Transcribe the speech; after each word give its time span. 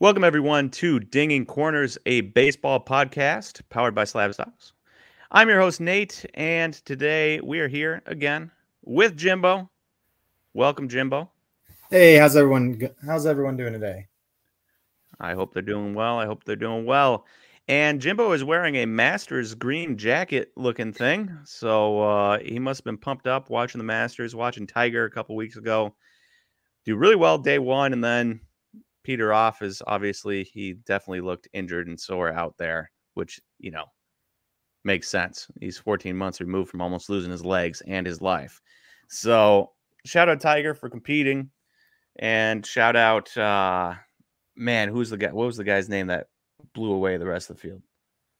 Welcome, 0.00 0.24
everyone, 0.24 0.70
to 0.70 0.98
Dinging 0.98 1.44
Corners, 1.44 1.98
a 2.06 2.22
baseball 2.22 2.82
podcast 2.82 3.60
powered 3.68 3.94
by 3.94 4.04
Slab 4.04 4.32
Stocks. 4.32 4.72
I'm 5.30 5.50
your 5.50 5.60
host, 5.60 5.78
Nate, 5.78 6.24
and 6.32 6.72
today 6.72 7.38
we 7.42 7.60
are 7.60 7.68
here 7.68 8.00
again 8.06 8.50
with 8.82 9.14
Jimbo. 9.14 9.68
Welcome, 10.54 10.88
Jimbo. 10.88 11.30
Hey, 11.90 12.16
how's 12.16 12.34
everyone? 12.34 12.80
How's 13.04 13.26
everyone 13.26 13.58
doing 13.58 13.74
today? 13.74 14.06
I 15.20 15.34
hope 15.34 15.52
they're 15.52 15.60
doing 15.60 15.92
well. 15.92 16.18
I 16.18 16.24
hope 16.24 16.44
they're 16.44 16.56
doing 16.56 16.86
well. 16.86 17.26
And 17.68 18.00
Jimbo 18.00 18.32
is 18.32 18.42
wearing 18.42 18.76
a 18.76 18.86
Masters 18.86 19.54
green 19.54 19.98
jacket 19.98 20.50
looking 20.56 20.94
thing. 20.94 21.30
So 21.44 22.00
uh, 22.00 22.38
he 22.38 22.58
must 22.58 22.78
have 22.78 22.86
been 22.86 22.96
pumped 22.96 23.26
up 23.26 23.50
watching 23.50 23.78
the 23.78 23.84
Masters, 23.84 24.34
watching 24.34 24.66
Tiger 24.66 25.04
a 25.04 25.10
couple 25.10 25.36
weeks 25.36 25.56
ago. 25.56 25.94
Do 26.86 26.96
really 26.96 27.16
well 27.16 27.36
day 27.36 27.58
one, 27.58 27.92
and 27.92 28.02
then 28.02 28.40
Peter 29.02 29.32
off 29.32 29.62
is 29.62 29.82
obviously 29.86 30.44
he 30.44 30.74
definitely 30.74 31.20
looked 31.20 31.48
injured 31.52 31.88
and 31.88 31.98
sore 31.98 32.32
out 32.32 32.54
there, 32.58 32.90
which, 33.14 33.40
you 33.58 33.70
know, 33.70 33.84
makes 34.84 35.08
sense. 35.08 35.46
He's 35.60 35.78
14 35.78 36.16
months 36.16 36.40
removed 36.40 36.70
from 36.70 36.80
almost 36.80 37.10
losing 37.10 37.30
his 37.30 37.44
legs 37.44 37.82
and 37.86 38.06
his 38.06 38.20
life. 38.20 38.60
So 39.08 39.72
shout 40.04 40.28
out 40.28 40.40
Tiger 40.40 40.74
for 40.74 40.88
competing. 40.88 41.50
And 42.18 42.64
shout 42.64 42.96
out 42.96 43.34
uh 43.36 43.94
man, 44.56 44.88
who's 44.88 45.10
the 45.10 45.16
guy? 45.16 45.32
What 45.32 45.46
was 45.46 45.56
the 45.56 45.64
guy's 45.64 45.88
name 45.88 46.08
that 46.08 46.28
blew 46.74 46.92
away 46.92 47.16
the 47.16 47.26
rest 47.26 47.50
of 47.50 47.56
the 47.56 47.62
field? 47.62 47.82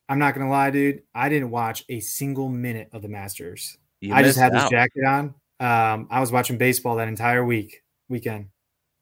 I'm 0.09 0.19
not 0.19 0.33
gonna 0.33 0.49
lie, 0.49 0.71
dude. 0.71 1.03
I 1.15 1.29
didn't 1.29 1.51
watch 1.51 1.83
a 1.89 1.99
single 1.99 2.49
minute 2.49 2.89
of 2.91 3.01
the 3.01 3.07
Masters. 3.07 3.77
You 4.01 4.13
I 4.13 4.23
just 4.23 4.37
had 4.37 4.53
out. 4.53 4.63
this 4.63 4.69
jacket 4.69 5.05
on. 5.05 5.35
Um, 5.59 6.07
I 6.09 6.19
was 6.19 6.31
watching 6.31 6.57
baseball 6.57 6.95
that 6.97 7.07
entire 7.07 7.45
week 7.45 7.83
weekend. 8.09 8.47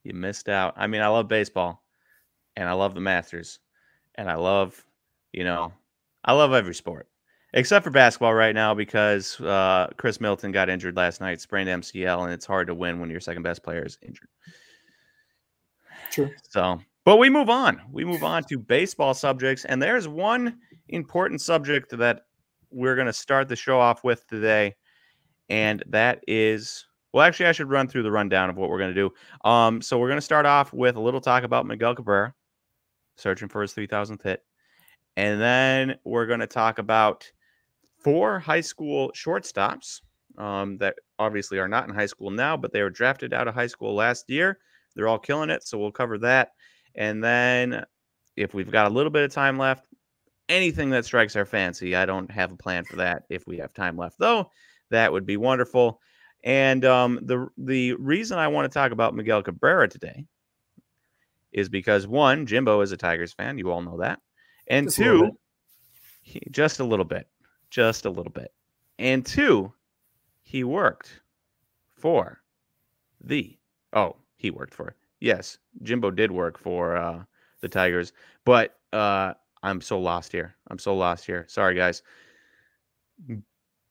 You 0.04 0.14
missed 0.14 0.48
out. 0.48 0.74
I 0.76 0.86
mean, 0.86 1.02
I 1.02 1.08
love 1.08 1.28
baseball 1.28 1.82
and 2.56 2.68
I 2.68 2.72
love 2.72 2.94
the 2.94 3.00
Masters 3.00 3.58
and 4.14 4.30
I 4.30 4.34
love, 4.34 4.84
you 5.32 5.44
know, 5.44 5.72
I 6.24 6.32
love 6.32 6.52
every 6.52 6.74
sport 6.74 7.10
except 7.52 7.84
for 7.84 7.90
basketball 7.90 8.34
right 8.34 8.54
now 8.54 8.74
because 8.74 9.40
uh, 9.40 9.88
Khris 9.96 10.20
Middleton 10.20 10.52
got 10.52 10.68
injured 10.68 10.96
last 10.96 11.20
night, 11.20 11.40
sprained 11.40 11.68
MCL, 11.68 12.24
and 12.24 12.32
it's 12.32 12.46
hard 12.46 12.66
to 12.68 12.74
win 12.74 13.00
when 13.00 13.10
your 13.10 13.20
second 13.20 13.42
best 13.42 13.62
player 13.62 13.84
is 13.84 13.98
injured. 14.02 14.28
True. 16.10 16.30
So, 16.48 16.80
but 17.04 17.16
we 17.16 17.30
move 17.30 17.50
on. 17.50 17.80
We 17.90 18.04
move 18.04 18.24
on 18.24 18.44
to 18.44 18.58
baseball 18.58 19.14
subjects, 19.14 19.64
and 19.64 19.82
there's 19.82 20.08
one 20.08 20.58
important 20.88 21.40
subject 21.40 21.96
that 21.96 22.22
we're 22.70 22.94
going 22.94 23.06
to 23.06 23.12
start 23.12 23.48
the 23.48 23.56
show 23.56 23.80
off 23.80 24.04
with 24.04 24.26
today, 24.28 24.76
and 25.48 25.82
that 25.88 26.22
is 26.26 26.86
well, 27.12 27.24
actually, 27.26 27.46
I 27.46 27.52
should 27.52 27.70
run 27.70 27.88
through 27.88 28.04
the 28.04 28.10
rundown 28.10 28.50
of 28.50 28.56
what 28.56 28.70
we're 28.70 28.78
going 28.78 28.94
to 28.94 29.08
do. 29.08 29.48
Um, 29.48 29.82
so 29.82 29.98
we're 29.98 30.08
going 30.08 30.18
to 30.18 30.22
start 30.22 30.46
off 30.46 30.72
with 30.72 30.96
a 30.96 31.00
little 31.00 31.20
talk 31.20 31.44
about 31.44 31.66
Miguel 31.66 31.94
Cabrera, 31.94 32.34
searching 33.16 33.48
for 33.48 33.62
his 33.62 33.74
3,000th 33.74 34.22
hit, 34.22 34.44
and 35.16 35.40
then 35.40 35.98
we're 36.04 36.26
going 36.26 36.40
to 36.40 36.46
talk 36.46 36.78
about 36.78 37.30
four 37.98 38.38
high 38.38 38.60
school 38.60 39.12
shortstops 39.12 40.00
um, 40.38 40.78
that 40.78 40.96
obviously 41.18 41.58
are 41.58 41.68
not 41.68 41.88
in 41.88 41.94
high 41.94 42.06
school 42.06 42.30
now, 42.30 42.56
but 42.56 42.72
they 42.72 42.82
were 42.82 42.90
drafted 42.90 43.34
out 43.34 43.48
of 43.48 43.54
high 43.54 43.66
school 43.66 43.94
last 43.94 44.30
year. 44.30 44.58
They're 44.94 45.08
all 45.08 45.18
killing 45.18 45.50
it, 45.50 45.66
so 45.66 45.78
we'll 45.78 45.92
cover 45.92 46.18
that. 46.18 46.52
And 46.94 47.22
then, 47.22 47.84
if 48.36 48.54
we've 48.54 48.70
got 48.70 48.86
a 48.86 48.94
little 48.94 49.10
bit 49.10 49.24
of 49.24 49.32
time 49.32 49.58
left, 49.58 49.86
anything 50.48 50.90
that 50.90 51.04
strikes 51.04 51.36
our 51.36 51.44
fancy. 51.44 51.94
I 51.94 52.06
don't 52.06 52.30
have 52.30 52.52
a 52.52 52.56
plan 52.56 52.84
for 52.84 52.96
that. 52.96 53.24
If 53.30 53.46
we 53.46 53.58
have 53.58 53.72
time 53.72 53.96
left, 53.96 54.18
though, 54.18 54.50
that 54.90 55.12
would 55.12 55.24
be 55.24 55.36
wonderful. 55.36 56.00
And 56.42 56.84
um, 56.84 57.18
the 57.22 57.48
the 57.58 57.94
reason 57.94 58.38
I 58.38 58.48
want 58.48 58.70
to 58.70 58.74
talk 58.74 58.92
about 58.92 59.14
Miguel 59.14 59.42
Cabrera 59.42 59.88
today 59.88 60.24
is 61.52 61.68
because 61.68 62.06
one, 62.06 62.46
Jimbo 62.46 62.80
is 62.80 62.92
a 62.92 62.96
Tigers 62.96 63.32
fan. 63.32 63.58
You 63.58 63.70
all 63.70 63.82
know 63.82 63.98
that, 63.98 64.20
and 64.66 64.86
just 64.86 64.96
two, 64.96 65.24
a 65.24 65.30
he, 66.22 66.40
just 66.50 66.80
a 66.80 66.84
little 66.84 67.04
bit, 67.04 67.28
just 67.68 68.06
a 68.06 68.10
little 68.10 68.32
bit, 68.32 68.52
and 68.98 69.24
two, 69.24 69.72
he 70.42 70.64
worked 70.64 71.20
for 71.96 72.40
the 73.22 73.56
oh 73.92 74.16
he 74.36 74.50
worked 74.50 74.72
for 74.72 74.94
yes 75.20 75.58
Jimbo 75.82 76.10
did 76.10 76.32
work 76.32 76.58
for 76.58 76.96
uh, 76.96 77.22
the 77.60 77.68
Tigers, 77.68 78.12
but 78.46 78.78
uh, 78.92 79.34
I'm 79.62 79.80
so 79.80 80.00
lost 80.00 80.32
here. 80.32 80.56
I'm 80.68 80.78
so 80.78 80.96
lost 80.96 81.26
here. 81.26 81.44
Sorry 81.48 81.74
guys. 81.74 82.02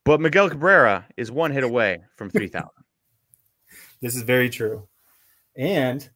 But 0.10 0.22
Miguel 0.22 0.50
Cabrera 0.50 1.06
is 1.18 1.32
one 1.32 1.52
hit 1.52 1.64
away 1.64 2.00
from 2.16 2.30
3,000. 2.32 2.68
this 4.02 4.16
is 4.16 4.24
very 4.24 4.50
true. 4.50 4.88
And 5.56 6.10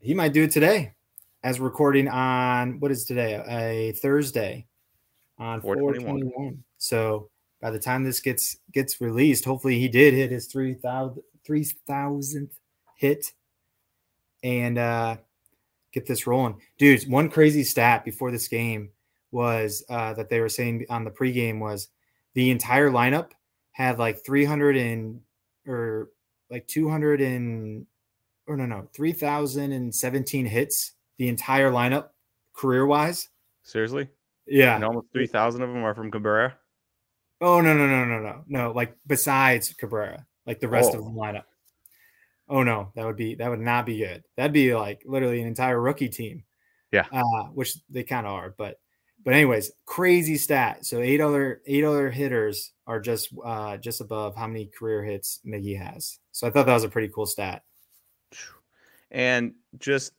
he 0.00 0.12
might 0.12 0.34
do 0.34 0.42
it 0.42 0.50
today 0.50 0.92
as 1.42 1.60
recording 1.60 2.08
on 2.08 2.80
what 2.80 2.90
is 2.90 3.06
today? 3.06 3.42
A 3.48 3.92
Thursday 3.92 4.66
on 5.38 5.62
421. 5.62 6.04
421. 6.04 6.64
So 6.76 7.30
by 7.62 7.70
the 7.70 7.78
time 7.78 8.04
this 8.04 8.20
gets 8.20 8.58
gets 8.70 9.00
released, 9.00 9.46
hopefully 9.46 9.78
he 9.78 9.88
did 9.88 10.12
hit 10.12 10.30
his 10.30 10.48
3000 10.48 11.22
3000th 11.48 12.50
hit 12.98 13.32
and 14.42 14.76
uh 14.76 15.16
get 15.94 16.04
this 16.04 16.26
rolling. 16.26 16.60
Dudes, 16.76 17.06
one 17.06 17.30
crazy 17.30 17.64
stat 17.64 18.04
before 18.04 18.30
this 18.30 18.46
game 18.46 18.90
was 19.30 19.82
uh 19.88 20.12
that 20.12 20.28
they 20.28 20.40
were 20.40 20.50
saying 20.50 20.84
on 20.90 21.04
the 21.04 21.10
pregame 21.10 21.60
was 21.60 21.88
the 22.34 22.50
entire 22.50 22.90
lineup 22.90 23.30
had 23.72 23.98
like 23.98 24.24
300 24.24 24.76
and 24.76 25.20
or 25.66 26.10
like 26.50 26.66
200 26.66 27.20
and 27.20 27.86
or 28.46 28.56
no 28.56 28.66
no 28.66 28.88
3017 28.94 30.46
hits 30.46 30.92
the 31.18 31.28
entire 31.28 31.70
lineup 31.70 32.08
career 32.54 32.86
wise 32.86 33.28
seriously? 33.62 34.08
Yeah. 34.46 34.74
And 34.74 34.84
almost 34.84 35.06
3000 35.12 35.62
of 35.62 35.68
them 35.70 35.84
are 35.84 35.94
from 35.94 36.10
cabrera? 36.10 36.56
Oh 37.40 37.60
no 37.60 37.74
no 37.74 37.86
no 37.86 38.04
no 38.04 38.20
no 38.20 38.44
no 38.46 38.72
like 38.72 38.96
besides 39.06 39.72
cabrera 39.74 40.26
like 40.46 40.60
the 40.60 40.68
rest 40.68 40.90
oh. 40.94 40.98
of 40.98 41.04
the 41.04 41.10
lineup. 41.10 41.44
Oh 42.48 42.62
no 42.62 42.92
that 42.94 43.06
would 43.06 43.16
be 43.16 43.34
that 43.36 43.50
would 43.50 43.60
not 43.60 43.86
be 43.86 43.98
good. 43.98 44.22
That'd 44.36 44.52
be 44.52 44.74
like 44.74 45.02
literally 45.04 45.40
an 45.40 45.48
entire 45.48 45.80
rookie 45.80 46.08
team. 46.08 46.44
Yeah. 46.92 47.06
Uh, 47.10 47.48
which 47.52 47.74
they 47.90 48.04
kind 48.04 48.26
of 48.26 48.32
are 48.32 48.54
but 48.56 48.78
but 49.24 49.34
anyways, 49.34 49.72
crazy 49.86 50.36
stat. 50.36 50.84
So 50.84 51.00
eight 51.00 51.20
other 51.20 51.62
eight 51.66 51.84
other 51.84 52.10
hitters 52.10 52.72
are 52.86 53.00
just 53.00 53.30
uh, 53.44 53.76
just 53.78 54.00
above 54.00 54.36
how 54.36 54.46
many 54.46 54.66
career 54.66 55.02
hits 55.02 55.40
Miggy 55.46 55.78
has. 55.78 56.18
So 56.32 56.46
I 56.46 56.50
thought 56.50 56.66
that 56.66 56.74
was 56.74 56.84
a 56.84 56.88
pretty 56.88 57.08
cool 57.14 57.26
stat. 57.26 57.62
And 59.10 59.54
just 59.78 60.12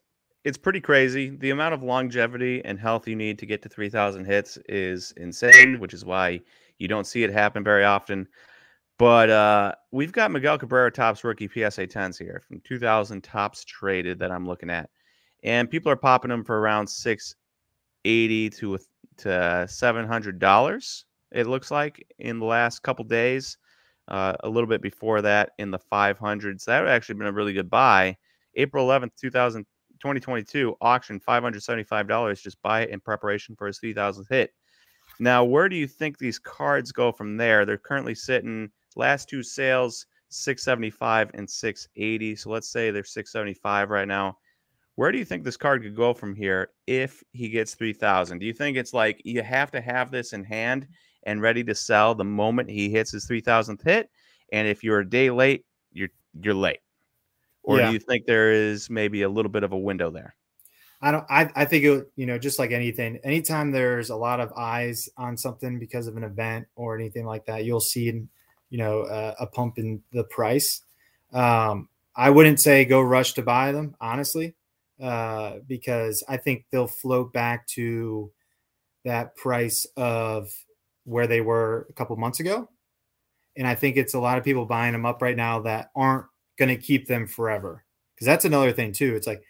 it's 0.45 0.57
pretty 0.57 0.79
crazy. 0.79 1.29
The 1.29 1.49
amount 1.49 1.73
of 1.73 1.83
longevity 1.83 2.63
and 2.63 2.79
health 2.79 3.07
you 3.07 3.15
need 3.15 3.39
to 3.39 3.47
get 3.47 3.63
to 3.63 3.69
3,000 3.69 4.25
hits 4.25 4.57
is 4.69 5.11
insane, 5.17 5.79
which 5.79 5.93
is 5.93 6.05
why 6.05 6.39
you 6.77 6.87
don't 6.87 7.07
see 7.07 7.23
it 7.23 7.31
happen 7.31 7.63
very 7.63 7.83
often. 7.83 8.27
But 8.97 9.29
uh, 9.29 9.73
we've 9.91 10.11
got 10.11 10.31
Miguel 10.31 10.57
Cabrera 10.57 10.91
Topps 10.91 11.23
rookie 11.23 11.47
PSA 11.47 11.87
10s 11.87 12.17
here 12.17 12.41
from 12.47 12.61
2000 12.61 13.23
Topps 13.23 13.65
traded 13.65 14.19
that 14.19 14.31
I'm 14.31 14.47
looking 14.47 14.69
at. 14.69 14.89
And 15.43 15.69
people 15.69 15.91
are 15.91 15.97
popping 15.97 16.29
them 16.29 16.43
for 16.43 16.59
around 16.59 16.87
680 16.87 18.49
to 18.51 18.79
to 19.17 19.65
seven 19.69 20.07
hundred 20.07 20.39
dollars. 20.39 21.05
It 21.31 21.47
looks 21.47 21.71
like 21.71 22.05
in 22.19 22.39
the 22.39 22.45
last 22.45 22.83
couple 22.83 23.05
days, 23.05 23.57
uh, 24.07 24.35
a 24.41 24.49
little 24.49 24.69
bit 24.69 24.81
before 24.81 25.21
that 25.21 25.51
in 25.57 25.71
the 25.71 25.79
five 25.79 26.17
hundreds. 26.17 26.65
That 26.65 26.81
would 26.81 26.89
actually 26.89 27.15
been 27.15 27.27
a 27.27 27.31
really 27.31 27.53
good 27.53 27.69
buy. 27.69 28.17
April 28.55 28.85
eleventh, 28.85 29.13
2000, 29.19 29.63
2022, 29.99 30.75
auction 30.81 31.19
five 31.19 31.43
hundred 31.43 31.63
seventy 31.63 31.83
five 31.83 32.07
dollars. 32.07 32.41
Just 32.41 32.61
buy 32.61 32.81
it 32.81 32.89
in 32.89 32.99
preparation 32.99 33.55
for 33.55 33.67
his 33.67 33.79
three 33.79 33.93
thousandth 33.93 34.29
hit. 34.29 34.51
Now, 35.19 35.43
where 35.43 35.69
do 35.69 35.75
you 35.75 35.87
think 35.87 36.17
these 36.17 36.39
cards 36.39 36.91
go 36.91 37.11
from 37.11 37.37
there? 37.37 37.65
They're 37.65 37.77
currently 37.77 38.15
sitting 38.15 38.71
last 38.95 39.29
two 39.29 39.43
sales 39.43 40.05
675 40.29 41.31
and 41.33 41.49
680. 41.49 42.35
So 42.35 42.49
let's 42.49 42.69
say 42.69 42.91
they're 42.91 43.03
675 43.03 43.89
right 43.89 44.07
now. 44.07 44.37
Where 44.95 45.11
do 45.11 45.17
you 45.17 45.25
think 45.25 45.43
this 45.43 45.57
card 45.57 45.83
could 45.83 45.95
go 45.95 46.13
from 46.13 46.35
here 46.35 46.69
if 46.87 47.23
he 47.33 47.49
gets 47.49 47.75
3000? 47.75 48.39
Do 48.39 48.45
you 48.45 48.53
think 48.53 48.77
it's 48.77 48.93
like 48.93 49.21
you 49.25 49.43
have 49.43 49.69
to 49.71 49.81
have 49.81 50.09
this 50.09 50.33
in 50.33 50.43
hand 50.43 50.87
and 51.23 51.41
ready 51.41 51.63
to 51.65 51.75
sell 51.75 52.15
the 52.15 52.23
moment 52.23 52.69
he 52.69 52.89
hits 52.89 53.11
his 53.11 53.27
3000th 53.27 53.83
hit? 53.83 54.09
And 54.53 54.67
if 54.67 54.83
you're 54.83 54.99
a 54.99 55.09
day 55.09 55.29
late, 55.29 55.65
you're 55.91 56.09
you're 56.39 56.53
late. 56.53 56.79
Or 57.63 57.79
yeah. 57.79 57.87
do 57.87 57.93
you 57.93 57.99
think 57.99 58.25
there 58.25 58.51
is 58.51 58.89
maybe 58.89 59.23
a 59.23 59.29
little 59.29 59.51
bit 59.51 59.63
of 59.63 59.73
a 59.73 59.77
window 59.77 60.11
there? 60.11 60.35
I 61.01 61.11
don't 61.11 61.25
I, 61.29 61.51
I 61.55 61.65
think 61.65 61.83
it 61.83 62.11
you 62.15 62.25
know 62.25 62.37
just 62.37 62.57
like 62.57 62.71
anything 62.71 63.19
anytime 63.23 63.71
there's 63.71 64.09
a 64.09 64.15
lot 64.15 64.39
of 64.39 64.51
eyes 64.53 65.09
on 65.17 65.37
something 65.37 65.77
because 65.77 66.07
of 66.07 66.15
an 66.17 66.23
event 66.23 66.67
or 66.75 66.95
anything 66.95 67.25
like 67.25 67.45
that 67.45 67.65
you'll 67.65 67.81
see 67.81 68.05
you 68.69 68.77
know 68.77 69.01
uh, 69.01 69.35
a 69.39 69.45
pump 69.45 69.77
in 69.77 70.01
the 70.13 70.23
price 70.23 70.81
um 71.33 71.89
I 72.15 72.29
wouldn't 72.29 72.59
say 72.59 72.85
go 72.85 73.01
rush 73.01 73.33
to 73.33 73.43
buy 73.43 73.71
them 73.71 73.95
honestly 73.99 74.55
uh, 75.01 75.55
because 75.67 76.23
I 76.27 76.37
think 76.37 76.65
they'll 76.71 76.87
float 76.87 77.33
back 77.33 77.67
to 77.69 78.31
that 79.03 79.35
price 79.35 79.85
of 79.97 80.51
where 81.03 81.27
they 81.27 81.41
were 81.41 81.87
a 81.89 81.93
couple 81.93 82.15
months 82.15 82.39
ago. 82.39 82.69
And 83.57 83.67
I 83.67 83.75
think 83.75 83.97
it's 83.97 84.13
a 84.13 84.19
lot 84.19 84.37
of 84.37 84.43
people 84.43 84.65
buying 84.65 84.91
them 84.91 85.05
up 85.05 85.21
right 85.21 85.37
now 85.37 85.61
that 85.61 85.91
aren't 85.95 86.25
going 86.57 86.69
to 86.69 86.81
keep 86.81 87.07
them 87.07 87.27
forever. 87.27 87.83
Because 88.13 88.25
that's 88.25 88.45
another 88.45 88.71
thing, 88.71 88.91
too. 88.91 89.15
It's 89.15 89.27
like 89.27 89.43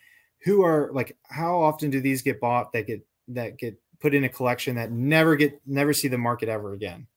who 0.43 0.63
are 0.63 0.89
like 0.93 1.17
how 1.23 1.59
often 1.61 1.89
do 1.89 1.99
these 1.99 2.21
get 2.21 2.39
bought 2.39 2.71
that 2.73 2.87
get 2.87 3.05
that 3.29 3.57
get 3.57 3.75
put 3.99 4.13
in 4.13 4.23
a 4.23 4.29
collection 4.29 4.75
that 4.75 4.91
never 4.91 5.35
get 5.35 5.59
never 5.65 5.93
see 5.93 6.07
the 6.07 6.17
market 6.17 6.49
ever 6.49 6.73
again? 6.73 7.07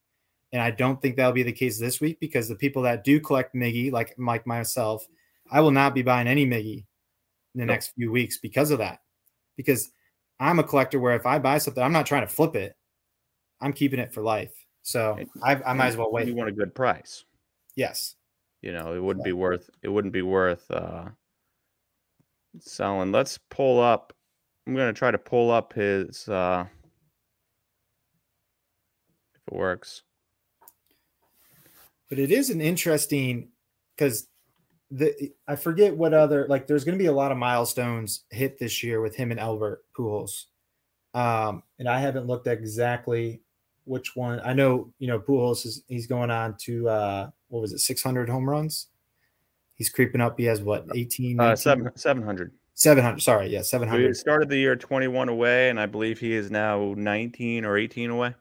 And 0.51 0.61
I 0.61 0.71
don't 0.71 0.99
think 0.99 1.15
that'll 1.15 1.31
be 1.31 1.43
the 1.43 1.51
case 1.51 1.79
this 1.79 2.01
week 2.01 2.19
because 2.19 2.47
the 2.47 2.55
people 2.55 2.81
that 2.83 3.03
do 3.03 3.19
collect 3.19 3.53
Miggy, 3.53 3.91
like 3.91 4.17
Mike 4.17 4.47
myself, 4.47 5.07
I 5.51 5.61
will 5.61 5.71
not 5.71 5.93
be 5.93 6.01
buying 6.01 6.27
any 6.27 6.45
Miggy 6.45 6.85
in 7.55 7.59
the 7.59 7.65
next 7.65 7.93
few 7.95 8.11
weeks 8.11 8.37
because 8.37 8.71
of 8.71 8.79
that. 8.79 8.99
Because 9.57 9.91
I'm 10.39 10.59
a 10.59 10.63
collector 10.63 10.99
where 10.99 11.15
if 11.15 11.25
I 11.25 11.39
buy 11.39 11.57
something, 11.57 11.83
I'm 11.83 11.91
not 11.91 12.05
trying 12.05 12.21
to 12.21 12.33
flip 12.33 12.55
it. 12.55 12.75
I'm 13.61 13.73
keeping 13.73 13.99
it 13.99 14.13
for 14.13 14.21
life. 14.21 14.53
So 14.81 15.19
I, 15.43 15.55
I 15.63 15.73
might 15.73 15.87
as 15.87 15.97
well 15.97 16.11
wait. 16.11 16.27
You 16.27 16.35
want 16.35 16.49
a 16.49 16.53
good 16.53 16.73
price. 16.73 17.25
Yes. 17.75 18.15
You 18.61 18.73
know, 18.73 18.93
it 18.93 19.03
wouldn't 19.03 19.25
be 19.25 19.33
worth 19.33 19.69
it 19.81 19.89
wouldn't 19.89 20.13
be 20.13 20.21
worth 20.21 20.69
uh 20.71 21.05
selling. 22.59 23.11
Let's 23.11 23.37
pull 23.49 23.79
up. 23.79 24.13
I'm 24.65 24.75
gonna 24.75 24.93
try 24.93 25.11
to 25.11 25.17
pull 25.17 25.51
up 25.51 25.73
his 25.73 26.27
uh 26.27 26.65
if 29.35 29.41
it 29.47 29.53
works. 29.53 30.03
But 32.09 32.19
it 32.19 32.31
is 32.31 32.49
an 32.49 32.61
interesting 32.61 33.49
because 33.95 34.27
the 34.91 35.31
I 35.47 35.55
forget 35.55 35.95
what 35.95 36.13
other 36.13 36.47
like 36.47 36.67
there's 36.67 36.83
going 36.83 36.97
to 36.97 37.01
be 37.01 37.07
a 37.07 37.11
lot 37.11 37.31
of 37.31 37.37
milestones 37.37 38.23
hit 38.29 38.57
this 38.57 38.83
year 38.83 39.01
with 39.01 39.15
him 39.15 39.31
and 39.31 39.39
Albert 39.39 39.83
Pujols. 39.95 40.45
Um, 41.13 41.63
and 41.77 41.87
I 41.87 41.99
haven't 41.99 42.27
looked 42.27 42.47
at 42.47 42.57
exactly 42.57 43.41
which 43.85 44.15
one. 44.15 44.39
I 44.43 44.53
know 44.53 44.91
you 44.99 45.07
know 45.07 45.19
Pujols 45.19 45.65
is 45.65 45.83
he's 45.87 46.07
going 46.07 46.31
on 46.31 46.55
to 46.61 46.89
uh, 46.89 47.29
what 47.49 47.61
was 47.61 47.73
it 47.73 47.79
600 47.79 48.29
home 48.29 48.49
runs. 48.49 48.87
He's 49.75 49.89
creeping 49.89 50.21
up. 50.21 50.37
He 50.37 50.45
has 50.45 50.61
what 50.61 50.87
18 50.93 51.39
uh, 51.39 51.55
7 51.55 51.91
700. 51.95 52.53
700 52.73 53.19
sorry 53.19 53.49
yeah 53.49 53.61
700 53.61 54.07
he 54.07 54.13
started 54.13 54.47
the 54.47 54.55
year 54.55 54.73
21 54.73 55.27
away 55.27 55.69
and 55.69 55.77
i 55.77 55.85
believe 55.85 56.17
he 56.17 56.31
is 56.31 56.49
now 56.49 56.93
19 56.95 57.65
or 57.65 57.77
18 57.77 58.09
away 58.09 58.33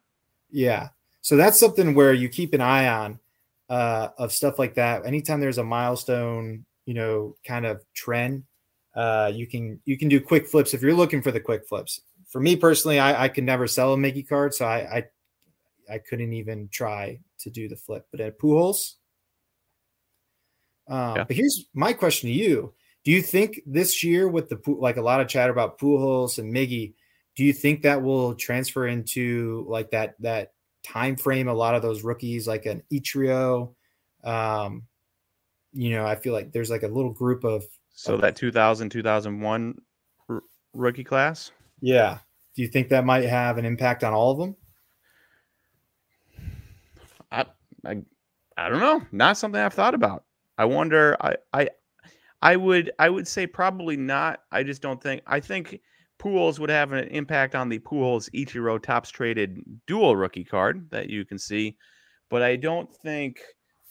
yeah 0.48 0.90
so 1.22 1.36
that's 1.36 1.58
something 1.58 1.92
where 1.92 2.12
you 2.12 2.28
keep 2.28 2.54
an 2.54 2.60
eye 2.60 2.86
on 2.86 3.18
uh, 3.68 4.08
of 4.18 4.32
stuff 4.32 4.58
like 4.58 4.74
that. 4.74 5.06
Anytime 5.06 5.40
there's 5.40 5.58
a 5.58 5.64
milestone, 5.64 6.64
you 6.86 6.94
know, 6.94 7.36
kind 7.46 7.66
of 7.66 7.84
trend, 7.94 8.44
uh, 8.94 9.30
you 9.34 9.46
can 9.46 9.80
you 9.84 9.98
can 9.98 10.08
do 10.08 10.20
quick 10.20 10.46
flips 10.46 10.74
if 10.74 10.82
you're 10.82 10.94
looking 10.94 11.22
for 11.22 11.30
the 11.30 11.40
quick 11.40 11.66
flips. 11.68 12.00
For 12.28 12.40
me 12.40 12.56
personally, 12.56 12.98
I, 12.98 13.24
I 13.24 13.28
could 13.28 13.44
never 13.44 13.66
sell 13.66 13.94
a 13.94 13.96
Miggy 13.96 14.28
card, 14.28 14.54
so 14.54 14.64
I, 14.66 14.78
I 14.96 15.94
I 15.94 15.98
couldn't 15.98 16.32
even 16.32 16.68
try 16.70 17.20
to 17.40 17.50
do 17.50 17.68
the 17.68 17.76
flip. 17.76 18.06
But 18.10 18.20
at 18.20 18.38
Pujols, 18.38 18.94
um, 20.88 21.16
yeah. 21.16 21.24
but 21.24 21.36
here's 21.36 21.66
my 21.74 21.92
question 21.92 22.28
to 22.28 22.34
you: 22.34 22.74
Do 23.04 23.12
you 23.12 23.22
think 23.22 23.60
this 23.66 24.02
year, 24.02 24.28
with 24.28 24.48
the 24.48 24.60
like 24.66 24.96
a 24.96 25.02
lot 25.02 25.20
of 25.20 25.28
chatter 25.28 25.52
about 25.52 25.78
Pujols 25.78 26.38
and 26.38 26.54
Miggy, 26.54 26.94
do 27.36 27.44
you 27.44 27.52
think 27.52 27.82
that 27.82 28.02
will 28.02 28.34
transfer 28.34 28.86
into 28.86 29.64
like 29.68 29.90
that 29.92 30.16
that 30.20 30.52
time 30.82 31.16
frame 31.16 31.48
a 31.48 31.54
lot 31.54 31.74
of 31.74 31.82
those 31.82 32.02
rookies 32.02 32.46
like 32.46 32.66
an 32.66 32.82
Ichiro. 32.92 33.74
Um, 34.24 34.84
you 35.72 35.90
know, 35.90 36.06
I 36.06 36.16
feel 36.16 36.32
like 36.32 36.52
there's 36.52 36.70
like 36.70 36.82
a 36.82 36.88
little 36.88 37.12
group 37.12 37.44
of 37.44 37.64
so 37.92 38.16
that 38.18 38.36
2000 38.36 38.90
2001 38.90 39.80
r- 40.28 40.42
rookie 40.72 41.04
class. 41.04 41.50
Yeah. 41.80 42.18
Do 42.54 42.62
you 42.62 42.68
think 42.68 42.88
that 42.88 43.04
might 43.04 43.24
have 43.24 43.58
an 43.58 43.64
impact 43.64 44.04
on 44.04 44.12
all 44.12 44.30
of 44.30 44.38
them? 44.38 44.56
I 47.30 47.44
I, 47.84 48.02
I 48.56 48.68
don't 48.68 48.80
know. 48.80 49.02
Not 49.12 49.36
something 49.36 49.60
I've 49.60 49.74
thought 49.74 49.94
about. 49.94 50.24
I 50.56 50.64
wonder. 50.64 51.16
I 51.20 51.36
I 51.52 51.68
I 52.42 52.56
would 52.56 52.92
I 52.98 53.08
would 53.08 53.28
say 53.28 53.46
probably 53.46 53.96
not. 53.96 54.40
I 54.50 54.62
just 54.62 54.82
don't 54.82 55.02
think. 55.02 55.22
I 55.26 55.40
think 55.40 55.80
Pujols 56.18 56.58
would 56.58 56.70
have 56.70 56.92
an 56.92 57.06
impact 57.08 57.54
on 57.54 57.68
the 57.68 57.78
Pujols 57.78 58.28
Ichiro 58.34 58.82
Topps 58.82 59.10
traded 59.10 59.62
dual 59.86 60.16
rookie 60.16 60.44
card 60.44 60.90
that 60.90 61.08
you 61.08 61.24
can 61.24 61.38
see, 61.38 61.76
but 62.28 62.42
I 62.42 62.56
don't 62.56 62.92
think 62.92 63.40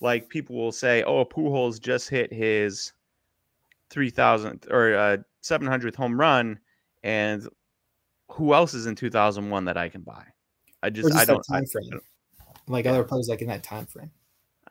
like 0.01 0.29
people 0.29 0.55
will 0.55 0.71
say, 0.71 1.03
"Oh, 1.03 1.25
Pujols 1.25 1.79
just 1.79 2.09
hit 2.09 2.31
his 2.31 2.93
3000th 3.91 4.69
or 4.69 4.95
uh, 4.95 5.17
700th 5.41 5.95
home 5.95 6.19
run 6.19 6.59
and 7.03 7.47
who 8.29 8.53
else 8.53 8.73
is 8.73 8.85
in 8.85 8.95
2001 8.95 9.65
that 9.65 9.77
I 9.77 9.89
can 9.89 10.01
buy?" 10.01 10.25
I 10.83 10.89
just, 10.89 11.15
I 11.15 11.25
don't. 11.25 11.43
I 11.49 11.61
don't, 11.61 12.03
like 12.67 12.85
yeah. 12.85 12.91
other 12.91 13.03
players 13.03 13.29
like 13.29 13.41
in 13.41 13.47
that 13.47 13.63
time 13.63 13.85
frame. 13.85 14.11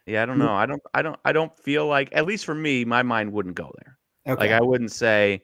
Yeah, 0.05 0.23
I 0.23 0.27
don't 0.27 0.39
know. 0.39 0.53
I 0.53 0.67
don't 0.67 0.83
I 0.95 1.03
don't 1.03 1.19
I 1.25 1.33
don't 1.33 1.57
feel 1.59 1.87
like 1.87 2.11
at 2.13 2.27
least 2.27 2.45
for 2.45 2.55
me 2.55 2.85
my 2.85 3.03
mind 3.03 3.33
wouldn't 3.33 3.57
go 3.57 3.73
there. 3.79 3.99
Okay. 4.27 4.41
Like 4.41 4.51
I 4.53 4.61
wouldn't 4.61 4.93
say, 4.93 5.43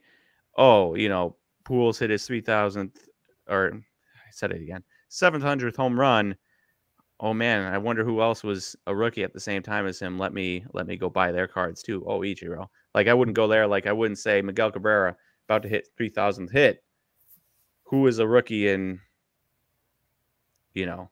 "Oh, 0.57 0.95
you 0.95 1.09
know, 1.09 1.37
Pujols 1.73 1.99
hit 1.99 2.11
his 2.11 2.29
3000th, 2.29 2.97
or 3.49 3.73
I 3.75 4.31
said 4.31 4.53
it 4.53 4.61
again, 4.61 4.85
700th 5.11 5.77
home 5.77 5.99
run. 5.99 6.37
Oh 7.19 7.33
man, 7.33 7.73
I 7.73 7.79
wonder 7.79 8.05
who 8.05 8.21
else 8.21 8.43
was 8.43 8.77
a 8.87 8.95
rookie 8.95 9.23
at 9.23 9.33
the 9.33 9.41
same 9.41 9.63
time 9.63 9.87
as 9.87 9.99
him. 9.99 10.19
Let 10.19 10.35
me 10.35 10.65
let 10.75 10.87
me 10.87 10.97
go 10.97 11.09
buy 11.09 11.33
their 11.33 11.47
cards 11.47 11.83
too. 11.83 12.05
Oh, 12.07 12.21
Ichiro. 12.21 12.67
Like 12.95 13.07
I 13.07 13.15
wouldn't 13.15 13.37
go 13.37 13.47
there. 13.47 13.67
Like 13.67 13.87
I 13.87 13.93
wouldn't 13.93 14.19
say 14.19 14.43
Miguel 14.43 14.73
Cabrera 14.73 15.17
about 15.49 15.63
to 15.63 15.69
hit 15.69 15.89
3000th 15.99 16.51
hit. 16.51 16.83
Who 17.85 18.07
is 18.07 18.19
a 18.19 18.27
rookie 18.27 18.69
in, 18.69 19.01
you 20.75 20.87
know, 20.87 21.11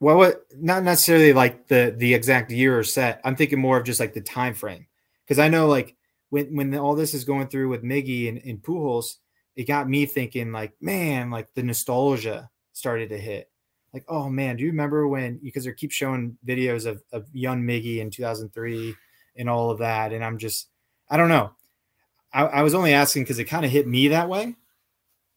well, 0.00 0.16
what, 0.16 0.46
not 0.56 0.82
necessarily 0.82 1.32
like 1.32 1.68
the 1.68 1.94
the 1.96 2.14
exact 2.14 2.50
year 2.50 2.76
or 2.76 2.82
set. 2.82 3.20
I'm 3.24 3.36
thinking 3.36 3.60
more 3.60 3.76
of 3.76 3.84
just 3.84 4.00
like 4.00 4.14
the 4.14 4.20
time 4.20 4.54
frame, 4.54 4.86
because 5.24 5.38
I 5.38 5.48
know 5.48 5.68
like 5.68 5.96
when 6.30 6.56
when 6.56 6.76
all 6.76 6.96
this 6.96 7.14
is 7.14 7.24
going 7.24 7.46
through 7.46 7.68
with 7.68 7.84
Miggy 7.84 8.28
and, 8.28 8.38
and 8.38 8.60
Pujols, 8.60 9.18
it 9.56 9.64
got 9.64 9.88
me 9.88 10.06
thinking 10.06 10.52
like, 10.52 10.72
man, 10.80 11.30
like 11.30 11.52
the 11.54 11.62
nostalgia 11.62 12.50
started 12.72 13.10
to 13.10 13.18
hit. 13.18 13.50
Like, 13.92 14.04
oh 14.08 14.30
man, 14.30 14.56
do 14.56 14.64
you 14.64 14.70
remember 14.70 15.06
when 15.06 15.38
because 15.42 15.64
they 15.64 15.72
keep 15.72 15.92
showing 15.92 16.36
videos 16.46 16.86
of, 16.86 17.02
of 17.12 17.26
young 17.32 17.62
Miggy 17.62 17.98
in 17.98 18.10
2003 18.10 18.94
and 19.36 19.50
all 19.50 19.70
of 19.70 19.78
that? 19.78 20.12
And 20.12 20.24
I'm 20.24 20.38
just, 20.38 20.68
I 21.10 21.16
don't 21.16 21.28
know. 21.28 21.50
I, 22.32 22.44
I 22.44 22.62
was 22.62 22.74
only 22.74 22.94
asking 22.94 23.24
because 23.24 23.38
it 23.38 23.44
kind 23.44 23.66
of 23.66 23.70
hit 23.70 23.86
me 23.86 24.08
that 24.08 24.28
way. 24.28 24.56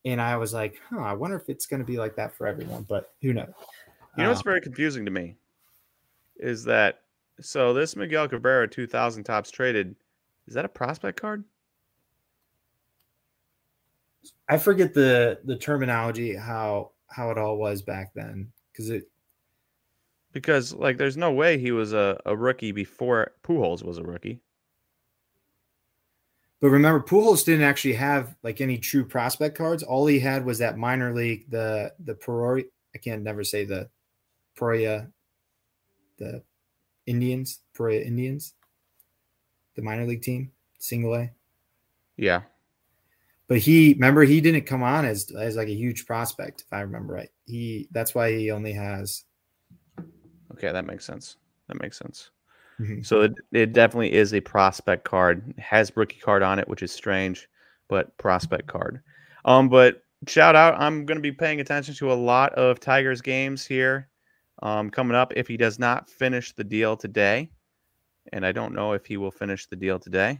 And 0.05 0.21
I 0.21 0.37
was 0.37 0.53
like, 0.53 0.79
huh, 0.89 1.01
I 1.01 1.13
wonder 1.13 1.35
if 1.35 1.49
it's 1.49 1.65
going 1.65 1.81
to 1.81 1.85
be 1.85 1.97
like 1.97 2.15
that 2.15 2.35
for 2.37 2.47
everyone, 2.47 2.85
but 2.87 3.13
who 3.21 3.33
knows? 3.33 3.49
You 4.17 4.23
know 4.23 4.29
what's 4.29 4.41
uh, 4.41 4.43
very 4.43 4.61
confusing 4.61 5.03
to 5.03 5.11
me 5.11 5.35
is 6.37 6.63
that 6.65 7.01
so 7.41 7.73
this 7.73 7.95
Miguel 7.95 8.27
Cabrera 8.27 8.67
2000 8.67 9.23
Topps 9.23 9.51
traded, 9.51 9.95
is 10.47 10.53
that 10.53 10.63
a 10.63 10.69
prospect 10.69 11.19
card? 11.19 11.43
I 14.49 14.57
forget 14.57 14.93
the 14.93 15.39
the 15.43 15.57
terminology 15.57 16.35
how 16.35 16.91
how 17.07 17.31
it 17.31 17.37
all 17.37 17.57
was 17.57 17.81
back 17.81 18.13
then 18.13 18.51
because 18.71 18.89
it 18.89 19.09
because 20.35 20.73
like 20.73 20.97
there's 20.97 21.17
no 21.17 21.31
way 21.31 21.57
he 21.57 21.71
was 21.71 21.93
a, 21.93 22.19
a 22.25 22.35
rookie 22.35 22.73
before 22.73 23.31
Pujols 23.43 23.83
was 23.83 23.97
a 23.97 24.03
rookie. 24.03 24.41
But 26.59 26.69
remember, 26.69 26.99
Pujols 26.99 27.45
didn't 27.45 27.63
actually 27.63 27.93
have 27.93 28.35
like 28.43 28.59
any 28.59 28.77
true 28.77 29.05
prospect 29.05 29.57
cards. 29.57 29.81
All 29.81 30.05
he 30.07 30.19
had 30.19 30.45
was 30.45 30.57
that 30.59 30.77
minor 30.77 31.13
league, 31.13 31.49
the 31.49 31.93
the 32.03 32.15
Peoria. 32.15 32.65
I 32.93 32.97
can't 32.97 33.23
never 33.23 33.43
say 33.43 33.65
the 33.65 33.89
Peoria, 34.57 35.09
the 36.17 36.43
Indians, 37.05 37.59
Peoria 37.73 38.01
Indians, 38.01 38.55
the 39.75 39.81
minor 39.81 40.05
league 40.05 40.21
team, 40.21 40.51
single 40.79 41.15
A. 41.15 41.31
Yeah, 42.17 42.41
but 43.47 43.59
he 43.59 43.93
remember 43.93 44.23
he 44.23 44.41
didn't 44.41 44.65
come 44.65 44.83
on 44.83 45.05
as 45.05 45.31
as 45.31 45.55
like 45.55 45.67
a 45.67 45.73
huge 45.73 46.05
prospect 46.05 46.61
if 46.61 46.73
i 46.73 46.81
remember 46.81 47.13
right. 47.13 47.29
He 47.45 47.87
that's 47.91 48.15
why 48.15 48.31
he 48.31 48.51
only 48.51 48.73
has 48.73 49.23
okay 50.51 50.71
that 50.71 50.85
makes 50.85 51.05
sense. 51.05 51.37
That 51.67 51.81
makes 51.81 51.97
sense. 51.97 52.31
Mm-hmm. 52.79 53.03
so 53.03 53.21
it, 53.21 53.33
it 53.53 53.71
definitely 53.71 54.11
is 54.11 54.33
a 54.33 54.41
prospect 54.41 55.05
card. 55.05 55.53
It 55.57 55.59
has 55.59 55.95
rookie 55.95 56.19
card 56.19 56.43
on 56.43 56.59
it 56.59 56.67
which 56.67 56.83
is 56.83 56.91
strange 56.91 57.47
but 57.87 58.17
prospect 58.17 58.67
card. 58.67 59.01
Um 59.45 59.69
but 59.69 60.01
shout 60.27 60.55
out 60.55 60.79
i'm 60.79 61.05
going 61.05 61.17
to 61.17 61.21
be 61.21 61.31
paying 61.31 61.59
attention 61.61 61.93
to 61.93 62.11
a 62.11 62.13
lot 62.13 62.51
of 62.53 62.79
tigers 62.79 63.21
games 63.21 63.65
here 63.65 64.09
um 64.63 64.89
coming 64.89 65.15
up. 65.15 65.33
If 65.35 65.47
he 65.47 65.57
does 65.57 65.77
not 65.77 66.09
finish 66.09 66.53
the 66.53 66.63
deal 66.63 66.97
today 66.97 67.51
and 68.33 68.43
i 68.45 68.51
don't 68.51 68.73
know 68.73 68.93
if 68.93 69.05
he 69.05 69.17
will 69.17 69.29
finish 69.29 69.67
the 69.67 69.75
deal 69.75 69.99
today 69.99 70.39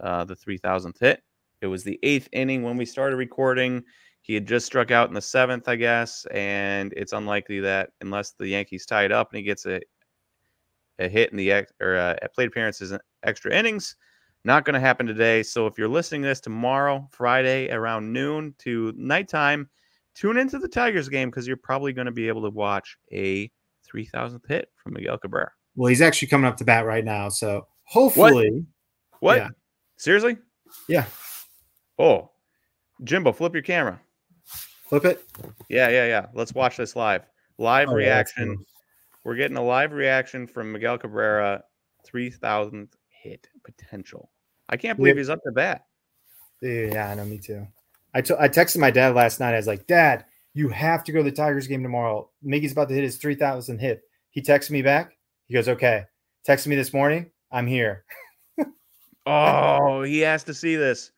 uh 0.00 0.24
the 0.24 0.34
3000th 0.34 0.98
hit 0.98 1.22
it 1.60 1.66
was 1.66 1.84
the 1.84 1.98
eighth 2.02 2.28
inning 2.32 2.62
when 2.62 2.76
we 2.76 2.84
started 2.84 3.16
recording. 3.16 3.82
He 4.22 4.34
had 4.34 4.46
just 4.46 4.66
struck 4.66 4.90
out 4.90 5.08
in 5.08 5.14
the 5.14 5.22
seventh, 5.22 5.68
I 5.68 5.76
guess, 5.76 6.26
and 6.30 6.92
it's 6.96 7.12
unlikely 7.12 7.60
that 7.60 7.90
unless 8.00 8.32
the 8.32 8.48
Yankees 8.48 8.86
tie 8.86 9.04
it 9.04 9.12
up 9.12 9.30
and 9.32 9.38
he 9.38 9.44
gets 9.44 9.66
a 9.66 9.80
a 11.00 11.08
hit 11.08 11.30
in 11.30 11.38
the 11.38 11.50
ex, 11.50 11.72
or 11.80 11.96
uh, 11.96 12.14
plate 12.34 12.48
appearances 12.48 12.92
in 12.92 13.00
extra 13.22 13.52
innings, 13.52 13.96
not 14.44 14.64
going 14.64 14.74
to 14.74 14.80
happen 14.80 15.06
today. 15.06 15.42
So 15.42 15.66
if 15.66 15.78
you're 15.78 15.88
listening 15.88 16.22
to 16.22 16.28
this 16.28 16.40
tomorrow, 16.40 17.08
Friday 17.10 17.70
around 17.70 18.12
noon 18.12 18.54
to 18.58 18.92
nighttime, 18.96 19.68
tune 20.14 20.36
into 20.36 20.58
the 20.58 20.68
Tigers 20.68 21.08
game 21.08 21.30
because 21.30 21.46
you're 21.46 21.56
probably 21.56 21.92
going 21.92 22.06
to 22.06 22.12
be 22.12 22.28
able 22.28 22.42
to 22.42 22.50
watch 22.50 22.96
a 23.12 23.50
3000th 23.92 24.46
hit 24.46 24.68
from 24.76 24.92
Miguel 24.92 25.18
Cabrera. 25.18 25.50
Well, 25.74 25.88
he's 25.88 26.02
actually 26.02 26.28
coming 26.28 26.46
up 26.46 26.56
to 26.58 26.64
bat 26.64 26.84
right 26.84 27.04
now, 27.04 27.28
so 27.28 27.66
hopefully. 27.84 28.50
What? 29.20 29.20
what? 29.20 29.36
Yeah. 29.38 29.48
Seriously? 29.96 30.36
Yeah. 30.88 31.06
Oh, 32.00 32.30
Jimbo, 33.04 33.30
flip 33.30 33.52
your 33.52 33.62
camera. 33.62 34.00
Flip 34.88 35.04
it. 35.04 35.24
Yeah, 35.68 35.90
yeah, 35.90 36.06
yeah. 36.06 36.26
Let's 36.32 36.54
watch 36.54 36.78
this 36.78 36.96
live. 36.96 37.26
Live 37.58 37.88
oh, 37.90 37.94
reaction. 37.94 38.64
We're 39.22 39.34
getting 39.34 39.58
a 39.58 39.62
live 39.62 39.92
reaction 39.92 40.46
from 40.46 40.72
Miguel 40.72 40.96
Cabrera, 40.96 41.62
3,000th 42.10 42.88
hit 43.10 43.48
potential. 43.64 44.30
I 44.70 44.78
can't 44.78 44.96
believe 44.96 45.18
he's 45.18 45.28
up 45.28 45.42
to 45.44 45.52
bat. 45.52 45.84
Yeah, 46.62 47.10
I 47.10 47.14
know, 47.14 47.26
me 47.26 47.36
too. 47.36 47.66
I, 48.14 48.22
t- 48.22 48.34
I 48.38 48.48
texted 48.48 48.78
my 48.78 48.90
dad 48.90 49.14
last 49.14 49.38
night. 49.38 49.52
I 49.52 49.58
was 49.58 49.66
like, 49.66 49.86
Dad, 49.86 50.24
you 50.54 50.70
have 50.70 51.04
to 51.04 51.12
go 51.12 51.18
to 51.18 51.24
the 51.30 51.36
Tigers 51.36 51.66
game 51.66 51.82
tomorrow. 51.82 52.30
Miggy's 52.42 52.72
about 52.72 52.88
to 52.88 52.94
hit 52.94 53.04
his 53.04 53.18
3,000 53.18 53.78
hit. 53.78 54.02
He 54.30 54.40
texted 54.40 54.70
me 54.70 54.80
back. 54.80 55.18
He 55.48 55.54
goes, 55.54 55.68
Okay. 55.68 56.04
Texted 56.48 56.68
me 56.68 56.76
this 56.76 56.94
morning. 56.94 57.30
I'm 57.52 57.66
here. 57.66 58.04
oh, 59.26 60.02
he 60.02 60.20
has 60.20 60.44
to 60.44 60.54
see 60.54 60.76
this. 60.76 61.12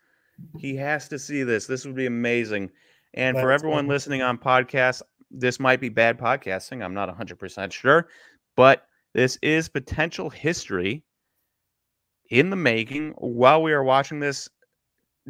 He 0.58 0.76
has 0.76 1.08
to 1.08 1.18
see 1.18 1.42
this. 1.42 1.66
This 1.66 1.84
would 1.84 1.94
be 1.94 2.06
amazing. 2.06 2.70
And 3.14 3.36
That's 3.36 3.44
for 3.44 3.52
everyone 3.52 3.78
funny. 3.78 3.88
listening 3.88 4.22
on 4.22 4.38
podcast, 4.38 5.02
this 5.30 5.60
might 5.60 5.80
be 5.80 5.88
bad 5.88 6.18
podcasting. 6.18 6.82
I'm 6.82 6.94
not 6.94 7.14
100% 7.14 7.72
sure, 7.72 8.08
but 8.56 8.86
this 9.14 9.38
is 9.42 9.68
potential 9.68 10.30
history 10.30 11.04
in 12.30 12.50
the 12.50 12.56
making. 12.56 13.10
While 13.18 13.62
we 13.62 13.72
are 13.72 13.84
watching 13.84 14.20
this, 14.20 14.48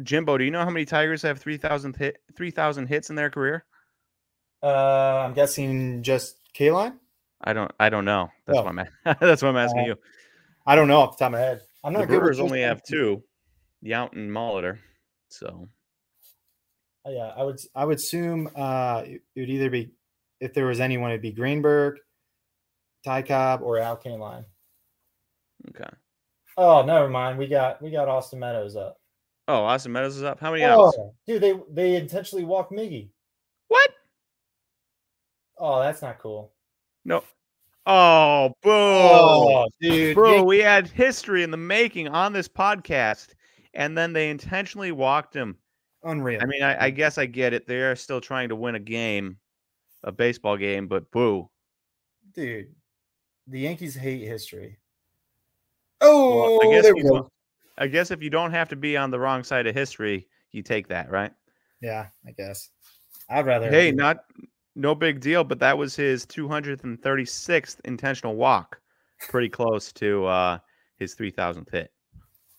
Jimbo, 0.01 0.37
do 0.37 0.43
you 0.43 0.51
know 0.51 0.63
how 0.63 0.69
many 0.69 0.85
Tigers 0.85 1.21
have 1.21 1.39
3,000 1.39 1.95
hit 1.95 2.17
3,000 2.35 2.87
hits 2.87 3.09
in 3.09 3.15
their 3.15 3.29
career? 3.29 3.65
Uh, 4.63 5.25
I'm 5.25 5.33
guessing 5.33 6.01
just 6.03 6.37
Kaline. 6.57 6.97
I 7.43 7.51
don't. 7.51 7.71
I 7.79 7.89
don't 7.89 8.05
know. 8.05 8.29
That's 8.45 8.59
oh. 8.59 8.63
why 8.63 8.69
I'm. 8.69 9.15
that's 9.19 9.41
why 9.41 9.49
I'm 9.49 9.57
asking 9.57 9.81
uh, 9.81 9.87
you. 9.87 9.95
I 10.65 10.75
don't 10.75 10.87
know 10.87 11.01
off 11.01 11.17
the 11.17 11.25
top 11.25 11.27
of 11.27 11.33
my 11.33 11.39
head. 11.39 11.61
I'm 11.83 11.91
not. 11.91 12.07
The 12.07 12.07
Brewers 12.07 12.39
only 12.39 12.61
have 12.61 12.81
two, 12.83 13.21
Yount 13.83 14.13
and 14.13 14.31
Molitor. 14.31 14.79
So. 15.33 15.67
Uh, 17.05 17.09
yeah, 17.09 17.33
I 17.35 17.43
would. 17.43 17.59
I 17.75 17.85
would 17.85 17.97
assume 17.97 18.49
uh, 18.55 19.03
it 19.05 19.21
would 19.35 19.49
either 19.49 19.69
be 19.69 19.91
if 20.39 20.53
there 20.53 20.65
was 20.65 20.79
anyone, 20.79 21.11
it'd 21.11 21.21
be 21.21 21.31
Greenberg, 21.31 21.97
Ty 23.03 23.23
Cobb, 23.23 23.61
or 23.61 23.79
Al 23.79 23.97
Kaline. 23.97 24.45
Okay. 25.69 25.89
Oh, 26.55 26.83
never 26.83 27.09
mind. 27.09 27.37
We 27.37 27.47
got 27.47 27.81
we 27.81 27.89
got 27.91 28.07
Austin 28.07 28.39
Meadows 28.39 28.75
up. 28.75 28.97
Oh, 29.47 29.63
Austin 29.63 29.91
Meadows 29.91 30.17
is 30.17 30.23
up. 30.23 30.39
How 30.39 30.51
many 30.51 30.63
oh, 30.63 30.87
outs? 30.87 30.97
Dude, 31.27 31.41
they 31.41 31.53
they 31.71 31.95
intentionally 31.95 32.45
walked 32.45 32.71
Miggy. 32.71 33.09
What? 33.67 33.89
Oh, 35.57 35.81
that's 35.81 36.01
not 36.01 36.19
cool. 36.19 36.53
No. 37.05 37.23
Oh, 37.85 38.53
boo. 38.61 38.69
Oh, 38.71 39.67
dude. 39.81 40.15
Bro, 40.15 40.43
we 40.43 40.59
had 40.59 40.87
history 40.87 41.43
in 41.43 41.51
the 41.51 41.57
making 41.57 42.07
on 42.07 42.31
this 42.31 42.47
podcast, 42.47 43.33
and 43.73 43.97
then 43.97 44.13
they 44.13 44.29
intentionally 44.29 44.91
walked 44.91 45.35
him. 45.35 45.57
Unreal. 46.03 46.41
I 46.41 46.45
mean, 46.45 46.61
I, 46.63 46.85
I 46.85 46.89
guess 46.89 47.17
I 47.17 47.25
get 47.25 47.53
it. 47.53 47.67
They 47.67 47.81
are 47.81 47.95
still 47.95 48.21
trying 48.21 48.49
to 48.49 48.55
win 48.55 48.75
a 48.75 48.79
game, 48.79 49.37
a 50.03 50.11
baseball 50.11 50.57
game, 50.57 50.87
but 50.87 51.09
boo. 51.11 51.49
Dude, 52.33 52.73
the 53.47 53.59
Yankees 53.59 53.95
hate 53.95 54.27
history. 54.27 54.77
Oh, 56.01 56.57
well, 56.57 56.59
I 56.61 56.73
guess 56.73 56.83
there 56.83 56.95
we 56.95 57.03
go. 57.03 57.29
I 57.77 57.87
guess 57.87 58.11
if 58.11 58.21
you 58.21 58.29
don't 58.29 58.51
have 58.51 58.69
to 58.69 58.75
be 58.75 58.97
on 58.97 59.09
the 59.11 59.19
wrong 59.19 59.43
side 59.43 59.65
of 59.65 59.73
history, 59.73 60.27
you 60.51 60.61
take 60.61 60.87
that, 60.89 61.09
right? 61.09 61.31
Yeah, 61.81 62.07
I 62.27 62.31
guess. 62.31 62.69
I'd 63.29 63.45
rather. 63.45 63.69
Hey, 63.69 63.91
not 63.91 64.25
no 64.75 64.93
big 64.93 65.21
deal, 65.21 65.43
but 65.43 65.59
that 65.59 65.77
was 65.77 65.95
his 65.95 66.25
236th 66.25 67.77
intentional 67.85 68.35
walk. 68.35 68.79
Pretty 69.29 69.49
close 69.49 69.91
to 69.93 70.25
uh, 70.25 70.57
his 70.97 71.15
3000th 71.15 71.71
hit. 71.71 71.91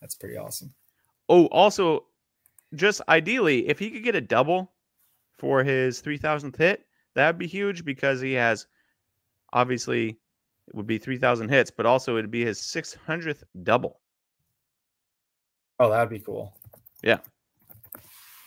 That's 0.00 0.14
pretty 0.14 0.36
awesome. 0.36 0.74
Oh, 1.28 1.46
also, 1.46 2.06
just 2.74 3.00
ideally, 3.08 3.68
if 3.68 3.78
he 3.78 3.90
could 3.90 4.04
get 4.04 4.14
a 4.14 4.20
double 4.20 4.72
for 5.38 5.64
his 5.64 6.02
3000th 6.02 6.56
hit, 6.56 6.86
that 7.14 7.28
would 7.28 7.38
be 7.38 7.46
huge 7.46 7.84
because 7.84 8.20
he 8.20 8.32
has 8.32 8.66
obviously 9.52 10.18
it 10.68 10.74
would 10.74 10.86
be 10.86 10.98
3000 10.98 11.48
hits, 11.48 11.70
but 11.70 11.86
also 11.86 12.12
it 12.12 12.22
would 12.22 12.30
be 12.30 12.44
his 12.44 12.58
600th 12.58 13.42
double. 13.62 14.00
Oh, 15.78 15.90
that'd 15.90 16.10
be 16.10 16.20
cool. 16.20 16.54
Yeah. 17.02 17.18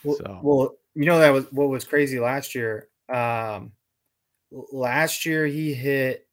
Well, 0.03 0.15
so. 0.15 0.39
well, 0.41 0.75
you 0.95 1.05
know 1.05 1.19
that 1.19 1.31
was 1.31 1.51
what 1.51 1.69
was 1.69 1.83
crazy 1.83 2.19
last 2.19 2.55
year. 2.55 2.87
Um, 3.13 3.73
last 4.51 5.25
year 5.25 5.45
he 5.45 5.73
hit. 5.73 6.27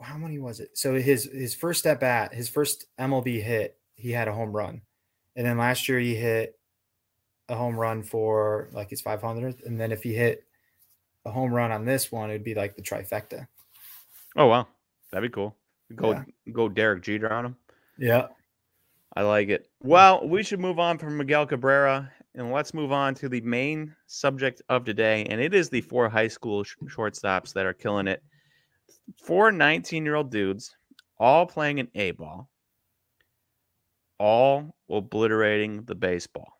How 0.00 0.16
many 0.16 0.38
was 0.38 0.60
it? 0.60 0.76
So 0.76 0.94
his 0.94 1.24
his 1.24 1.54
first 1.54 1.80
step 1.80 2.02
at 2.02 2.34
his 2.34 2.48
first 2.48 2.86
MLB 2.98 3.42
hit, 3.42 3.78
he 3.98 4.10
had 4.12 4.28
a 4.28 4.32
home 4.32 4.52
run, 4.52 4.80
and 5.36 5.46
then 5.46 5.58
last 5.58 5.88
year 5.88 5.98
he 5.98 6.14
hit 6.14 6.58
a 7.48 7.54
home 7.54 7.78
run 7.78 8.02
for 8.02 8.68
like 8.72 8.90
his 8.90 9.02
500th, 9.02 9.66
and 9.66 9.78
then 9.80 9.92
if 9.92 10.02
he 10.02 10.14
hit 10.14 10.44
a 11.24 11.30
home 11.30 11.52
run 11.52 11.72
on 11.72 11.84
this 11.84 12.10
one, 12.10 12.30
it'd 12.30 12.44
be 12.44 12.54
like 12.54 12.76
the 12.76 12.82
trifecta. 12.82 13.46
Oh 14.36 14.46
wow, 14.46 14.66
that'd 15.10 15.30
be 15.30 15.34
cool. 15.34 15.56
Go 15.94 16.12
yeah. 16.12 16.24
go 16.52 16.68
Derek 16.68 17.02
Jeter 17.02 17.32
on 17.32 17.46
him. 17.46 17.56
Yeah. 17.98 18.28
I 19.16 19.22
like 19.22 19.48
it. 19.48 19.68
Well, 19.82 20.26
we 20.28 20.42
should 20.42 20.60
move 20.60 20.78
on 20.78 20.98
from 20.98 21.16
Miguel 21.16 21.46
Cabrera 21.46 22.12
and 22.34 22.52
let's 22.52 22.72
move 22.74 22.92
on 22.92 23.14
to 23.16 23.28
the 23.28 23.40
main 23.40 23.94
subject 24.06 24.62
of 24.68 24.84
today. 24.84 25.24
And 25.28 25.40
it 25.40 25.54
is 25.54 25.68
the 25.68 25.80
four 25.80 26.08
high 26.08 26.28
school 26.28 26.62
sh- 26.62 26.76
shortstops 26.84 27.52
that 27.54 27.66
are 27.66 27.72
killing 27.72 28.06
it. 28.06 28.22
Four 29.24 29.50
19 29.50 30.04
year 30.04 30.14
old 30.14 30.30
dudes, 30.30 30.76
all 31.18 31.46
playing 31.46 31.80
an 31.80 31.88
A 31.94 32.12
ball, 32.12 32.48
all 34.18 34.74
obliterating 34.90 35.84
the 35.84 35.94
baseball. 35.94 36.52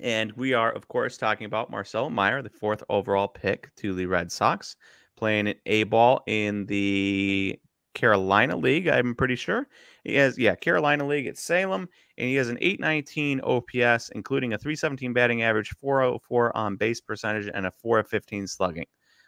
And 0.00 0.32
we 0.32 0.54
are, 0.54 0.72
of 0.72 0.88
course, 0.88 1.18
talking 1.18 1.44
about 1.44 1.70
Marcelo 1.70 2.08
Meyer, 2.08 2.42
the 2.42 2.48
fourth 2.48 2.82
overall 2.88 3.28
pick 3.28 3.74
to 3.76 3.94
the 3.94 4.06
Red 4.06 4.32
Sox, 4.32 4.76
playing 5.16 5.48
an 5.48 5.56
A 5.66 5.84
ball 5.84 6.22
in 6.26 6.64
the 6.66 7.58
Carolina 7.94 8.56
League, 8.56 8.88
I'm 8.88 9.14
pretty 9.14 9.36
sure. 9.36 9.66
He 10.04 10.14
has, 10.14 10.38
yeah, 10.38 10.54
Carolina 10.54 11.06
League 11.06 11.26
at 11.26 11.36
Salem, 11.36 11.88
and 12.16 12.28
he 12.28 12.34
has 12.36 12.48
an 12.48 12.58
819 12.60 13.40
OPS, 13.42 14.10
including 14.14 14.52
a 14.52 14.58
317 14.58 15.12
batting 15.12 15.42
average, 15.42 15.70
404 15.80 16.56
on 16.56 16.76
base 16.76 17.00
percentage, 17.00 17.50
and 17.52 17.66
a 17.66 17.70
415 17.70 18.46
slugging. 18.46 18.86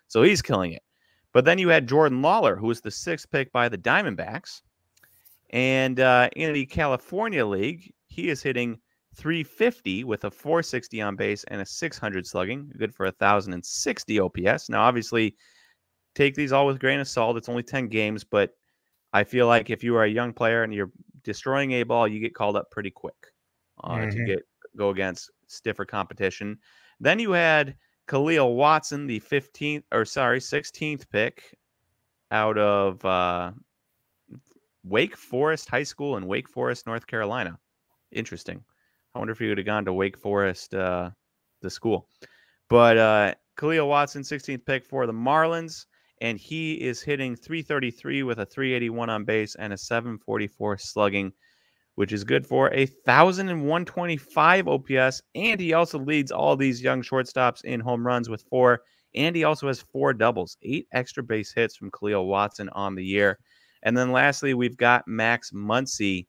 So 0.09 0.23
he's 0.23 0.43
killing 0.43 0.73
it. 0.73 0.83
But 1.33 1.45
then 1.45 1.59
you 1.59 1.69
had 1.69 1.89
Jordan 1.89 2.23
Lawler, 2.23 2.57
who 2.57 2.69
was 2.69 2.81
the 2.81 2.91
sixth 2.91 3.31
pick 3.31 3.53
by 3.53 3.69
the 3.69 3.79
Diamondbacks. 3.79 4.63
And 5.53 6.01
uh, 6.01 6.31
in 6.37 6.53
the 6.53 6.67
California 6.67 7.45
League, 7.45 7.93
he 8.09 8.29
is 8.29 8.43
hitting 8.43 8.79
350 9.15 10.05
with 10.05 10.25
a 10.25 10.31
460 10.31 11.01
on 11.03 11.17
base 11.17 11.45
and 11.45 11.61
a 11.61 11.67
600 11.67 12.27
slugging, 12.27 12.73
good 12.79 12.95
for 12.95 13.05
a 13.05 13.15
1,060 13.19 14.21
OPS. 14.21 14.69
Now, 14.69 14.83
obviously, 14.83 15.37
take 16.15 16.35
these 16.35 16.53
all 16.53 16.67
with 16.67 16.81
grain 16.81 17.01
of 17.01 17.09
salt. 17.09 17.37
It's 17.37 17.49
only 17.49 17.63
10 17.63 17.89
games, 17.89 18.25
but 18.25 18.51
I 19.13 19.25
feel 19.25 19.47
like 19.47 19.69
if 19.69 19.85
you 19.85 19.97
are 19.97 20.05
a 20.05 20.09
young 20.09 20.33
player 20.33 20.63
and 20.63 20.73
you're 20.73 20.91
destroying 21.23 21.73
a 21.73 21.83
ball, 21.83 22.09
you 22.09 22.21
get 22.21 22.35
called 22.35 22.57
up 22.57 22.71
pretty 22.71 22.91
quick 22.91 23.15
uh, 23.85 23.97
mm-hmm. 23.97 24.11
to 24.11 24.25
get 24.25 24.43
go 24.77 24.89
against 24.89 25.31
stiffer 25.49 25.85
competition. 25.85 26.59
Then 26.99 27.19
you 27.19 27.33
had 27.33 27.77
Kahlil 28.09 28.57
Watson, 28.57 29.07
the 29.07 29.21
15th 29.21 29.85
or 29.93 30.07
sorry, 30.07 30.41
16th 30.41 31.09
pick 31.11 31.55
out 32.31 32.57
of 32.57 33.05
uh, 33.05 33.53
Wake 34.85 35.17
Forest 35.17 35.69
High 35.69 35.83
School 35.83 36.17
in 36.17 36.27
Wake 36.27 36.49
Forest, 36.49 36.87
North 36.87 37.07
Carolina. 37.07 37.59
Interesting. 38.11 38.63
I 39.15 39.19
wonder 39.19 39.33
if 39.33 39.39
he 39.39 39.49
would 39.49 39.59
have 39.59 39.67
gone 39.67 39.85
to 39.85 39.93
Wake 39.93 40.19
Forest, 40.19 40.75
uh, 40.75 41.11
the 41.61 41.71
school. 41.71 42.09
But 42.69 42.97
uh, 42.97 43.35
Kahlil 43.59 43.89
Watson, 43.89 44.23
16th 44.23 44.65
pick 44.65 44.87
for 44.87 45.07
the 45.07 45.13
Marlins 45.13 45.87
and 46.23 46.39
he 46.39 46.75
is 46.75 47.03
hitting 47.03 47.35
333 47.35 48.23
with 48.23 48.39
a 48.39 48.47
381 48.47 49.11
on 49.11 49.25
base 49.25 49.57
and 49.57 49.73
a 49.73 49.77
744 49.77 50.79
slugging, 50.79 51.33
which 51.97 52.13
is 52.13 52.23
good 52.23 52.47
for 52.47 52.73
a 52.73 52.87
1,125 53.05 54.69
OPS. 54.69 55.23
And 55.35 55.61
he 55.61 55.73
also 55.73 55.99
leads 55.99 56.31
all 56.31 56.55
these 56.55 56.81
young 56.81 57.03
shortstops 57.03 57.65
in 57.65 57.81
home 57.81 58.07
runs 58.07 58.29
with 58.29 58.45
four. 58.49 58.83
And 59.17 59.35
he 59.35 59.43
also 59.43 59.67
has 59.67 59.83
four 59.83 60.15
doubles, 60.15 60.57
eight 60.63 60.87
extra 60.93 61.25
base 61.25 61.53
hits 61.53 61.77
from 61.77 61.91
Kahlil 61.91 62.27
Watson 62.27 62.69
on 62.69 62.95
the 62.95 63.05
year. 63.05 63.41
And 63.83 63.97
then 63.97 64.13
lastly, 64.13 64.55
we've 64.55 64.77
got 64.77 65.09
Max 65.09 65.51
Muncy, 65.51 66.27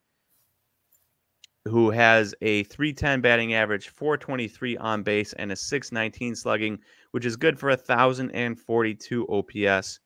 who 1.66 1.92
has 1.92 2.36
a 2.42 2.64
310 2.64 3.22
batting 3.22 3.54
average, 3.54 3.90
423 3.90 4.78
on 4.78 5.04
base, 5.04 5.34
and 5.34 5.52
a 5.52 5.56
619 5.56 6.36
slugging, 6.36 6.80
which 7.12 7.26
is 7.26 7.36
good 7.36 7.58
for 7.58 7.70
a 7.70 7.78
1,042 7.78 9.28
OPS, 9.28 10.00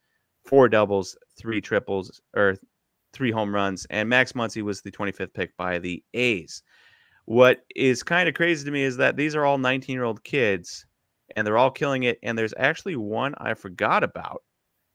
four 0.45 0.69
doubles, 0.69 1.17
three 1.37 1.61
triples, 1.61 2.21
or 2.35 2.57
three 3.13 3.31
home 3.31 3.53
runs. 3.53 3.87
And 3.89 4.09
Max 4.09 4.33
Muncy 4.33 4.61
was 4.61 4.81
the 4.81 4.91
25th 4.91 5.33
pick 5.33 5.55
by 5.57 5.79
the 5.79 6.03
A's. 6.13 6.61
What 7.25 7.65
is 7.75 8.03
kind 8.03 8.29
of 8.29 8.35
crazy 8.35 8.63
to 8.65 8.71
me 8.71 8.83
is 8.83 8.97
that 8.97 9.17
these 9.17 9.35
are 9.35 9.45
all 9.45 9.57
19 9.57 9.93
year 9.93 10.05
old 10.05 10.23
kids 10.23 10.85
and 11.35 11.45
they're 11.45 11.57
all 11.57 11.71
killing 11.71 12.03
it. 12.03 12.19
And 12.23 12.37
there's 12.37 12.53
actually 12.57 12.95
one 12.95 13.33
I 13.37 13.53
forgot 13.53 14.03
about. 14.03 14.43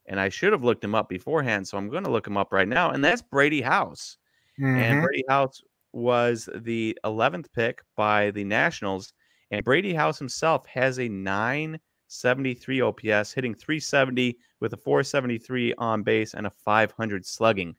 And 0.06 0.18
I 0.18 0.28
should 0.28 0.52
have 0.52 0.64
looked 0.64 0.84
him 0.84 0.94
up 0.94 1.08
beforehand. 1.08 1.66
So 1.68 1.78
I'm 1.78 1.88
going 1.88 2.04
to 2.04 2.10
look 2.10 2.26
him 2.26 2.36
up 2.36 2.52
right 2.52 2.68
now. 2.68 2.90
And 2.90 3.04
that's 3.04 3.22
Brady 3.22 3.60
House. 3.60 4.16
Mm-hmm. 4.60 4.76
And 4.76 5.02
Brady 5.02 5.24
House 5.28 5.62
was 5.92 6.48
the 6.54 6.98
11th 7.04 7.52
pick 7.52 7.82
by 7.96 8.30
the 8.30 8.44
Nationals, 8.44 9.12
and 9.50 9.64
Brady 9.64 9.92
House 9.92 10.18
himself 10.18 10.66
has 10.66 10.98
a 10.98 11.08
973 11.08 12.80
OPS, 12.80 13.32
hitting 13.32 13.54
370 13.54 14.38
with 14.60 14.72
a 14.72 14.76
473 14.76 15.74
on 15.74 16.02
base 16.02 16.34
and 16.34 16.46
a 16.46 16.52
500 16.64 17.26
slugging. 17.26 17.74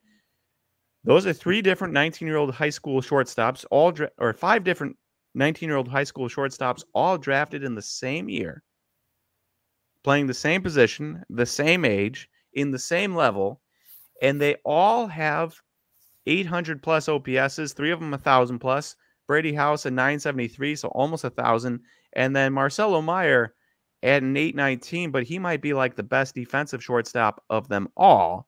Those 1.03 1.25
are 1.25 1.33
three 1.33 1.61
different 1.61 1.93
19 1.93 2.27
year 2.27 2.37
old 2.37 2.53
high 2.53 2.69
school 2.69 3.01
shortstops, 3.01 3.65
all 3.71 3.91
dra- 3.91 4.11
or 4.19 4.33
five 4.33 4.63
different 4.63 4.95
19 5.35 5.67
year 5.67 5.77
old 5.77 5.87
high 5.87 6.03
school 6.03 6.29
shortstops, 6.29 6.83
all 6.93 7.17
drafted 7.17 7.63
in 7.63 7.75
the 7.75 7.81
same 7.81 8.29
year, 8.29 8.63
playing 10.03 10.27
the 10.27 10.33
same 10.33 10.61
position, 10.61 11.23
the 11.29 11.45
same 11.45 11.85
age, 11.85 12.29
in 12.53 12.71
the 12.71 12.79
same 12.79 13.15
level, 13.15 13.61
and 14.21 14.39
they 14.39 14.55
all 14.65 15.07
have 15.07 15.55
800 16.27 16.81
plus 16.81 17.07
OPSs, 17.07 17.73
three 17.73 17.91
of 17.91 17.99
them 17.99 18.13
a 18.13 18.17
thousand 18.17 18.59
plus. 18.59 18.95
Brady 19.27 19.53
House 19.53 19.85
a 19.85 19.91
973, 19.91 20.75
so 20.75 20.89
almost 20.89 21.23
a 21.23 21.29
thousand, 21.29 21.79
and 22.13 22.35
then 22.35 22.53
Marcelo 22.53 23.01
Meyer 23.01 23.53
at 24.03 24.21
an 24.21 24.35
819, 24.35 25.11
but 25.11 25.23
he 25.23 25.39
might 25.39 25.61
be 25.61 25.73
like 25.73 25.95
the 25.95 26.03
best 26.03 26.35
defensive 26.35 26.83
shortstop 26.83 27.41
of 27.49 27.69
them 27.69 27.87
all. 27.95 28.47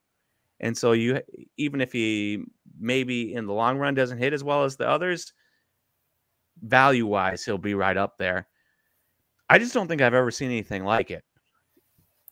And 0.59 0.77
so 0.77 0.91
you 0.91 1.21
even 1.57 1.81
if 1.81 1.91
he 1.91 2.43
maybe 2.77 3.33
in 3.33 3.45
the 3.45 3.53
long 3.53 3.77
run 3.77 3.93
doesn't 3.93 4.17
hit 4.17 4.33
as 4.33 4.43
well 4.43 4.63
as 4.63 4.75
the 4.75 4.87
others, 4.87 5.33
value 6.61 7.05
wise, 7.05 7.43
he'll 7.45 7.57
be 7.57 7.73
right 7.73 7.97
up 7.97 8.17
there. 8.17 8.47
I 9.49 9.59
just 9.59 9.73
don't 9.73 9.87
think 9.87 10.01
I've 10.01 10.13
ever 10.13 10.31
seen 10.31 10.49
anything 10.49 10.83
like 10.83 11.11
it. 11.11 11.23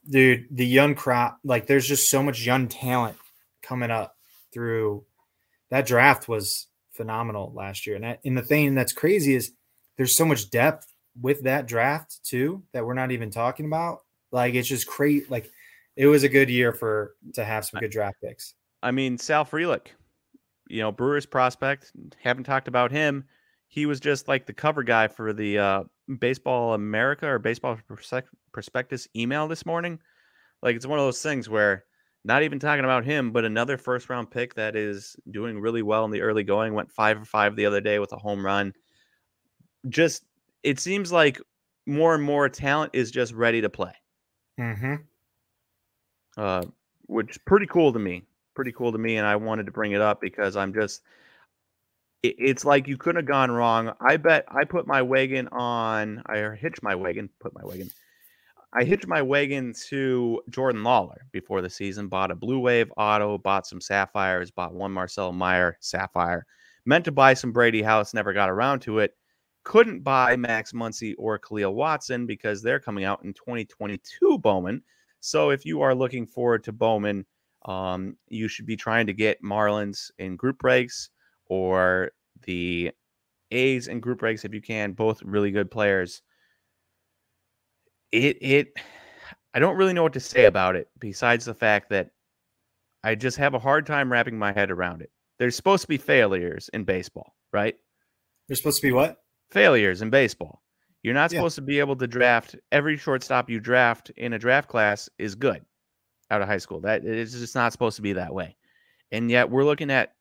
Dude, 0.09 0.47
the 0.51 0.65
young 0.65 0.95
crop, 0.95 1.39
like 1.43 1.67
there's 1.67 1.87
just 1.87 2.09
so 2.09 2.21
much 2.21 2.45
young 2.45 2.67
talent 2.67 3.17
coming 3.61 3.91
up 3.91 4.17
through 4.51 5.05
that 5.69 5.87
draft 5.87 6.27
was 6.27 6.67
phenomenal 6.91 7.51
last 7.55 7.87
year. 7.87 7.95
And 7.95 8.03
that, 8.03 8.19
and 8.23 8.37
the 8.37 8.43
thing 8.43 8.75
that's 8.75 8.93
crazy 8.93 9.33
is 9.33 9.51
there's 9.97 10.15
so 10.15 10.25
much 10.25 10.49
depth 10.49 10.85
with 11.19 11.43
that 11.43 11.67
draft 11.67 12.19
too 12.23 12.63
that 12.73 12.85
we're 12.85 12.93
not 12.93 13.11
even 13.11 13.31
talking 13.31 13.65
about. 13.65 13.99
Like 14.31 14.55
it's 14.55 14.67
just 14.67 14.87
crazy. 14.87 15.25
Like 15.29 15.49
it 15.95 16.07
was 16.07 16.23
a 16.23 16.29
good 16.29 16.49
year 16.49 16.73
for 16.73 17.15
to 17.33 17.45
have 17.45 17.65
some 17.65 17.79
good 17.79 17.91
draft 17.91 18.17
picks. 18.23 18.53
I 18.81 18.91
mean, 18.91 19.17
Sal 19.17 19.45
Frelick, 19.45 19.87
you 20.67 20.81
know, 20.81 20.91
Brewers 20.91 21.25
prospect. 21.25 21.91
Haven't 22.21 22.43
talked 22.43 22.67
about 22.67 22.91
him. 22.91 23.25
He 23.67 23.85
was 23.85 23.99
just 23.99 24.27
like 24.27 24.45
the 24.45 24.53
cover 24.53 24.83
guy 24.83 25.07
for 25.07 25.33
the 25.33 25.57
uh, 25.57 25.83
Baseball 26.19 26.73
America 26.73 27.27
or 27.27 27.39
Baseball 27.39 27.77
Prospectus 28.51 29.07
email 29.15 29.47
this 29.47 29.65
morning. 29.65 29.99
Like 30.61 30.75
it's 30.75 30.87
one 30.87 30.99
of 30.99 31.05
those 31.05 31.21
things 31.21 31.49
where 31.49 31.85
not 32.25 32.43
even 32.43 32.59
talking 32.59 32.85
about 32.85 33.03
him, 33.03 33.31
but 33.31 33.45
another 33.45 33.77
first 33.77 34.09
round 34.09 34.31
pick 34.31 34.53
that 34.55 34.75
is 34.75 35.15
doing 35.31 35.59
really 35.59 35.81
well 35.81 36.05
in 36.05 36.11
the 36.11 36.21
early 36.21 36.43
going. 36.43 36.73
Went 36.73 36.91
five 36.91 37.19
for 37.19 37.25
five 37.25 37.55
the 37.55 37.65
other 37.65 37.81
day 37.81 37.99
with 37.99 38.13
a 38.13 38.17
home 38.17 38.45
run. 38.45 38.73
Just 39.89 40.23
it 40.63 40.79
seems 40.79 41.11
like 41.11 41.39
more 41.85 42.15
and 42.15 42.23
more 42.23 42.47
talent 42.47 42.91
is 42.93 43.11
just 43.11 43.33
ready 43.33 43.61
to 43.61 43.69
play. 43.69 43.93
Mm-hmm. 44.59 44.95
Uh, 46.37 46.63
which 47.07 47.43
pretty 47.45 47.65
cool 47.65 47.91
to 47.91 47.99
me. 47.99 48.23
Pretty 48.55 48.71
cool 48.71 48.91
to 48.91 48.97
me, 48.97 49.17
and 49.17 49.27
I 49.27 49.35
wanted 49.35 49.65
to 49.65 49.71
bring 49.71 49.91
it 49.91 50.01
up 50.01 50.21
because 50.21 50.55
I'm 50.55 50.73
just. 50.73 51.01
It, 52.23 52.35
it's 52.39 52.65
like 52.65 52.87
you 52.87 52.97
couldn't 52.97 53.21
have 53.21 53.27
gone 53.27 53.51
wrong. 53.51 53.93
I 54.01 54.17
bet 54.17 54.45
I 54.47 54.63
put 54.63 54.87
my 54.87 55.01
wagon 55.01 55.47
on. 55.49 56.23
I 56.25 56.55
hitched 56.55 56.81
my 56.81 56.95
wagon. 56.95 57.29
Put 57.39 57.53
my 57.53 57.63
wagon 57.63 57.91
I 58.75 58.83
hitched 58.83 59.05
my 59.05 59.21
wagon 59.21 59.73
to 59.89 60.41
Jordan 60.49 60.83
Lawler 60.83 61.27
before 61.31 61.61
the 61.61 61.69
season, 61.69 62.07
bought 62.07 62.31
a 62.31 62.35
Blue 62.35 62.57
Wave 62.57 62.91
auto, 62.97 63.37
bought 63.37 63.67
some 63.67 63.79
Sapphires, 63.79 64.49
bought 64.49 64.73
one 64.73 64.91
Marcel 64.91 65.31
Meyer 65.31 65.77
Sapphire. 65.79 66.47
Meant 66.85 67.05
to 67.05 67.11
buy 67.11 67.35
some 67.35 67.51
Brady 67.51 67.83
House, 67.83 68.15
never 68.15 68.33
got 68.33 68.49
around 68.49 68.79
to 68.81 68.97
it. 68.97 69.15
Couldn't 69.63 70.01
buy 70.01 70.35
Max 70.35 70.71
Muncy 70.73 71.13
or 71.19 71.37
Kahlil 71.37 71.73
Watson 71.73 72.25
because 72.25 72.63
they're 72.63 72.79
coming 72.79 73.03
out 73.03 73.23
in 73.23 73.33
2022 73.33 74.39
Bowman. 74.39 74.81
So 75.19 75.51
if 75.51 75.67
you 75.67 75.81
are 75.81 75.93
looking 75.93 76.25
forward 76.25 76.63
to 76.63 76.71
Bowman, 76.71 77.25
um, 77.65 78.17
you 78.27 78.47
should 78.47 78.65
be 78.65 78.75
trying 78.75 79.05
to 79.05 79.13
get 79.13 79.43
Marlins 79.43 80.09
in 80.17 80.35
group 80.35 80.57
breaks 80.57 81.11
or 81.45 82.11
the 82.43 82.91
A's 83.51 83.87
and 83.87 84.01
group 84.01 84.19
breaks 84.19 84.45
if 84.45 84.53
you 84.53 84.61
can. 84.61 84.93
Both 84.93 85.21
really 85.23 85.51
good 85.51 85.71
players 85.71 86.21
it 88.13 88.37
it 88.41 88.73
I 89.53 89.59
don't 89.59 89.75
really 89.75 89.93
know 89.93 90.03
what 90.03 90.13
to 90.13 90.19
say 90.19 90.45
about 90.45 90.75
it 90.75 90.87
besides 90.99 91.45
the 91.45 91.53
fact 91.53 91.89
that 91.89 92.11
I 93.03 93.15
just 93.15 93.37
have 93.37 93.53
a 93.53 93.59
hard 93.59 93.85
time 93.85 94.11
wrapping 94.11 94.39
my 94.39 94.53
head 94.53 94.71
around 94.71 95.01
it. 95.01 95.11
There's 95.39 95.55
supposed 95.55 95.81
to 95.81 95.87
be 95.87 95.97
failures 95.97 96.69
in 96.73 96.85
baseball, 96.85 97.35
right? 97.51 97.75
There's 98.47 98.59
supposed 98.59 98.81
to 98.81 98.87
be 98.87 98.93
what? 98.93 99.17
Failures 99.51 100.01
in 100.01 100.09
baseball. 100.09 100.61
You're 101.01 101.13
not 101.13 101.31
supposed 101.31 101.57
yeah. 101.57 101.61
to 101.61 101.65
be 101.65 101.79
able 101.79 101.97
to 101.97 102.07
draft 102.07 102.55
every 102.71 102.95
shortstop 102.97 103.49
you 103.49 103.59
draft 103.59 104.09
in 104.15 104.33
a 104.33 104.39
draft 104.39 104.69
class 104.69 105.09
is 105.17 105.35
good 105.35 105.65
out 106.31 106.41
of 106.41 106.47
high 106.47 106.57
school. 106.59 106.79
That 106.81 107.03
it's 107.03 107.33
just 107.33 107.55
not 107.55 107.73
supposed 107.73 107.97
to 107.97 108.01
be 108.01 108.13
that 108.13 108.33
way. 108.33 108.55
And 109.11 109.29
yet 109.29 109.49
we're 109.49 109.65
looking 109.65 109.91
at 109.91 110.13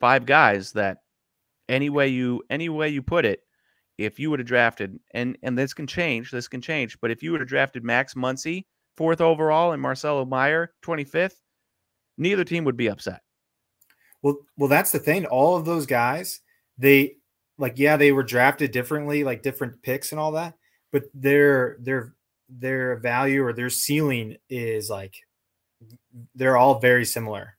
five 0.00 0.26
guys 0.26 0.72
that 0.72 0.98
any 1.68 1.90
way 1.90 2.08
you 2.08 2.42
any 2.50 2.68
way 2.68 2.88
you 2.88 3.02
put 3.02 3.24
it, 3.24 3.40
if 3.98 4.18
you 4.18 4.30
would 4.30 4.40
have 4.40 4.48
drafted, 4.48 4.98
and 5.12 5.36
and 5.42 5.58
this 5.58 5.74
can 5.74 5.86
change, 5.86 6.30
this 6.30 6.48
can 6.48 6.60
change, 6.60 6.98
but 7.00 7.10
if 7.10 7.22
you 7.22 7.32
would 7.32 7.40
have 7.40 7.48
drafted 7.48 7.84
Max 7.84 8.14
Muncy 8.14 8.64
fourth 8.96 9.20
overall 9.20 9.72
and 9.72 9.82
Marcelo 9.82 10.24
Meyer 10.24 10.72
25th, 10.84 11.36
neither 12.18 12.44
team 12.44 12.64
would 12.64 12.76
be 12.76 12.88
upset. 12.88 13.20
Well, 14.22 14.38
well, 14.56 14.68
that's 14.68 14.92
the 14.92 14.98
thing. 14.98 15.26
All 15.26 15.56
of 15.56 15.64
those 15.64 15.86
guys, 15.86 16.40
they 16.78 17.16
like, 17.58 17.74
yeah, 17.76 17.96
they 17.96 18.12
were 18.12 18.22
drafted 18.22 18.70
differently, 18.70 19.24
like 19.24 19.42
different 19.42 19.82
picks 19.82 20.12
and 20.12 20.20
all 20.20 20.32
that, 20.32 20.54
but 20.92 21.04
their 21.14 21.76
their 21.80 22.14
their 22.48 22.96
value 22.96 23.44
or 23.44 23.52
their 23.52 23.70
ceiling 23.70 24.36
is 24.48 24.88
like 24.88 25.14
they're 26.34 26.56
all 26.56 26.78
very 26.78 27.04
similar 27.04 27.56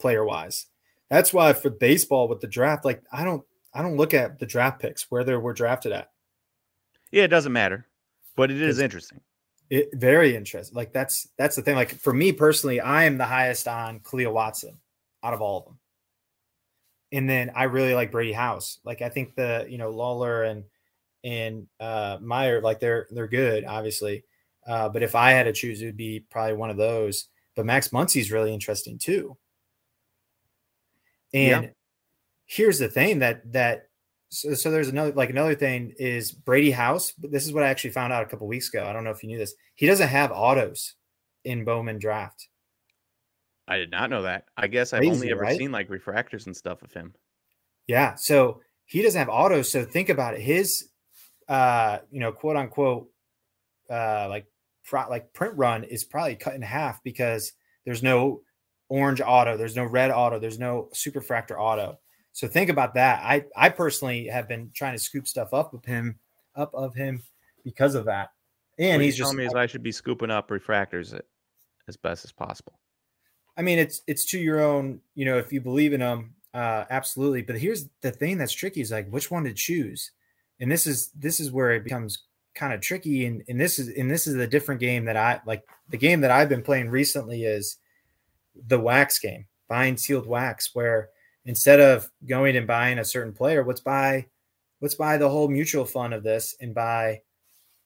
player 0.00 0.24
wise. 0.24 0.66
That's 1.10 1.32
why 1.32 1.52
for 1.52 1.70
baseball 1.70 2.28
with 2.28 2.40
the 2.40 2.48
draft, 2.48 2.84
like 2.84 3.02
I 3.12 3.24
don't 3.24 3.44
I 3.72 3.82
don't 3.82 3.96
look 3.96 4.14
at 4.14 4.38
the 4.38 4.46
draft 4.46 4.80
picks 4.80 5.10
where 5.10 5.24
they 5.24 5.36
were 5.36 5.52
drafted 5.52 5.92
at. 5.92 6.10
Yeah, 7.10 7.24
it 7.24 7.28
doesn't 7.28 7.52
matter, 7.52 7.86
but 8.36 8.50
it 8.50 8.60
is 8.60 8.78
interesting. 8.78 9.20
It 9.70 9.90
very 9.94 10.34
interesting. 10.34 10.74
Like 10.74 10.92
that's 10.92 11.28
that's 11.36 11.56
the 11.56 11.62
thing. 11.62 11.76
Like 11.76 11.90
for 11.90 12.12
me 12.12 12.32
personally, 12.32 12.80
I 12.80 13.04
am 13.04 13.18
the 13.18 13.24
highest 13.24 13.68
on 13.68 14.00
Kahlil 14.00 14.32
Watson 14.32 14.78
out 15.22 15.34
of 15.34 15.40
all 15.40 15.58
of 15.58 15.64
them. 15.66 15.78
And 17.12 17.30
then 17.30 17.52
I 17.54 17.64
really 17.64 17.94
like 17.94 18.10
Brady 18.10 18.32
House. 18.32 18.80
Like 18.84 19.02
I 19.02 19.08
think 19.08 19.34
the 19.34 19.66
you 19.68 19.78
know 19.78 19.90
Lawler 19.90 20.44
and 20.44 20.64
and 21.22 21.66
uh 21.78 22.18
Meyer 22.20 22.60
like 22.60 22.80
they're 22.80 23.06
they're 23.10 23.28
good, 23.28 23.64
obviously. 23.64 24.24
Uh, 24.66 24.88
but 24.88 25.02
if 25.02 25.14
I 25.14 25.30
had 25.30 25.44
to 25.44 25.52
choose, 25.52 25.80
it 25.80 25.86
would 25.86 25.96
be 25.96 26.24
probably 26.28 26.54
one 26.54 26.70
of 26.70 26.76
those. 26.76 27.28
But 27.54 27.66
Max 27.66 27.88
Muncy 27.88 28.20
is 28.20 28.32
really 28.32 28.52
interesting 28.52 28.98
too. 28.98 29.36
And 31.36 31.64
yeah 31.64 31.70
here's 32.46 32.78
the 32.78 32.88
thing 32.88 33.18
that 33.18 33.52
that 33.52 33.88
so, 34.30 34.54
so 34.54 34.70
there's 34.70 34.88
another 34.88 35.12
like 35.12 35.30
another 35.30 35.54
thing 35.54 35.94
is 35.98 36.32
Brady 36.32 36.70
House. 36.70 37.12
This 37.18 37.44
is 37.44 37.52
what 37.52 37.62
I 37.62 37.68
actually 37.68 37.90
found 37.90 38.12
out 38.12 38.22
a 38.22 38.26
couple 38.26 38.46
weeks 38.46 38.68
ago. 38.68 38.86
I 38.86 38.92
don't 38.92 39.04
know 39.04 39.10
if 39.10 39.22
you 39.22 39.28
knew 39.28 39.38
this. 39.38 39.54
He 39.74 39.86
doesn't 39.86 40.08
have 40.08 40.32
autos 40.32 40.94
in 41.44 41.64
Bowman 41.64 41.98
draft. 41.98 42.48
I 43.68 43.78
did 43.78 43.90
not 43.90 44.10
know 44.10 44.22
that. 44.22 44.44
I 44.56 44.68
guess 44.68 44.92
I've 44.92 45.04
only 45.04 45.30
ever 45.30 45.42
right? 45.42 45.58
seen 45.58 45.72
like 45.72 45.88
refractors 45.88 46.46
and 46.46 46.56
stuff 46.56 46.82
of 46.82 46.92
him. 46.92 47.14
Yeah, 47.86 48.14
so 48.14 48.60
he 48.84 49.02
doesn't 49.02 49.18
have 49.18 49.28
autos. 49.28 49.70
So 49.70 49.84
think 49.84 50.08
about 50.08 50.34
it. 50.34 50.40
His, 50.40 50.88
uh, 51.48 51.98
you 52.10 52.20
know, 52.20 52.32
quote 52.32 52.56
unquote, 52.56 53.08
uh, 53.90 54.26
like 54.28 54.46
pro- 54.84 55.08
like 55.08 55.32
print 55.32 55.54
run 55.56 55.84
is 55.84 56.04
probably 56.04 56.36
cut 56.36 56.54
in 56.54 56.62
half 56.62 57.02
because 57.02 57.52
there's 57.84 58.02
no 58.02 58.42
orange 58.88 59.20
auto, 59.20 59.56
there's 59.56 59.76
no 59.76 59.84
red 59.84 60.10
auto, 60.10 60.38
there's 60.38 60.58
no 60.58 60.88
superfractor 60.94 61.58
auto. 61.58 61.98
So 62.32 62.46
think 62.46 62.68
about 62.70 62.94
that. 62.94 63.20
I 63.24 63.44
I 63.56 63.70
personally 63.70 64.26
have 64.26 64.48
been 64.48 64.70
trying 64.74 64.92
to 64.92 64.98
scoop 64.98 65.26
stuff 65.26 65.54
up 65.54 65.72
of 65.72 65.84
him, 65.84 66.18
up 66.54 66.74
of 66.74 66.94
him, 66.94 67.22
because 67.64 67.94
of 67.94 68.04
that. 68.06 68.30
And 68.78 69.00
he's 69.00 69.16
just 69.16 69.28
telling 69.30 69.38
me 69.38 69.46
is 69.46 69.54
I 69.54 69.66
should 69.66 69.82
be 69.82 69.92
scooping 69.92 70.30
up 70.30 70.48
refractors 70.48 71.18
as 71.88 71.96
best 71.96 72.24
as 72.24 72.32
possible. 72.32 72.78
I 73.56 73.62
mean, 73.62 73.78
it's 73.78 74.02
it's 74.06 74.24
to 74.26 74.38
your 74.38 74.60
own. 74.60 75.00
You 75.14 75.24
know, 75.24 75.38
if 75.38 75.52
you 75.52 75.60
believe 75.60 75.92
in 75.92 76.00
them, 76.00 76.34
uh, 76.52 76.84
absolutely. 76.90 77.42
But 77.42 77.58
here's 77.58 77.88
the 78.02 78.12
thing 78.12 78.38
that's 78.38 78.52
tricky: 78.52 78.82
is 78.82 78.90
like 78.90 79.08
which 79.08 79.30
one 79.30 79.44
to 79.44 79.54
choose. 79.54 80.12
And 80.60 80.70
this 80.70 80.86
is 80.86 81.10
this 81.14 81.40
is 81.40 81.50
where 81.50 81.72
it 81.72 81.84
becomes 81.84 82.24
kind 82.54 82.72
of 82.72 82.80
tricky. 82.80 83.26
And 83.26 83.42
and 83.48 83.58
this 83.58 83.78
is 83.78 83.88
and 83.96 84.10
this 84.10 84.26
is 84.26 84.34
a 84.34 84.46
different 84.46 84.80
game 84.80 85.06
that 85.06 85.16
I 85.16 85.40
like. 85.46 85.64
The 85.88 85.96
game 85.96 86.20
that 86.20 86.30
I've 86.30 86.48
been 86.48 86.62
playing 86.62 86.90
recently 86.90 87.44
is 87.44 87.78
the 88.66 88.78
wax 88.78 89.18
game, 89.18 89.46
buying 89.68 89.96
sealed 89.96 90.26
wax, 90.26 90.74
where 90.74 91.10
instead 91.44 91.80
of 91.80 92.10
going 92.26 92.56
and 92.56 92.66
buying 92.66 92.98
a 92.98 93.04
certain 93.04 93.32
player, 93.32 93.64
let's 93.64 93.80
buy 93.80 94.26
let's 94.80 94.94
buy 94.94 95.16
the 95.16 95.28
whole 95.28 95.48
mutual 95.48 95.84
fund 95.84 96.12
of 96.12 96.22
this 96.22 96.54
and 96.60 96.74
buy, 96.74 97.20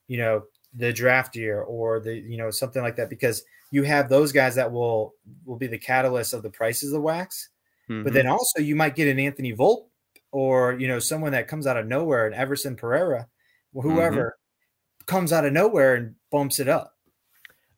you 0.09 0.19
know, 0.19 0.43
the 0.75 0.93
draft 0.93 1.37
year 1.37 1.63
or 1.63 2.01
the 2.01 2.15
you 2.15 2.37
know 2.37 2.51
something 2.51 2.83
like 2.83 2.97
that 2.97 3.11
because 3.11 3.43
you 3.73 3.83
have 3.83 4.09
those 4.09 4.33
guys 4.33 4.55
that 4.55 4.71
will 4.71 5.15
will 5.45 5.57
be 5.57 5.67
the 5.67 5.79
catalyst 5.79 6.33
of 6.33 6.43
the 6.43 6.51
prices 6.51 6.91
of 6.91 6.95
the 6.95 7.01
wax. 7.01 7.49
Mm-hmm. 7.89 8.05
But 8.05 8.13
then 8.13 8.27
also 8.27 8.61
you 8.61 8.77
might 8.77 8.95
get 8.95 9.09
an 9.09 9.19
Anthony 9.19 9.53
Volpe 9.53 9.87
or 10.33 10.75
you 10.79 10.87
know 10.89 10.99
someone 10.99 11.33
that 11.33 11.49
comes 11.49 11.67
out 11.67 11.77
of 11.77 11.87
nowhere, 11.87 12.27
and 12.27 12.35
Everson 12.35 12.77
Pereira, 12.77 13.27
whoever 13.73 14.37
mm-hmm. 14.37 15.07
comes 15.07 15.33
out 15.33 15.45
of 15.45 15.53
nowhere 15.53 15.97
and 15.97 16.15
bumps 16.31 16.61
it 16.61 16.69
up. 16.69 16.95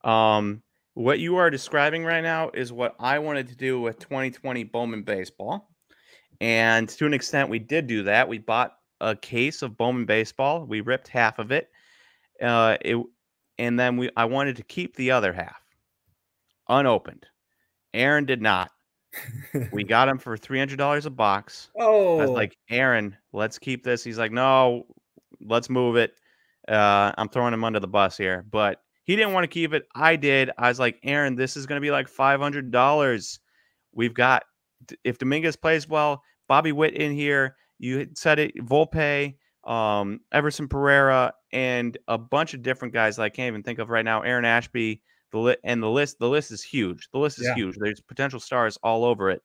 Um, 0.04 0.62
what 0.94 1.18
you 1.18 1.36
are 1.36 1.50
describing 1.50 2.04
right 2.04 2.22
now 2.22 2.50
is 2.52 2.72
what 2.72 2.94
I 2.98 3.18
wanted 3.18 3.48
to 3.48 3.56
do 3.56 3.80
with 3.80 3.98
2020 3.98 4.64
Bowman 4.64 5.02
baseball. 5.02 5.70
And 6.40 6.88
to 6.90 7.06
an 7.06 7.14
extent, 7.14 7.48
we 7.48 7.58
did 7.58 7.86
do 7.86 8.02
that. 8.04 8.28
We 8.28 8.38
bought 8.38 8.72
a 9.00 9.16
case 9.16 9.62
of 9.62 9.76
Bowman 9.76 10.06
baseball. 10.06 10.64
We 10.66 10.80
ripped 10.80 11.08
half 11.08 11.38
of 11.38 11.52
it. 11.52 11.70
Uh, 12.40 12.76
it 12.80 12.96
and 13.58 13.78
then 13.78 13.96
we 13.96 14.10
I 14.16 14.24
wanted 14.24 14.56
to 14.56 14.62
keep 14.62 14.96
the 14.96 15.12
other 15.12 15.32
half 15.32 15.60
unopened. 16.68 17.26
Aaron 17.94 18.24
did 18.24 18.40
not. 18.40 18.70
we 19.72 19.84
got 19.88 20.08
him 20.08 20.18
for 20.18 20.36
three 20.36 20.58
hundred 20.58 20.78
dollars 20.78 21.06
a 21.06 21.10
box. 21.10 21.70
Oh, 21.78 22.18
I 22.18 22.22
was 22.22 22.30
like, 22.30 22.56
Aaron, 22.70 23.16
let's 23.32 23.58
keep 23.58 23.84
this. 23.84 24.02
He's 24.02 24.18
like, 24.18 24.32
no, 24.32 24.86
let's 25.40 25.70
move 25.70 25.96
it. 25.96 26.14
Uh, 26.66 27.12
I'm 27.18 27.28
throwing 27.28 27.54
him 27.54 27.64
under 27.64 27.80
the 27.80 27.88
bus 27.88 28.16
here, 28.16 28.44
but 28.50 28.82
he 29.04 29.16
didn't 29.16 29.32
want 29.32 29.44
to 29.44 29.48
keep 29.48 29.72
it. 29.72 29.86
I 29.94 30.16
did. 30.16 30.50
I 30.58 30.68
was 30.68 30.78
like, 30.78 30.98
Aaron, 31.02 31.34
this 31.34 31.56
is 31.56 31.66
going 31.66 31.76
to 31.76 31.84
be 31.84 31.90
like 31.90 32.08
five 32.08 32.40
hundred 32.40 32.70
dollars. 32.70 33.40
We've 33.92 34.14
got 34.14 34.44
if 35.04 35.18
Dominguez 35.18 35.56
plays 35.56 35.88
well, 35.88 36.22
Bobby 36.48 36.72
Witt 36.72 36.94
in 36.94 37.12
here. 37.12 37.56
You 37.78 38.06
said 38.14 38.38
it, 38.38 38.54
Volpe, 38.58 39.34
um, 39.64 40.20
Everson 40.30 40.68
Pereira, 40.68 41.34
and 41.52 41.98
a 42.06 42.16
bunch 42.16 42.54
of 42.54 42.62
different 42.62 42.94
guys 42.94 43.16
that 43.16 43.24
I 43.24 43.28
can't 43.28 43.48
even 43.48 43.62
think 43.64 43.80
of 43.80 43.90
right 43.90 44.04
now. 44.04 44.22
Aaron 44.22 44.44
Ashby, 44.44 45.02
the 45.32 45.38
li- 45.38 45.56
and 45.64 45.82
the 45.82 45.90
list, 45.90 46.18
the 46.20 46.28
list 46.28 46.52
is 46.52 46.62
huge. 46.62 47.08
The 47.12 47.18
list 47.18 47.40
is 47.40 47.46
yeah. 47.46 47.54
huge. 47.54 47.76
There's 47.78 48.00
potential 48.00 48.38
stars 48.38 48.78
all 48.84 49.04
over 49.04 49.30
it. 49.30 49.42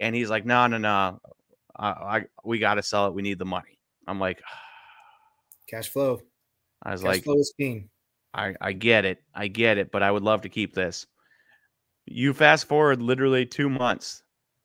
And 0.00 0.14
he's 0.14 0.30
like, 0.30 0.46
no, 0.46 0.66
no, 0.66 0.78
no, 0.78 1.20
I, 1.76 1.88
I 1.88 2.24
we 2.44 2.58
got 2.58 2.74
to 2.74 2.82
sell 2.82 3.06
it. 3.06 3.14
We 3.14 3.22
need 3.22 3.38
the 3.38 3.44
money. 3.44 3.78
I'm 4.06 4.18
like, 4.18 4.40
cash 5.68 5.88
flow. 5.88 6.20
I 6.82 6.92
was 6.92 7.02
cash 7.02 7.08
like, 7.08 7.24
flow 7.24 7.36
is 7.36 7.52
king. 7.58 7.90
I, 8.34 8.54
I 8.60 8.72
get 8.72 9.04
it. 9.04 9.22
I 9.34 9.48
get 9.48 9.78
it, 9.78 9.90
but 9.92 10.02
I 10.02 10.10
would 10.10 10.22
love 10.22 10.42
to 10.42 10.48
keep 10.48 10.74
this. 10.74 11.06
You 12.06 12.34
fast 12.34 12.66
forward 12.66 13.00
literally 13.00 13.46
two 13.46 13.70
months. 13.70 14.22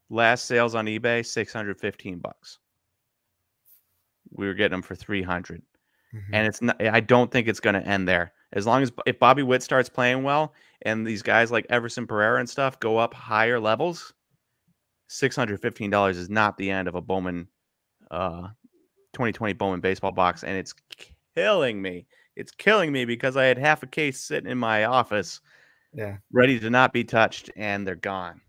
Last 0.09 0.45
sales 0.45 0.73
on 0.73 0.87
eBay, 0.87 1.25
615 1.25 2.17
bucks. 2.17 2.57
We 4.31 4.47
were 4.47 4.55
getting 4.55 4.71
them 4.71 4.81
for 4.81 4.95
300. 4.95 5.61
Mm-hmm. 6.13 6.33
And 6.33 6.47
it's 6.47 6.61
not, 6.61 6.83
I 6.83 6.99
don't 6.99 7.31
think 7.31 7.47
it's 7.47 7.59
going 7.59 7.75
to 7.75 7.87
end 7.87 8.07
there. 8.07 8.33
As 8.53 8.65
long 8.65 8.81
as 8.81 8.91
if 9.05 9.19
Bobby 9.19 9.43
Witt 9.43 9.61
starts 9.61 9.87
playing 9.87 10.23
well 10.23 10.53
and 10.81 11.05
these 11.05 11.21
guys 11.21 11.51
like 11.51 11.67
Everson 11.69 12.07
Pereira 12.07 12.39
and 12.39 12.49
stuff 12.49 12.79
go 12.79 12.97
up 12.97 13.13
higher 13.13 13.59
levels, 13.59 14.13
$615 15.09 16.09
is 16.15 16.29
not 16.29 16.57
the 16.57 16.71
end 16.71 16.87
of 16.87 16.95
a 16.95 17.01
Bowman 17.01 17.47
uh 18.11 18.47
2020 19.13 19.53
Bowman 19.53 19.81
baseball 19.81 20.11
box 20.11 20.43
and 20.43 20.57
it's 20.57 20.73
killing 21.35 21.79
me 21.79 22.07
it's 22.39 22.51
killing 22.51 22.91
me 22.91 23.05
because 23.05 23.37
I 23.37 23.45
had 23.45 23.57
half 23.57 23.83
a 23.83 23.87
case 23.87 24.21
sitting 24.21 24.49
in 24.49 24.57
my 24.57 24.85
office, 24.85 25.41
yeah, 25.93 26.17
ready 26.31 26.59
to 26.59 26.69
not 26.69 26.93
be 26.93 27.03
touched, 27.03 27.51
and 27.55 27.85
they're 27.85 27.95
gone. 27.95 28.41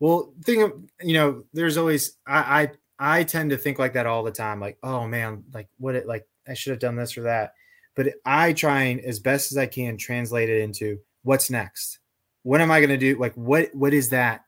Well, 0.00 0.32
thing 0.42 0.62
of 0.62 0.72
you 1.02 1.14
know, 1.14 1.44
there's 1.52 1.76
always 1.76 2.16
I, 2.26 2.70
I 2.98 3.18
I 3.18 3.24
tend 3.24 3.50
to 3.50 3.56
think 3.56 3.78
like 3.78 3.92
that 3.92 4.06
all 4.06 4.22
the 4.22 4.32
time. 4.32 4.60
Like, 4.60 4.78
oh 4.82 5.06
man, 5.06 5.44
like 5.52 5.68
what 5.78 5.94
it 5.94 6.06
like 6.06 6.26
I 6.48 6.54
should 6.54 6.70
have 6.70 6.80
done 6.80 6.96
this 6.96 7.16
or 7.16 7.22
that. 7.22 7.52
But 7.94 8.14
I 8.24 8.52
try 8.52 8.84
and 8.84 9.00
as 9.00 9.20
best 9.20 9.52
as 9.52 9.58
I 9.58 9.66
can 9.66 9.96
translate 9.96 10.50
it 10.50 10.60
into 10.60 10.98
what's 11.22 11.50
next. 11.50 11.98
What 12.42 12.60
am 12.60 12.70
I 12.70 12.80
going 12.80 12.90
to 12.90 12.96
do? 12.96 13.18
Like, 13.18 13.34
what 13.34 13.74
what 13.74 13.92
is 13.92 14.10
that 14.10 14.44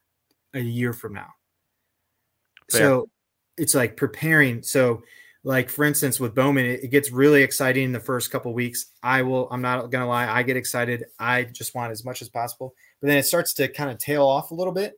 a 0.55 0.61
year 0.61 0.93
from 0.93 1.15
now? 1.15 1.29
Fair. 2.71 2.81
So 2.81 3.11
it's 3.57 3.75
like 3.75 3.97
preparing. 3.97 4.63
So 4.63 5.03
like 5.45 5.71
for 5.71 5.85
instance 5.85 6.19
with 6.19 6.35
Bowman, 6.35 6.67
it, 6.67 6.85
it 6.85 6.89
gets 6.89 7.13
really 7.13 7.43
exciting 7.43 7.85
in 7.85 7.93
the 7.93 8.01
first 8.01 8.31
couple 8.31 8.53
weeks. 8.53 8.87
I 9.03 9.23
will, 9.23 9.49
I'm 9.51 9.63
not 9.63 9.91
gonna 9.91 10.09
lie, 10.09 10.29
I 10.29 10.43
get 10.43 10.57
excited. 10.57 11.05
I 11.19 11.45
just 11.45 11.75
want 11.75 11.93
as 11.93 12.05
much 12.05 12.23
as 12.23 12.29
possible, 12.29 12.75
but 13.01 13.09
then 13.09 13.19
it 13.19 13.25
starts 13.25 13.55
to 13.55 13.69
kind 13.69 13.91
of 13.91 13.99
tail 13.99 14.27
off 14.27 14.51
a 14.51 14.55
little 14.55 14.73
bit. 14.73 14.95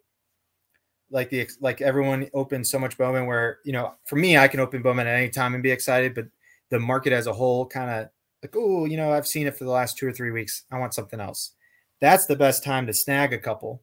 Like 1.10 1.30
the 1.30 1.48
like 1.60 1.80
everyone 1.80 2.28
opens 2.34 2.70
so 2.70 2.78
much 2.78 2.96
Bowman 2.96 3.26
where 3.26 3.58
you 3.64 3.72
know 3.72 3.94
for 4.06 4.16
me 4.16 4.38
I 4.38 4.48
can 4.48 4.60
open 4.60 4.82
Bowman 4.82 5.06
at 5.06 5.16
any 5.16 5.28
time 5.28 5.54
and 5.54 5.62
be 5.62 5.72
excited, 5.72 6.14
but 6.14 6.26
the 6.70 6.78
market 6.78 7.12
as 7.12 7.26
a 7.26 7.32
whole 7.32 7.66
kind 7.66 7.90
of 7.90 8.08
like 8.42 8.54
oh 8.56 8.84
you 8.86 8.96
know 8.96 9.12
I've 9.12 9.26
seen 9.26 9.46
it 9.46 9.56
for 9.56 9.64
the 9.64 9.70
last 9.70 9.98
two 9.98 10.06
or 10.06 10.12
three 10.12 10.30
weeks. 10.30 10.64
I 10.70 10.78
want 10.78 10.94
something 10.94 11.20
else. 11.20 11.52
That's 12.00 12.26
the 12.26 12.36
best 12.36 12.64
time 12.64 12.86
to 12.86 12.94
snag 12.94 13.32
a 13.32 13.38
couple, 13.38 13.82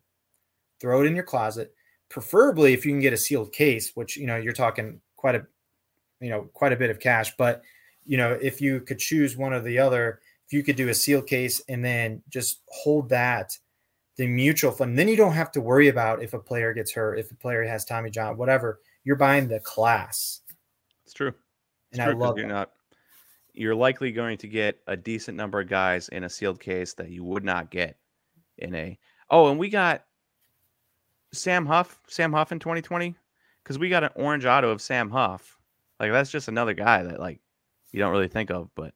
throw 0.82 1.02
it 1.02 1.06
in 1.06 1.16
your 1.16 1.24
closet. 1.24 1.74
Preferably 2.10 2.74
if 2.74 2.86
you 2.86 2.94
can 2.94 3.02
get 3.02 3.14
a 3.14 3.18
sealed 3.18 3.52
case, 3.52 3.92
which 3.94 4.18
you 4.18 4.26
know 4.26 4.38
you're 4.38 4.54
talking 4.54 5.02
quite 5.18 5.36
a 5.36 5.46
you 6.20 6.30
know 6.30 6.50
quite 6.54 6.74
a 6.74 6.78
bit 6.78 6.90
of 6.90 7.00
cash. 7.00 7.36
But 7.38 7.62
you 8.06 8.18
know, 8.18 8.38
if 8.42 8.62
you 8.62 8.82
could 8.82 9.00
choose 9.00 9.36
one 9.36 9.54
or 9.54 9.62
the 9.62 9.80
other, 9.80 10.20
if 10.46 10.54
you 10.54 10.64
could 10.64 10.76
do 10.76 10.90
a 10.90 10.94
seal 10.94 11.22
case 11.22 11.62
and 11.68 11.84
then 11.84 12.22
just 12.30 12.62
hold 12.68 13.10
that 13.10 13.58
the 14.18 14.28
mutual 14.28 14.72
fund, 14.72 14.98
then 14.98 15.08
you 15.08 15.16
don't 15.16 15.34
have 15.34 15.52
to 15.52 15.62
worry 15.62 15.90
about 15.90 16.24
if 16.24 16.34
a 16.34 16.40
player 16.40 16.74
gets 16.74 16.92
hurt, 16.92 17.20
if 17.20 17.32
a 17.32 17.36
player 17.36 17.64
has 17.64 17.86
Tommy 17.86 18.10
John, 18.10 18.38
whatever. 18.38 18.80
You're 19.04 19.16
buying 19.16 19.48
the 19.48 19.60
class. 19.60 20.42
It's 21.06 21.14
true. 21.14 21.34
It's 21.92 22.00
and 22.00 22.12
true, 22.12 22.24
I 22.24 22.28
love 22.28 22.38
you're 22.38 22.48
that. 22.48 22.54
not 22.54 22.72
you're 23.58 23.76
likely 23.76 24.12
going 24.12 24.38
to 24.38 24.48
get 24.48 24.80
a 24.88 24.96
decent 24.96 25.36
number 25.36 25.60
of 25.60 25.68
guys 25.68 26.10
in 26.10 26.24
a 26.24 26.30
sealed 26.30 26.60
case 26.60 26.94
that 26.94 27.10
you 27.10 27.24
would 27.24 27.44
not 27.44 27.72
get 27.72 27.98
in 28.60 28.74
a 28.76 28.98
oh 29.30 29.50
and 29.50 29.60
we 29.60 29.70
got 29.70 30.06
sam 31.34 31.66
huff 31.66 32.00
sam 32.08 32.32
huff 32.32 32.52
in 32.52 32.60
2020 32.60 33.16
because 33.64 33.80
we 33.80 33.90
got 33.90 34.04
an 34.04 34.10
orange 34.16 34.46
auto 34.46 34.70
of 34.70 34.82
sam 34.82 35.10
huff 35.10 35.57
like 36.00 36.12
that's 36.12 36.32
just 36.32 36.48
another 36.48 36.74
guy 36.74 37.04
that 37.04 37.20
like 37.20 37.40
you 37.92 38.00
don't 38.00 38.12
really 38.12 38.28
think 38.28 38.52
of, 38.52 38.70
but 38.76 38.94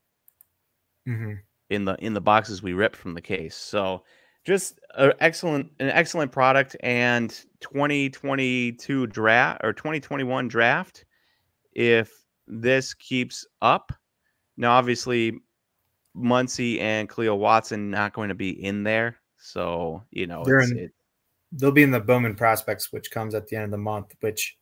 mm-hmm. 1.07 1.33
in 1.69 1.85
the 1.85 1.95
in 1.95 2.13
the 2.13 2.21
boxes 2.21 2.61
we 2.61 2.73
ripped 2.73 2.95
from 2.95 3.13
the 3.13 3.21
case. 3.21 3.55
So 3.55 4.03
just 4.43 4.79
an 4.95 5.13
excellent 5.19 5.71
an 5.79 5.89
excellent 5.89 6.31
product 6.31 6.75
and 6.81 7.29
2022 7.61 9.07
draft 9.07 9.61
or 9.63 9.73
2021 9.73 10.47
draft. 10.47 11.05
If 11.73 12.11
this 12.47 12.93
keeps 12.93 13.45
up, 13.61 13.91
now 14.57 14.73
obviously 14.73 15.39
Muncy 16.15 16.79
and 16.81 17.07
Cleo 17.07 17.35
Watson 17.35 17.89
not 17.89 18.13
going 18.13 18.29
to 18.29 18.35
be 18.35 18.49
in 18.49 18.83
there, 18.83 19.17
so 19.37 20.03
you 20.11 20.27
know 20.27 20.43
in, 20.43 20.77
it, 20.77 20.91
they'll 21.51 21.71
be 21.71 21.83
in 21.83 21.91
the 21.91 21.99
Bowman 21.99 22.35
prospects, 22.35 22.91
which 22.91 23.11
comes 23.11 23.35
at 23.35 23.47
the 23.47 23.55
end 23.55 23.65
of 23.65 23.71
the 23.71 23.77
month, 23.77 24.13
which 24.19 24.57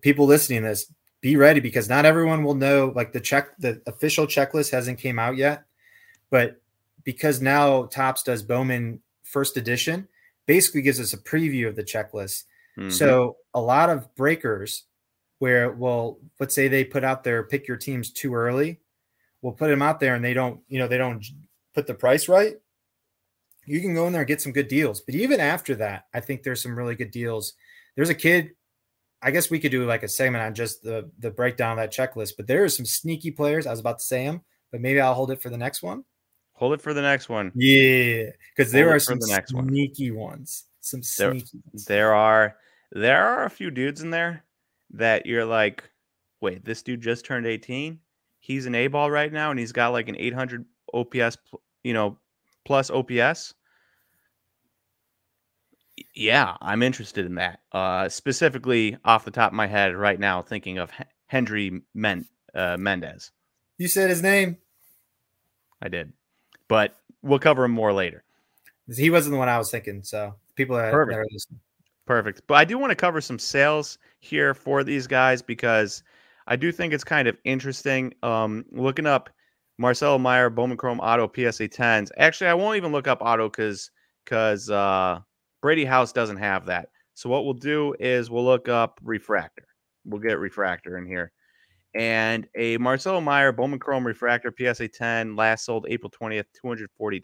people 0.00 0.26
listening 0.26 0.62
to 0.62 0.68
this, 0.68 0.92
be 1.20 1.36
ready 1.36 1.60
because 1.60 1.88
not 1.88 2.04
everyone 2.04 2.44
will 2.44 2.54
know. 2.54 2.92
Like 2.94 3.12
the 3.12 3.20
check, 3.20 3.56
the 3.58 3.80
official 3.86 4.26
checklist 4.26 4.70
hasn't 4.72 4.98
came 4.98 5.18
out 5.18 5.36
yet, 5.36 5.64
but 6.30 6.60
because 7.04 7.40
now 7.40 7.86
Topps 7.86 8.22
does 8.22 8.42
Bowman 8.42 9.00
first 9.22 9.56
edition, 9.56 10.08
basically 10.46 10.82
gives 10.82 11.00
us 11.00 11.12
a 11.12 11.18
preview 11.18 11.68
of 11.68 11.76
the 11.76 11.84
checklist. 11.84 12.44
Mm-hmm. 12.78 12.90
So 12.90 13.36
a 13.54 13.60
lot 13.60 13.90
of 13.90 14.14
breakers 14.14 14.84
where, 15.38 15.72
well, 15.72 16.18
let's 16.38 16.54
say 16.54 16.68
they 16.68 16.84
put 16.84 17.04
out 17.04 17.24
their 17.24 17.42
pick 17.42 17.66
your 17.66 17.76
teams 17.76 18.10
too 18.10 18.34
early, 18.34 18.80
we'll 19.40 19.52
put 19.52 19.68
them 19.68 19.82
out 19.82 20.00
there 20.00 20.14
and 20.14 20.24
they 20.24 20.34
don't, 20.34 20.60
you 20.68 20.78
know, 20.78 20.86
they 20.86 20.98
don't 20.98 21.24
put 21.74 21.86
the 21.86 21.94
price 21.94 22.28
right. 22.28 22.56
You 23.64 23.80
can 23.80 23.94
go 23.94 24.06
in 24.06 24.12
there 24.12 24.22
and 24.22 24.28
get 24.28 24.40
some 24.40 24.52
good 24.52 24.68
deals. 24.68 25.00
But 25.00 25.14
even 25.14 25.40
after 25.40 25.74
that, 25.76 26.06
I 26.12 26.20
think 26.20 26.42
there's 26.42 26.62
some 26.62 26.76
really 26.76 26.94
good 26.94 27.10
deals. 27.10 27.54
There's 27.94 28.08
a 28.08 28.14
kid 28.14 28.52
I 29.22 29.30
guess 29.30 29.50
we 29.50 29.60
could 29.60 29.70
do 29.70 29.86
like 29.86 30.02
a 30.02 30.08
segment 30.08 30.44
on 30.44 30.54
just 30.54 30.82
the 30.82 31.10
the 31.18 31.30
breakdown 31.30 31.78
of 31.78 31.78
that 31.78 31.92
checklist. 31.92 32.32
But 32.36 32.46
there 32.46 32.64
are 32.64 32.68
some 32.68 32.86
sneaky 32.86 33.30
players. 33.30 33.66
I 33.66 33.70
was 33.70 33.80
about 33.80 33.98
to 33.98 34.04
say 34.04 34.26
them, 34.26 34.42
but 34.70 34.80
maybe 34.80 35.00
I'll 35.00 35.14
hold 35.14 35.30
it 35.30 35.40
for 35.40 35.48
the 35.48 35.56
next 35.56 35.82
one. 35.82 36.04
Hold 36.54 36.74
it 36.74 36.82
for 36.82 36.92
the 36.92 37.02
next 37.02 37.28
one. 37.28 37.52
Yeah, 37.54 38.30
because 38.54 38.72
there 38.72 38.90
are 38.90 38.98
some 38.98 39.18
the 39.18 39.28
next 39.28 39.50
sneaky 39.50 40.10
one. 40.10 40.30
ones. 40.30 40.64
Some 40.80 41.02
sneaky. 41.02 41.46
There, 41.52 41.62
ones. 41.72 41.84
there 41.86 42.14
are 42.14 42.56
there 42.90 43.26
are 43.26 43.44
a 43.44 43.50
few 43.50 43.70
dudes 43.70 44.02
in 44.02 44.10
there 44.10 44.44
that 44.90 45.24
you're 45.26 45.44
like, 45.44 45.88
wait, 46.40 46.64
this 46.64 46.82
dude 46.82 47.00
just 47.00 47.24
turned 47.24 47.46
18. 47.46 47.98
He's 48.40 48.66
an 48.66 48.74
A 48.74 48.88
ball 48.88 49.10
right 49.10 49.32
now, 49.32 49.50
and 49.50 49.58
he's 49.58 49.72
got 49.72 49.92
like 49.92 50.08
an 50.08 50.16
800 50.16 50.64
OPS, 50.92 51.38
you 51.84 51.94
know, 51.94 52.18
plus 52.64 52.90
OPS 52.90 53.54
yeah, 56.14 56.56
I'm 56.60 56.82
interested 56.82 57.26
in 57.26 57.36
that. 57.36 57.60
Uh, 57.72 58.08
specifically, 58.08 58.96
off 59.04 59.24
the 59.24 59.30
top 59.30 59.52
of 59.52 59.56
my 59.56 59.66
head, 59.66 59.96
right 59.96 60.18
now, 60.18 60.42
thinking 60.42 60.78
of 60.78 60.90
H- 60.98 61.06
Hendry 61.26 61.82
Men- 61.94 62.26
uh, 62.54 62.76
Mendez. 62.78 63.30
You 63.78 63.88
said 63.88 64.10
his 64.10 64.22
name. 64.22 64.58
I 65.80 65.88
did, 65.88 66.12
but 66.68 66.94
we'll 67.22 67.38
cover 67.38 67.64
him 67.64 67.72
more 67.72 67.92
later. 67.92 68.24
He 68.94 69.10
wasn't 69.10 69.32
the 69.32 69.38
one 69.38 69.48
I 69.48 69.58
was 69.58 69.70
thinking. 69.70 70.02
So 70.02 70.34
people 70.54 70.76
that, 70.76 70.92
Perfect. 70.92 71.16
are 71.18 71.26
listening. 71.30 71.60
Perfect. 72.06 72.42
But 72.46 72.54
I 72.54 72.64
do 72.64 72.78
want 72.78 72.90
to 72.90 72.96
cover 72.96 73.20
some 73.20 73.38
sales 73.38 73.98
here 74.20 74.54
for 74.54 74.84
these 74.84 75.06
guys 75.06 75.40
because 75.40 76.02
I 76.46 76.56
do 76.56 76.72
think 76.72 76.92
it's 76.92 77.04
kind 77.04 77.28
of 77.28 77.36
interesting. 77.44 78.14
Um, 78.22 78.64
looking 78.70 79.06
up 79.06 79.30
Marcelo 79.78 80.18
Meyer 80.18 80.50
Bowman 80.50 80.76
Chrome 80.76 81.00
Auto 81.00 81.26
PSA 81.26 81.68
10s. 81.68 82.10
Actually, 82.18 82.50
I 82.50 82.54
won't 82.54 82.76
even 82.76 82.92
look 82.92 83.08
up 83.08 83.18
Auto 83.22 83.48
because 83.48 83.90
because 84.24 84.68
uh, 84.70 85.20
Brady 85.62 85.84
House 85.84 86.12
doesn't 86.12 86.36
have 86.36 86.66
that. 86.66 86.88
So 87.14 87.30
what 87.30 87.44
we'll 87.44 87.54
do 87.54 87.94
is 87.98 88.30
we'll 88.30 88.44
look 88.44 88.68
up 88.68 89.00
refractor. 89.02 89.66
we'll 90.04 90.20
get 90.20 90.40
refractor 90.40 90.98
in 90.98 91.06
here. 91.06 91.32
And 91.94 92.48
a 92.56 92.78
Marcelo 92.78 93.20
Meyer 93.20 93.52
Bowman 93.52 93.78
Chrome 93.78 94.06
refractor 94.06 94.52
PSA 94.58 94.88
10 94.88 95.36
last 95.36 95.64
sold 95.64 95.86
April 95.88 96.10
20th, 96.10 96.46
$240. 96.64 97.20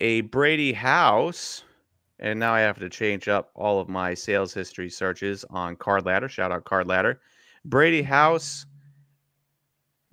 A 0.00 0.20
Brady 0.22 0.72
House, 0.72 1.64
and 2.18 2.38
now 2.38 2.54
I 2.54 2.60
have 2.60 2.78
to 2.78 2.88
change 2.88 3.28
up 3.28 3.50
all 3.54 3.80
of 3.80 3.88
my 3.88 4.14
sales 4.14 4.54
history 4.54 4.90
searches 4.90 5.44
on 5.50 5.76
Card 5.76 6.06
Ladder. 6.06 6.28
Shout 6.28 6.52
out 6.52 6.64
Card 6.64 6.86
Ladder. 6.86 7.20
Brady 7.64 8.02
House 8.02 8.64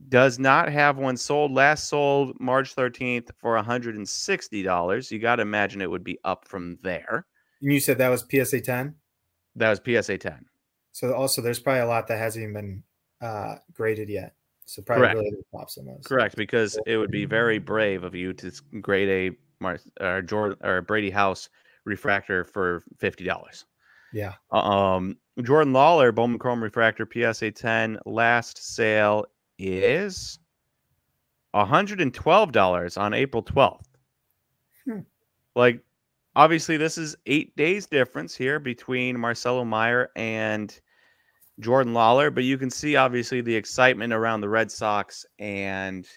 does 0.10 0.40
not 0.40 0.72
have 0.72 0.98
one 0.98 1.18
sold. 1.18 1.52
Last 1.52 1.90
sold 1.90 2.40
March 2.40 2.76
13th 2.76 3.30
for 3.40 3.62
$160. 3.62 5.12
You 5.12 5.20
got 5.20 5.36
to 5.38 5.42
imagine 5.42 5.82
it 5.82 5.90
would 5.90 6.04
be 6.04 6.20
up 6.24 6.48
from 6.48 6.78
there. 6.84 7.26
And 7.62 7.74
you 7.74 7.80
said 7.80 7.98
that 7.98 8.10
was 8.10 8.26
PSA 8.30 8.62
10? 8.62 8.96
That 9.56 9.70
was 9.70 9.82
PSA 10.04 10.20
10. 10.20 10.46
So 10.92 11.14
also 11.14 11.42
there's 11.42 11.60
probably 11.60 11.82
a 11.82 11.88
lot 11.88 12.08
that 12.08 12.20
hasn't 12.20 12.44
even 12.44 12.54
been 12.54 12.84
uh, 13.22 13.56
graded 13.74 14.10
yet. 14.10 14.34
So 14.66 14.82
probably 14.82 15.08
Correct. 15.08 15.20
really 15.20 15.38
pops 15.54 15.78
in 15.78 15.86
those. 15.86 16.04
Correct, 16.06 16.36
because 16.36 16.78
it 16.86 16.98
would 16.98 17.12
be 17.12 17.26
very 17.26 17.58
brave 17.58 18.04
of 18.04 18.14
you 18.14 18.34
to 18.34 18.52
grade 18.82 19.10
a 19.10 19.38
Mar- 19.60 19.80
or 20.02 20.22
Jordan 20.22 20.58
or 20.62 20.82
Brady 20.82 21.10
House 21.10 21.50
refractor 21.86 22.44
for 22.44 22.84
fifty 22.98 23.24
dollars. 23.24 23.66
Yeah. 24.12 24.34
Um, 24.52 25.18
Jordan 25.42 25.72
Lawler 25.72 26.12
Bowman 26.12 26.38
Chrome 26.38 26.62
refractor 26.62 27.08
PSA 27.12 27.52
ten 27.52 27.98
last 28.06 28.76
sale 28.76 29.26
is 29.58 30.40
hundred 31.56 32.02
and 32.02 32.14
twelve 32.14 32.52
dollars 32.52 32.98
on 32.98 33.14
April 33.14 33.42
twelfth. 33.42 33.90
Hmm. 34.86 35.00
Like, 35.56 35.82
obviously, 36.36 36.78
this 36.78 36.98
is 36.98 37.16
eight 37.26 37.56
days 37.56 37.88
difference 37.88 38.36
here 38.36 38.60
between 38.60 39.20
Marcelo 39.20 39.66
Meyer 39.66 40.12
and 40.16 40.80
Jordan 41.60 41.94
Lawler, 41.94 42.30
but 42.30 42.44
you 42.44 42.58
can 42.58 42.70
see 42.70 42.96
obviously 42.96 43.42
the 43.42 43.56
excitement 43.56 44.14
around 44.14 44.42
the 44.42 44.50
Red 44.50 44.72
Sox 44.72 45.26
and 45.40 46.08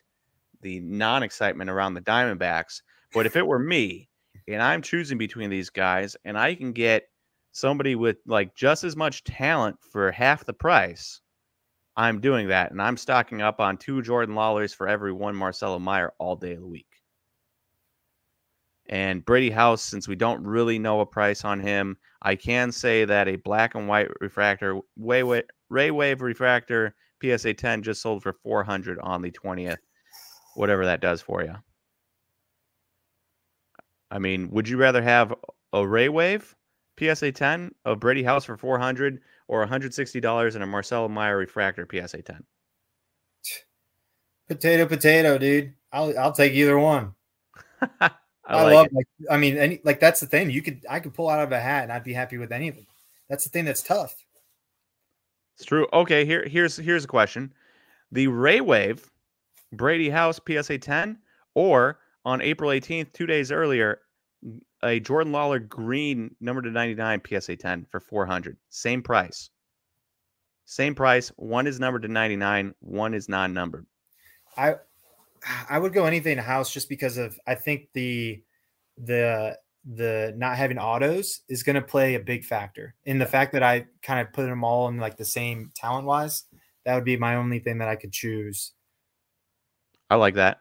the 0.61 0.81
non-excitement 0.81 1.71
around 1.71 1.95
the 1.95 2.03
Diamondbacks. 2.03 2.83
But 3.15 3.25
if 3.25 3.37
it 3.37 3.47
were 3.47 3.59
me 3.59 4.11
and 4.47 4.63
I'm 4.63 4.83
choosing 4.83 5.17
between 5.17 5.49
these 5.49 5.71
guys 5.71 6.17
and 6.27 6.39
I 6.39 6.55
can 6.55 6.73
get 6.73 7.09
somebody 7.53 7.95
with 7.95 8.19
like 8.27 8.55
just 8.55 8.85
as 8.85 8.97
much 8.97 9.25
talent 9.25 9.79
for 9.81 10.13
half 10.13 10.45
the 10.45 10.53
price, 10.53 11.23
I'm 12.01 12.19
doing 12.19 12.49
that. 12.49 12.71
And 12.71 12.81
I'm 12.81 12.97
stocking 12.97 13.43
up 13.43 13.61
on 13.61 13.77
two 13.77 14.01
Jordan 14.01 14.35
Lawlers 14.35 14.73
for 14.73 14.89
every 14.89 15.13
one 15.13 15.37
Marcelo 15.37 15.79
Meyer 15.79 16.15
all 16.19 16.35
day 16.35 16.55
of 16.55 16.61
the 16.61 16.67
week. 16.67 16.87
And 18.89 19.23
Brady 19.23 19.51
House, 19.51 19.83
since 19.83 20.09
we 20.09 20.17
don't 20.17 20.43
really 20.43 20.79
know 20.79 21.01
a 21.01 21.07
price 21.07 21.45
on 21.45 21.61
him, 21.61 21.99
I 22.23 22.37
can 22.37 22.73
say 22.73 23.05
that 23.05 23.29
a 23.29 23.37
black 23.37 23.75
and 23.75 23.87
white 23.87 24.09
refractor, 24.19 24.81
way, 24.97 25.23
way, 25.23 25.43
Ray 25.69 25.91
Wave 25.91 26.23
refractor 26.23 26.95
PSA 27.23 27.53
10 27.53 27.83
just 27.83 28.01
sold 28.01 28.23
for 28.23 28.33
400 28.33 28.99
on 29.01 29.21
the 29.21 29.31
20th, 29.31 29.77
whatever 30.55 30.87
that 30.87 31.03
does 31.03 31.21
for 31.21 31.45
you. 31.45 31.55
I 34.11 34.19
mean, 34.19 34.49
would 34.53 34.71
you 34.71 34.79
rather 34.79 35.03
have 35.03 35.35
a 35.75 35.87
Ray 35.87 36.09
Wave 36.09 36.57
PSA 36.99 37.33
10 37.33 37.75
of 37.85 38.01
Brady 38.01 38.23
House 38.23 38.47
for 38.47 38.57
400 38.57 39.21
or 39.51 39.67
$160 39.67 40.57
in 40.57 40.63
a 40.63 40.67
Marcelo 40.67 41.09
Meyer 41.09 41.37
refractor 41.37 41.85
PSA 41.91 42.23
10? 42.23 42.45
Potato, 44.47 44.87
potato, 44.87 45.39
dude. 45.39 45.75
I'll 45.93 46.17
I'll 46.17 46.33
take 46.33 46.53
either 46.53 46.79
one. 46.79 47.15
I, 48.01 48.11
I, 48.47 48.63
like 48.63 48.75
love 48.75 48.87
it. 48.87 48.93
like 48.93 49.07
I 49.29 49.37
mean 49.37 49.57
any 49.57 49.81
like 49.85 49.99
that's 49.99 50.21
the 50.21 50.27
thing. 50.27 50.51
You 50.51 50.63
could 50.63 50.85
I 50.89 51.01
could 51.01 51.15
pull 51.15 51.29
out 51.29 51.41
of 51.41 51.51
a 51.51 51.61
hat 51.61 51.85
and 51.85 51.93
I'd 51.93 52.05
be 52.05 52.13
happy 52.13 52.39
with 52.39 52.53
any 52.53 52.69
of 52.69 52.77
them. 52.77 52.87
That's 53.29 53.45
the 53.45 53.51
thing 53.51 53.65
that's 53.65 53.83
tough. 53.83 54.15
It's 55.57 55.65
true. 55.65 55.89
Okay, 55.93 56.25
here 56.25 56.47
here's 56.47 56.77
here's 56.77 57.05
a 57.05 57.09
question. 57.09 57.53
The 58.13 58.29
Ray 58.29 58.61
Wave 58.61 59.11
Brady 59.73 60.11
House 60.11 60.41
PSA 60.47 60.79
10 60.79 61.19
or 61.55 61.99
on 62.25 62.41
April 62.41 62.71
18th, 62.71 63.13
2 63.13 63.27
days 63.27 63.51
earlier, 63.51 64.01
a 64.83 65.01
Jordan 65.01 65.33
Lawler 65.33 65.59
green 65.59 66.35
number 66.41 66.63
to 66.63 66.71
99 66.71 67.23
PSA 67.29 67.57
10 67.57 67.87
for 67.91 68.01
400. 68.01 68.57
Same 68.69 69.03
price. 69.03 69.51
Same 70.65 70.95
price. 70.95 71.29
One 71.37 71.67
is 71.67 71.81
numbered 71.81 72.03
to 72.03 72.09
99, 72.09 72.75
one 72.81 73.15
is 73.15 73.29
non-numbered. 73.29 73.87
I 74.57 74.77
I 75.71 75.79
would 75.79 75.93
go 75.93 76.05
anything 76.05 76.39
house 76.39 76.73
just 76.73 76.89
because 76.89 77.17
of 77.17 77.39
I 77.47 77.55
think 77.55 77.89
the 77.95 78.43
the 78.99 79.59
the 79.85 80.35
not 80.37 80.57
having 80.57 80.79
autos 80.79 81.41
is 81.49 81.63
going 81.63 81.75
to 81.75 81.83
play 81.83 82.15
a 82.15 82.21
big 82.21 82.45
factor 82.45 82.95
in 83.07 83.19
the 83.19 83.27
fact 83.27 83.53
that 83.55 83.63
I 83.63 83.87
kind 84.03 84.21
of 84.21 84.33
put 84.33 84.47
them 84.47 84.63
all 84.63 84.89
in 84.89 84.99
like 84.99 85.17
the 85.17 85.25
same 85.25 85.73
talent 85.75 86.07
wise. 86.07 86.45
That 86.85 86.95
would 86.95 87.05
be 87.05 87.17
my 87.17 87.37
only 87.37 87.59
thing 87.61 87.79
that 87.79 87.89
I 87.89 87.97
could 87.97 88.13
choose. 88.13 88.73
I 90.11 90.17
like 90.17 90.35
that. 90.35 90.61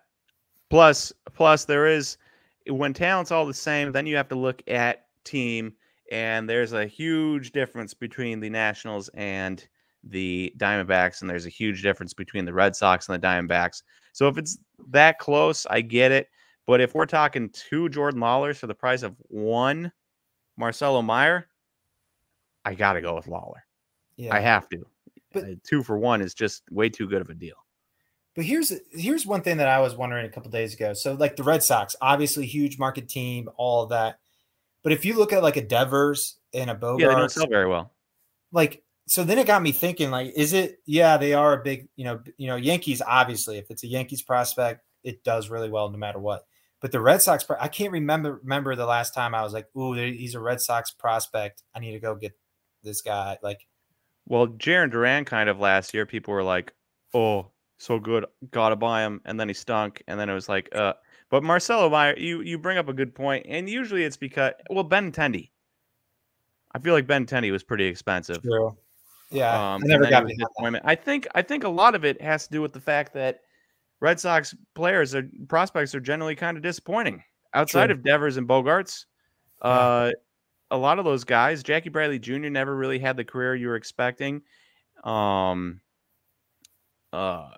Plus, 0.70 1.12
plus 1.34 1.66
there 1.66 1.88
is 1.88 2.18
when 2.68 2.94
talent's 2.94 3.32
all 3.32 3.46
the 3.46 3.54
same, 3.54 3.92
then 3.92 4.06
you 4.06 4.16
have 4.16 4.28
to 4.30 4.36
look 4.36 4.62
at 4.68 5.06
team, 5.24 5.74
and 6.12 6.50
there's 6.50 6.74
a 6.74 6.86
huge 6.86 7.52
difference 7.52 7.94
between 7.94 8.40
the 8.40 8.50
Nationals 8.50 9.10
and 9.14 9.68
the 10.04 10.54
Diamondbacks, 10.58 11.22
and 11.22 11.30
there's 11.30 11.46
a 11.46 11.50
huge 11.50 11.82
difference 11.82 12.14
between 12.14 12.46
the 12.46 12.54
Red 12.54 12.76
Sox 12.76 13.10
and 13.10 13.22
the 13.22 13.28
Diamondbacks. 13.28 13.84
So 14.14 14.28
if 14.28 14.38
it's 14.38 14.58
that 14.90 15.20
close, 15.20 15.66
I 15.70 15.82
get 15.82 16.12
it. 16.12 16.28
But 16.66 16.82
if 16.82 16.94
we're 16.94 17.06
talking 17.06 17.50
two 17.50 17.90
Jordan 17.90 18.20
Lawlers 18.20 18.58
for 18.58 18.68
the 18.68 18.76
price 18.76 19.02
of 19.04 19.16
one 19.28 19.92
Marcelo 20.58 21.02
Meyer, 21.02 21.48
I 22.66 22.76
got 22.76 22.94
to 22.94 23.02
go 23.02 23.16
with 23.16 23.28
Lawler. 23.28 23.66
Yeah. 24.18 24.36
I 24.36 24.40
have 24.40 24.70
to. 24.70 24.86
But- 25.34 25.44
Uh, 25.44 25.48
two 25.64 25.84
for 25.84 25.98
one 25.98 26.22
is 26.22 26.34
just 26.34 26.64
way 26.72 26.90
too 26.90 27.08
good 27.08 27.22
of 27.22 27.30
a 27.30 27.34
deal. 27.36 27.56
But 28.40 28.46
here's 28.46 28.72
here's 28.94 29.26
one 29.26 29.42
thing 29.42 29.58
that 29.58 29.68
I 29.68 29.82
was 29.82 29.98
wondering 29.98 30.26
a 30.26 30.30
couple 30.30 30.50
days 30.50 30.74
ago. 30.74 30.94
So 30.94 31.12
like 31.14 31.36
the 31.36 31.44
Red 31.44 31.62
Sox, 31.62 31.94
obviously 32.00 32.46
huge 32.46 32.80
market 32.80 33.10
team, 33.10 33.50
all 33.58 33.84
of 33.84 33.90
that. 33.90 34.20
But 34.82 34.94
if 34.94 35.04
you 35.04 35.16
look 35.18 35.34
at 35.34 35.44
like 35.44 35.58
a 35.58 35.62
Devers 35.62 36.38
and 36.54 36.70
a 36.70 36.74
Bogaerts, 36.76 37.00
Yeah, 37.02 37.08
they 37.10 37.16
don't 37.16 37.32
sell 37.32 37.48
very 37.48 37.68
well. 37.68 37.92
like 38.54 38.82
so 39.08 39.26
then 39.26 39.40
it 39.40 39.46
got 39.46 39.62
me 39.62 39.74
thinking 39.74 40.10
like 40.10 40.32
is 40.38 40.54
it 40.54 40.80
yeah 40.86 41.18
they 41.18 41.34
are 41.34 41.52
a 41.52 41.62
big 41.62 41.90
you 41.98 42.06
know 42.06 42.22
you 42.38 42.48
know 42.48 42.56
yankees 42.56 43.02
obviously 43.06 43.58
if 43.58 43.70
it's 43.72 43.84
a 43.84 43.88
yankees 43.88 44.22
prospect 44.22 44.86
it 45.04 45.22
does 45.26 45.50
really 45.50 45.70
well 45.70 45.90
no 45.90 45.98
matter 45.98 46.20
what 46.20 46.46
but 46.80 46.92
the 46.94 47.00
red 47.02 47.22
sox 47.22 47.44
i 47.60 47.68
can't 47.68 47.92
remember 47.92 48.40
remember 48.44 48.76
the 48.76 48.86
last 48.86 49.14
time 49.14 49.36
i 49.36 49.42
was 49.44 49.52
like 49.52 49.68
ooh 49.76 49.94
he's 49.94 50.36
a 50.36 50.40
red 50.40 50.62
sox 50.62 50.92
prospect 50.92 51.64
i 51.76 51.80
need 51.80 51.92
to 51.92 52.00
go 52.00 52.14
get 52.16 52.38
this 52.84 53.02
guy 53.02 53.38
like 53.44 53.68
Well, 54.28 54.48
Jarren 54.48 54.92
Duran 54.92 55.26
kind 55.26 55.50
of 55.50 55.60
last 55.60 55.94
year, 55.94 56.06
people 56.06 56.34
were 56.36 56.44
like, 56.44 56.72
"Oh, 57.14 57.48
so 57.80 57.98
good, 58.00 58.26
gotta 58.52 58.76
buy 58.76 59.02
him," 59.04 59.22
and 59.26 59.40
then 59.40 59.48
he 59.48 59.54
stunk, 59.56 60.04
and 60.08 60.20
then 60.20 60.30
it 60.30 60.34
was 60.36 60.48
like, 60.48 60.70
"Uh." 60.76 60.94
But 61.32 61.44
Marcelo 61.44 61.90
Meyer, 61.90 62.16
you 62.18 62.42
you 62.42 62.58
bring 62.60 62.78
up 62.78 62.88
a 62.90 62.94
good 62.94 63.16
point, 63.16 63.46
and 63.50 63.68
usually 63.70 64.04
it's 64.04 64.18
because 64.18 64.54
well, 64.70 64.84
Benintendi. 64.86 65.50
I 66.72 66.80
feel 66.80 66.94
like 66.94 67.08
Benintendi 67.08 67.52
was 67.52 67.64
pretty 67.64 67.86
expensive. 67.86 68.42
true. 68.44 68.78
yeah 69.32 69.74
Um, 69.76 69.82
i 69.84 69.88
never 69.88 70.06
got 70.08 70.22
he 70.22 70.26
was 70.26 70.38
that. 70.38 70.46
disappointment. 70.48 70.86
I 70.88 70.96
think 70.96 71.28
I 71.36 71.42
think 71.42 71.64
a 71.64 71.70
lot 71.70 71.96
of 71.96 72.06
it 72.06 72.22
has 72.22 72.46
to 72.46 72.52
do 72.52 72.62
with 72.62 72.74
the 72.74 72.80
fact 72.80 73.14
that 73.14 73.42
Red 74.00 74.20
Sox 74.20 74.56
players 74.76 75.14
are 75.16 75.28
prospects 75.48 75.94
are 75.96 76.00
generally 76.00 76.36
kind 76.36 76.58
of 76.58 76.64
disappointing 76.64 77.24
outside 77.54 77.88
True. 77.88 77.96
of 77.96 78.04
Devers 78.04 78.38
and 78.38 78.48
Bogaerts. 78.48 79.06
Yeah. 79.64 79.70
Uh, 79.70 80.12
a 80.72 80.78
lot 80.78 81.00
of 81.00 81.06
those 81.06 81.24
guys, 81.24 81.64
Jackie 81.64 81.90
Bradley 81.90 82.20
Jr. 82.20 82.50
never 82.50 82.76
really 82.76 83.00
had 83.00 83.18
the 83.18 83.26
career 83.26 83.56
you 83.56 83.68
were 83.68 83.76
expecting. 83.76 84.42
Um, 85.04 85.82
uh, 87.12 87.50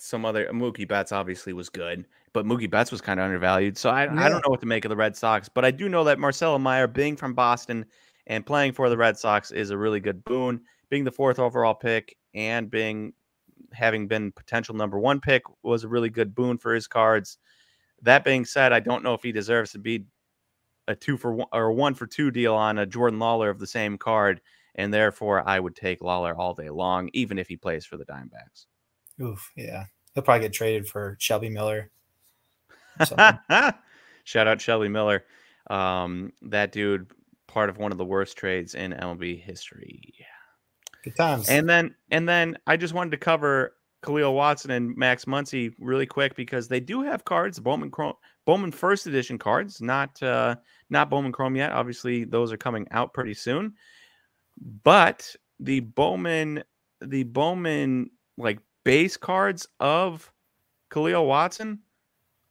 some 0.00 0.24
other 0.24 0.48
uh, 0.48 0.52
Mookie 0.52 0.88
Betts 0.88 1.12
obviously 1.12 1.52
was 1.52 1.68
good, 1.68 2.06
but 2.32 2.46
Mookie 2.46 2.70
Betts 2.70 2.90
was 2.90 3.00
kind 3.00 3.20
of 3.20 3.24
undervalued. 3.24 3.76
So 3.76 3.90
I, 3.90 4.02
I 4.02 4.28
don't 4.28 4.44
know 4.44 4.50
what 4.50 4.60
to 4.60 4.66
make 4.66 4.84
of 4.84 4.88
the 4.88 4.96
Red 4.96 5.16
Sox, 5.16 5.48
but 5.48 5.64
I 5.64 5.70
do 5.70 5.88
know 5.88 6.04
that 6.04 6.18
Marcelo 6.18 6.58
Meyer, 6.58 6.86
being 6.86 7.16
from 7.16 7.34
Boston 7.34 7.84
and 8.26 8.44
playing 8.44 8.72
for 8.72 8.88
the 8.88 8.96
Red 8.96 9.18
Sox, 9.18 9.50
is 9.50 9.70
a 9.70 9.78
really 9.78 10.00
good 10.00 10.24
boon. 10.24 10.60
Being 10.88 11.04
the 11.04 11.12
fourth 11.12 11.38
overall 11.38 11.74
pick 11.74 12.16
and 12.34 12.70
being 12.70 13.12
having 13.72 14.08
been 14.08 14.32
potential 14.32 14.74
number 14.74 14.98
one 14.98 15.20
pick 15.20 15.42
was 15.62 15.84
a 15.84 15.88
really 15.88 16.10
good 16.10 16.34
boon 16.34 16.58
for 16.58 16.74
his 16.74 16.86
cards. 16.86 17.38
That 18.02 18.24
being 18.24 18.44
said, 18.44 18.72
I 18.72 18.80
don't 18.80 19.04
know 19.04 19.14
if 19.14 19.22
he 19.22 19.32
deserves 19.32 19.72
to 19.72 19.78
be 19.78 20.06
a 20.88 20.94
two 20.94 21.16
for 21.16 21.32
one 21.34 21.48
or 21.52 21.72
one 21.72 21.94
for 21.94 22.06
two 22.06 22.30
deal 22.30 22.54
on 22.54 22.78
a 22.78 22.86
Jordan 22.86 23.18
Lawler 23.18 23.50
of 23.50 23.58
the 23.58 23.66
same 23.66 23.98
card, 23.98 24.40
and 24.74 24.92
therefore 24.92 25.46
I 25.46 25.60
would 25.60 25.76
take 25.76 26.00
Lawler 26.00 26.34
all 26.34 26.54
day 26.54 26.70
long, 26.70 27.10
even 27.12 27.38
if 27.38 27.48
he 27.48 27.56
plays 27.56 27.84
for 27.84 27.96
the 27.96 28.06
Dimebacks. 28.06 28.66
Oof, 29.20 29.52
yeah 29.56 29.84
he'll 30.14 30.22
probably 30.22 30.42
get 30.42 30.52
traded 30.52 30.88
for 30.88 31.16
shelby 31.18 31.48
miller. 31.48 31.90
Shout 34.24 34.46
out 34.46 34.60
Shelby 34.60 34.88
Miller. 34.88 35.24
Um, 35.68 36.32
that 36.42 36.72
dude, 36.72 37.10
part 37.46 37.70
of 37.70 37.78
one 37.78 37.92
of 37.92 37.98
the 37.98 38.04
worst 38.04 38.36
trades 38.36 38.74
in 38.74 38.92
MLB 38.92 39.40
history. 39.42 40.14
good 41.04 41.16
times 41.16 41.48
And 41.48 41.68
then 41.68 41.94
and 42.10 42.28
then 42.28 42.58
I 42.66 42.76
just 42.76 42.94
wanted 42.94 43.10
to 43.12 43.16
cover 43.16 43.74
Kahlil 44.02 44.34
Watson 44.34 44.70
and 44.70 44.96
Max 44.96 45.24
Muncy 45.24 45.72
really 45.78 46.06
quick 46.06 46.34
because 46.34 46.68
they 46.68 46.80
do 46.80 47.02
have 47.02 47.24
cards, 47.24 47.58
Bowman 47.58 47.90
Chrome, 47.90 48.14
Bowman 48.44 48.72
first 48.72 49.06
edition 49.06 49.38
cards, 49.38 49.80
not 49.80 50.22
uh 50.22 50.56
not 50.90 51.10
Bowman 51.10 51.32
Chrome 51.32 51.56
yet. 51.56 51.72
Obviously, 51.72 52.24
those 52.24 52.52
are 52.52 52.58
coming 52.58 52.86
out 52.90 53.14
pretty 53.14 53.34
soon. 53.34 53.74
But 54.82 55.34
the 55.58 55.80
Bowman, 55.80 56.64
the 57.00 57.22
Bowman 57.22 58.10
like 58.36 58.58
base 58.84 59.16
cards 59.16 59.66
of 59.78 60.32
Kahlil 60.90 61.26
Watson, 61.26 61.80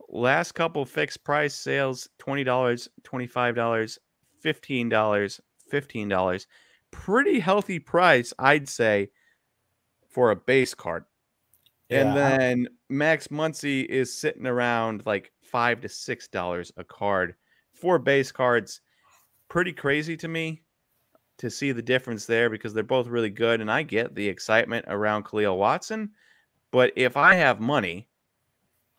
last 0.09 0.53
couple 0.53 0.85
fixed 0.85 1.23
price 1.23 1.55
sales 1.55 2.09
$20, 2.19 2.45
$25, 3.03 3.97
$15, 4.43 5.39
$15. 5.71 6.45
Pretty 6.91 7.39
healthy 7.39 7.79
price, 7.79 8.33
I'd 8.39 8.67
say, 8.67 9.09
for 10.09 10.31
a 10.31 10.35
base 10.35 10.73
card. 10.73 11.05
Yeah. 11.89 12.01
And 12.01 12.17
then 12.17 12.67
Max 12.89 13.27
Muncy 13.27 13.85
is 13.85 14.15
sitting 14.15 14.45
around 14.45 15.03
like 15.05 15.31
five 15.41 15.81
to 15.81 15.89
six 15.89 16.27
dollars 16.27 16.71
a 16.77 16.83
card 16.83 17.35
for 17.73 17.97
base 17.99 18.31
cards. 18.31 18.81
Pretty 19.49 19.73
crazy 19.73 20.15
to 20.17 20.27
me 20.27 20.61
to 21.39 21.49
see 21.49 21.71
the 21.71 21.81
difference 21.81 22.25
there 22.25 22.49
because 22.49 22.73
they're 22.73 22.83
both 22.83 23.07
really 23.07 23.29
good. 23.29 23.61
And 23.61 23.71
I 23.71 23.83
get 23.83 24.15
the 24.15 24.27
excitement 24.27 24.85
around 24.87 25.25
Kahlil 25.25 25.57
Watson. 25.57 26.11
But 26.71 26.93
if 26.95 27.17
I 27.17 27.33
have 27.35 27.59
money, 27.59 28.07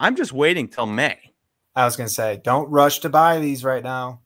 I'm 0.00 0.16
just 0.16 0.32
waiting 0.32 0.66
till 0.68 0.86
May. 0.86 1.18
I 1.76 1.84
was 1.84 1.96
gonna 1.96 2.08
say, 2.08 2.40
don't 2.42 2.68
rush 2.68 2.98
to 3.00 3.08
buy 3.08 3.38
these 3.38 3.64
right 3.64 3.82
now. 3.82 4.22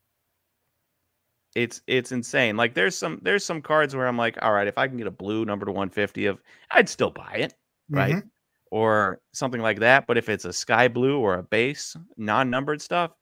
It's 1.55 1.83
it's 1.87 2.11
insane. 2.11 2.57
Like 2.57 2.75
there's 2.75 2.97
some 2.97 3.21
there's 3.23 3.45
some 3.45 3.61
cards 3.61 3.95
where 3.95 4.07
I'm 4.07 4.17
like, 4.17 4.39
all 4.43 4.53
right, 4.53 4.67
if 4.67 4.79
I 4.79 4.89
can 4.89 4.97
get 4.97 5.07
a 5.07 5.13
blue 5.13 5.45
number 5.45 5.67
to 5.67 5.73
150 5.73 6.27
of, 6.27 6.41
I'd 6.71 6.89
still 6.89 7.11
buy 7.11 7.35
it, 7.35 7.55
right? 7.91 8.15
Mm-hmm. 8.15 8.29
Or 8.71 9.21
something 9.33 9.61
like 9.61 9.79
that. 9.81 10.07
But 10.07 10.19
if 10.19 10.29
it's 10.29 10.47
a 10.47 10.53
sky 10.53 10.89
blue 10.89 11.19
or 11.21 11.35
a 11.35 11.43
base 11.45 11.97
non-numbered 12.17 12.83
stuff, 12.83 13.13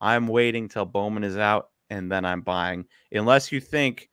I'm 0.00 0.28
waiting 0.28 0.68
till 0.68 0.84
Bowman 0.84 1.24
is 1.24 1.36
out 1.36 1.70
and 1.88 2.12
then 2.12 2.24
I'm 2.24 2.42
buying. 2.42 2.84
Unless 3.10 3.50
you 3.50 3.60
think 3.60 4.08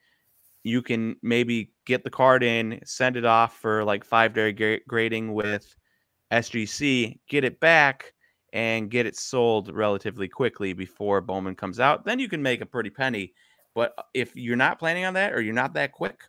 you 0.68 0.82
can 0.82 1.16
maybe 1.22 1.72
get 1.86 2.04
the 2.04 2.10
card 2.10 2.44
in, 2.44 2.80
send 2.84 3.16
it 3.16 3.26
off 3.26 3.58
for 3.60 3.84
like 3.84 4.04
five 4.04 4.34
day 4.34 4.82
grading 4.88 5.34
with 5.34 5.76
SGC, 6.32 7.20
get 7.28 7.44
it 7.44 7.60
back, 7.60 8.14
and 8.54 8.90
get 8.90 9.06
it 9.06 9.16
sold 9.16 9.74
relatively 9.74 10.28
quickly 10.28 10.74
before 10.74 11.22
Bowman 11.22 11.56
comes 11.56 11.80
out. 11.80 12.06
Then 12.06 12.20
you 12.20 12.28
can 12.28 12.42
make 12.42 12.62
a 12.62 12.66
pretty 12.66 12.90
penny. 12.90 13.34
But 13.76 13.94
uh, 13.98 14.04
if 14.14 14.36
you're 14.36 14.56
not 14.56 14.80
planning 14.80 15.06
on 15.06 15.14
that 15.14 15.34
or 15.34 15.42
you're 15.42 15.54
not 15.54 15.74
that 15.74 15.92
quick, 15.92 16.22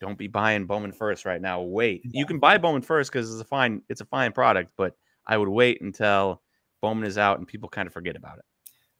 don't 0.00 0.18
be 0.18 0.28
buying 0.28 0.66
Bowman 0.66 0.92
first 0.92 1.24
right 1.24 1.40
now. 1.40 1.62
Wait. 1.62 2.02
You 2.04 2.26
can 2.26 2.38
buy 2.38 2.58
Bowman 2.58 2.82
first 2.82 3.10
because 3.12 3.32
it's 3.32 3.40
a 3.40 3.44
fine 3.44 3.82
it's 3.88 4.00
a 4.00 4.06
fine 4.06 4.32
product, 4.32 4.72
but 4.76 4.94
I 5.26 5.36
would 5.36 5.48
wait 5.48 5.80
until 5.80 6.42
Bowman 6.80 7.04
is 7.04 7.18
out 7.18 7.38
and 7.38 7.48
people 7.48 7.68
kind 7.68 7.86
of 7.86 7.92
forget 7.92 8.16
about 8.16 8.38
it. 8.38 8.44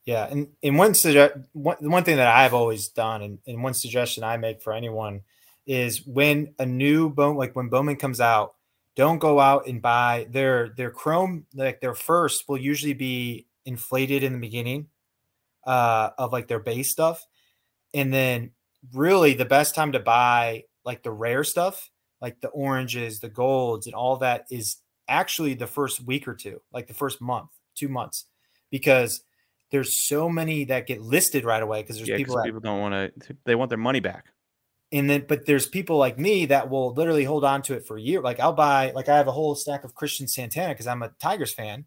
Yeah, 0.05 0.27
and 0.31 0.49
and 0.63 0.77
one 0.77 0.95
suggest 0.95 1.35
one, 1.53 1.77
one 1.81 2.05
thing 2.05 2.17
that 2.17 2.29
I've 2.29 2.53
always 2.53 2.89
done, 2.89 3.23
and, 3.23 3.39
and 3.47 3.63
one 3.63 3.75
suggestion 3.75 4.23
I 4.23 4.37
make 4.37 4.61
for 4.61 4.73
anyone 4.75 5.23
is 5.67 6.07
when 6.07 6.55
a 6.59 6.67
new 6.67 7.09
Bowman, 7.09 7.39
like 7.39 7.57
when 7.57 7.71
Bowman 7.71 7.97
comes 7.97 8.21
out, 8.21 8.55
don't 8.97 9.19
go 9.19 9.41
out 9.41 9.67
and 9.67 9.81
buy 9.81 10.27
their 10.31 10.69
their 10.69 10.91
Chrome, 10.91 11.47
like 11.55 11.81
their 11.81 11.95
first 11.95 12.49
will 12.49 12.59
usually 12.59 12.93
be 12.93 13.47
inflated 13.65 14.23
in 14.23 14.35
the 14.35 14.39
beginning 14.39 14.89
uh, 15.67 16.11
of 16.19 16.33
like 16.33 16.49
their 16.49 16.61
base 16.61 16.91
stuff, 16.91 17.27
and 17.95 18.13
then 18.13 18.51
really 18.93 19.33
the 19.33 19.47
best 19.47 19.75
time 19.75 19.93
to 19.93 20.01
buy 20.01 20.65
like 20.85 21.03
the 21.03 21.11
rare 21.11 21.45
stuff, 21.45 21.91
like 22.21 22.43
the 22.43 22.49
oranges, 22.49 23.21
the 23.21 23.31
golds, 23.31 23.87
and 23.87 23.95
all 23.95 24.19
that 24.19 24.45
is 24.51 24.77
actually 25.09 25.55
the 25.55 25.67
first 25.67 26.03
week 26.03 26.29
or 26.29 26.35
two, 26.35 26.61
like 26.75 26.89
the 26.89 26.95
first 26.95 27.23
month, 27.23 27.49
two 27.75 27.89
months, 27.89 28.27
because 28.71 29.23
there's 29.75 29.97
so 29.97 30.29
many 30.29 30.67
that 30.67 30.87
get 30.87 31.01
listed 31.01 31.45
right 31.45 31.61
away 31.61 31.83
because 31.83 31.97
there's 31.97 32.09
yeah, 32.09 32.17
people 32.17 32.37
that, 32.37 32.45
people 32.45 32.61
don't 32.61 32.79
want 32.79 32.95
to 32.95 33.37
they 33.45 33.57
want 33.57 33.71
their 33.71 33.77
money 33.77 33.99
back. 33.99 34.27
And 34.93 35.11
then 35.11 35.25
but 35.27 35.47
there's 35.47 35.67
people 35.67 35.97
like 35.99 36.17
me 36.17 36.47
that 36.47 36.71
will 36.71 36.93
literally 36.93 37.25
hold 37.25 37.45
on 37.45 37.61
to 37.63 37.75
it 37.75 37.85
for 37.85 37.97
a 37.97 38.01
year. 38.01 38.21
Like 38.21 38.39
I'll 38.39 38.53
buy 38.53 38.93
like 38.93 39.09
I 39.09 39.17
have 39.17 39.27
a 39.27 39.33
whole 39.33 39.57
stack 39.57 39.83
of 39.83 39.93
Cristian 39.93 40.31
Santana 40.31 40.75
because 40.75 40.87
I'm 40.87 41.03
a 41.03 41.09
Tigers 41.21 41.53
fan 41.53 41.87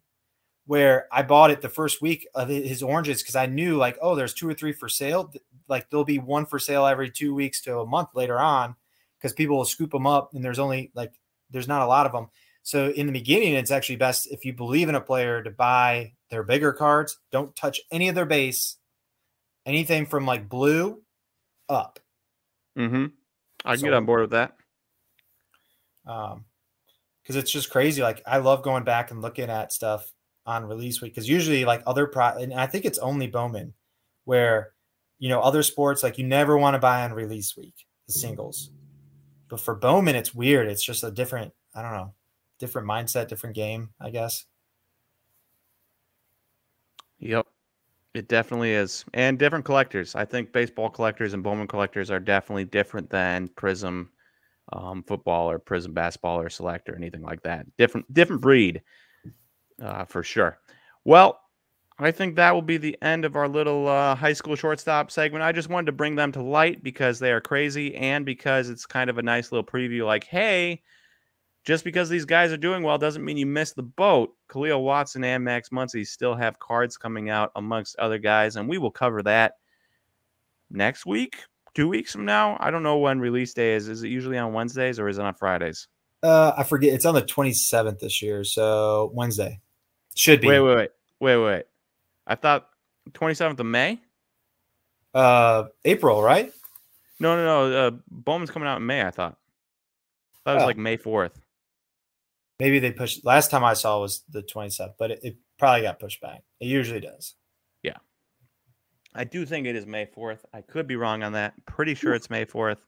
where 0.66 1.08
I 1.10 1.22
bought 1.22 1.50
it 1.50 1.62
the 1.62 1.70
first 1.70 2.02
week 2.02 2.28
of 2.34 2.50
his 2.50 2.82
oranges 2.82 3.22
because 3.22 3.36
I 3.36 3.46
knew 3.46 3.78
like, 3.78 3.96
oh, 4.02 4.14
there's 4.14 4.34
two 4.34 4.46
or 4.46 4.52
three 4.52 4.74
for 4.74 4.90
sale. 4.90 5.32
Like 5.66 5.88
there'll 5.88 6.04
be 6.04 6.18
one 6.18 6.44
for 6.44 6.58
sale 6.58 6.86
every 6.86 7.10
two 7.10 7.34
weeks 7.34 7.62
to 7.62 7.78
a 7.78 7.86
month 7.86 8.10
later 8.14 8.38
on 8.38 8.76
because 9.18 9.32
people 9.32 9.56
will 9.56 9.64
scoop 9.64 9.92
them 9.92 10.06
up 10.06 10.34
and 10.34 10.44
there's 10.44 10.58
only 10.58 10.90
like 10.94 11.14
there's 11.50 11.68
not 11.68 11.80
a 11.80 11.86
lot 11.86 12.04
of 12.04 12.12
them. 12.12 12.28
So 12.64 12.90
in 12.90 13.06
the 13.06 13.12
beginning, 13.14 13.54
it's 13.54 13.70
actually 13.70 13.96
best 13.96 14.30
if 14.30 14.44
you 14.44 14.52
believe 14.52 14.90
in 14.90 14.94
a 14.94 15.00
player 15.00 15.42
to 15.42 15.50
buy 15.50 16.12
their 16.30 16.42
bigger 16.42 16.72
cards. 16.72 17.18
Don't 17.32 17.54
touch 17.56 17.80
any 17.90 18.08
of 18.08 18.14
their 18.14 18.26
base. 18.26 18.76
Anything 19.66 20.06
from 20.06 20.26
like 20.26 20.48
blue 20.48 21.02
up. 21.68 21.98
Mm-hmm. 22.76 23.06
I 23.64 23.72
can 23.72 23.80
so, 23.80 23.86
get 23.86 23.94
on 23.94 24.06
board 24.06 24.22
with 24.22 24.30
that. 24.30 24.54
Um, 26.06 26.44
because 27.22 27.36
it's 27.36 27.50
just 27.50 27.70
crazy. 27.70 28.00
Like 28.00 28.22
I 28.26 28.38
love 28.38 28.62
going 28.62 28.84
back 28.84 29.10
and 29.10 29.20
looking 29.20 29.50
at 29.50 29.72
stuff 29.72 30.10
on 30.46 30.64
release 30.64 31.02
week 31.02 31.14
because 31.14 31.28
usually 31.28 31.66
like 31.66 31.82
other 31.86 32.06
pro 32.06 32.28
and 32.28 32.54
I 32.54 32.66
think 32.66 32.86
it's 32.86 32.96
only 32.98 33.26
Bowman 33.26 33.74
where 34.24 34.72
you 35.18 35.28
know 35.28 35.40
other 35.40 35.62
sports 35.62 36.02
like 36.02 36.16
you 36.16 36.24
never 36.24 36.56
want 36.56 36.74
to 36.74 36.78
buy 36.78 37.04
on 37.04 37.12
release 37.12 37.54
week 37.54 37.74
the 38.06 38.14
singles, 38.14 38.70
but 39.48 39.60
for 39.60 39.74
Bowman 39.74 40.16
it's 40.16 40.34
weird. 40.34 40.68
It's 40.68 40.82
just 40.82 41.04
a 41.04 41.10
different. 41.10 41.52
I 41.74 41.82
don't 41.82 41.92
know 41.92 42.14
different 42.58 42.88
mindset, 42.88 43.28
different 43.28 43.54
game, 43.54 43.90
I 44.00 44.10
guess. 44.10 44.44
It 48.18 48.26
definitely 48.26 48.72
is. 48.72 49.04
And 49.14 49.38
different 49.38 49.64
collectors. 49.64 50.16
I 50.16 50.24
think 50.24 50.52
baseball 50.52 50.90
collectors 50.90 51.34
and 51.34 51.42
Bowman 51.44 51.68
collectors 51.68 52.10
are 52.10 52.18
definitely 52.18 52.64
different 52.64 53.08
than 53.10 53.46
Prism 53.46 54.10
um, 54.72 55.04
football 55.04 55.48
or 55.48 55.60
Prism 55.60 55.92
basketball 55.92 56.40
or 56.40 56.50
select 56.50 56.88
or 56.88 56.96
anything 56.96 57.22
like 57.22 57.44
that. 57.44 57.64
Different 57.76 58.12
different 58.12 58.42
breed 58.42 58.82
uh, 59.80 60.04
for 60.04 60.24
sure. 60.24 60.58
Well, 61.04 61.38
I 62.00 62.10
think 62.10 62.34
that 62.34 62.52
will 62.52 62.62
be 62.62 62.76
the 62.76 62.98
end 63.02 63.24
of 63.24 63.36
our 63.36 63.46
little 63.46 63.86
uh, 63.86 64.16
high 64.16 64.32
school 64.32 64.56
shortstop 64.56 65.12
segment. 65.12 65.44
I 65.44 65.52
just 65.52 65.68
wanted 65.68 65.86
to 65.86 65.92
bring 65.92 66.16
them 66.16 66.32
to 66.32 66.42
light 66.42 66.82
because 66.82 67.20
they 67.20 67.30
are 67.30 67.40
crazy 67.40 67.94
and 67.94 68.26
because 68.26 68.68
it's 68.68 68.84
kind 68.84 69.10
of 69.10 69.18
a 69.18 69.22
nice 69.22 69.52
little 69.52 69.64
preview 69.64 70.04
like, 70.04 70.24
hey, 70.24 70.82
just 71.68 71.84
because 71.84 72.08
these 72.08 72.24
guys 72.24 72.50
are 72.50 72.56
doing 72.56 72.82
well 72.82 72.96
doesn't 72.96 73.22
mean 73.22 73.36
you 73.36 73.44
miss 73.44 73.74
the 73.74 73.82
boat. 73.82 74.34
Kahlil 74.48 74.82
Watson 74.82 75.22
and 75.22 75.44
Max 75.44 75.68
Muncy 75.68 76.06
still 76.06 76.34
have 76.34 76.58
cards 76.58 76.96
coming 76.96 77.28
out 77.28 77.52
amongst 77.56 77.98
other 77.98 78.16
guys, 78.16 78.56
and 78.56 78.66
we 78.66 78.78
will 78.78 78.90
cover 78.90 79.22
that 79.24 79.56
next 80.70 81.04
week, 81.04 81.44
two 81.74 81.86
weeks 81.86 82.10
from 82.10 82.24
now. 82.24 82.56
I 82.58 82.70
don't 82.70 82.82
know 82.82 82.96
when 82.96 83.20
release 83.20 83.52
day 83.52 83.74
is. 83.74 83.86
Is 83.86 84.02
it 84.02 84.08
usually 84.08 84.38
on 84.38 84.54
Wednesdays 84.54 84.98
or 84.98 85.10
is 85.10 85.18
it 85.18 85.24
on 85.26 85.34
Fridays? 85.34 85.88
Uh, 86.22 86.54
I 86.56 86.62
forget. 86.62 86.94
It's 86.94 87.04
on 87.04 87.14
the 87.14 87.20
27th 87.20 87.98
this 87.98 88.22
year, 88.22 88.44
so 88.44 89.10
Wednesday 89.12 89.60
should 90.14 90.40
be. 90.40 90.48
Wait, 90.48 90.60
wait, 90.60 90.74
wait, 90.74 90.90
wait, 91.20 91.36
wait. 91.36 91.64
I 92.26 92.34
thought 92.36 92.70
27th 93.10 93.60
of 93.60 93.66
May. 93.66 94.00
Uh, 95.12 95.64
April, 95.84 96.22
right? 96.22 96.50
No, 97.20 97.36
no, 97.36 97.44
no. 97.44 97.76
Uh, 97.76 97.90
Bowman's 98.10 98.50
coming 98.50 98.70
out 98.70 98.78
in 98.78 98.86
May. 98.86 99.02
I 99.02 99.10
thought. 99.10 99.36
That 100.46 100.54
was 100.54 100.62
oh. 100.62 100.66
like 100.66 100.78
May 100.78 100.96
4th. 100.96 101.32
Maybe 102.58 102.78
they 102.78 102.90
pushed. 102.90 103.24
Last 103.24 103.50
time 103.50 103.64
I 103.64 103.74
saw 103.74 104.00
was 104.00 104.24
the 104.28 104.42
27th, 104.42 104.94
but 104.98 105.12
it, 105.12 105.20
it 105.22 105.36
probably 105.58 105.82
got 105.82 106.00
pushed 106.00 106.20
back. 106.20 106.42
It 106.60 106.66
usually 106.66 107.00
does. 107.00 107.34
Yeah. 107.82 107.98
I 109.14 109.24
do 109.24 109.46
think 109.46 109.66
it 109.66 109.76
is 109.76 109.86
May 109.86 110.06
4th. 110.06 110.40
I 110.52 110.62
could 110.62 110.86
be 110.86 110.96
wrong 110.96 111.22
on 111.22 111.32
that. 111.32 111.54
Pretty 111.66 111.94
sure 111.94 112.14
it's 112.14 112.30
May 112.30 112.44
4th. 112.44 112.78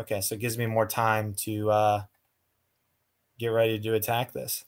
Okay, 0.00 0.20
so 0.20 0.36
it 0.36 0.40
gives 0.40 0.56
me 0.56 0.66
more 0.66 0.86
time 0.86 1.34
to 1.38 1.70
uh, 1.70 2.02
get 3.38 3.48
ready 3.48 3.78
to 3.78 3.94
attack 3.94 4.32
this. 4.32 4.64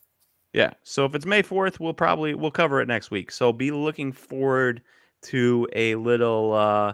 Yeah. 0.53 0.73
So 0.83 1.05
if 1.05 1.15
it's 1.15 1.27
May 1.27 1.43
4th, 1.43 1.81
we'll 1.81 1.95
probably 1.95 2.35
we'll 2.35 2.51
cover 2.51 2.81
it 2.81 2.89
next 2.89 3.11
week. 3.11 3.31
So 3.31 3.53
be 3.53 3.71
looking 3.71 4.13
forward 4.13 4.83
to 5.23 5.67
a 5.73 5.95
little 5.97 6.53
uh 6.53 6.93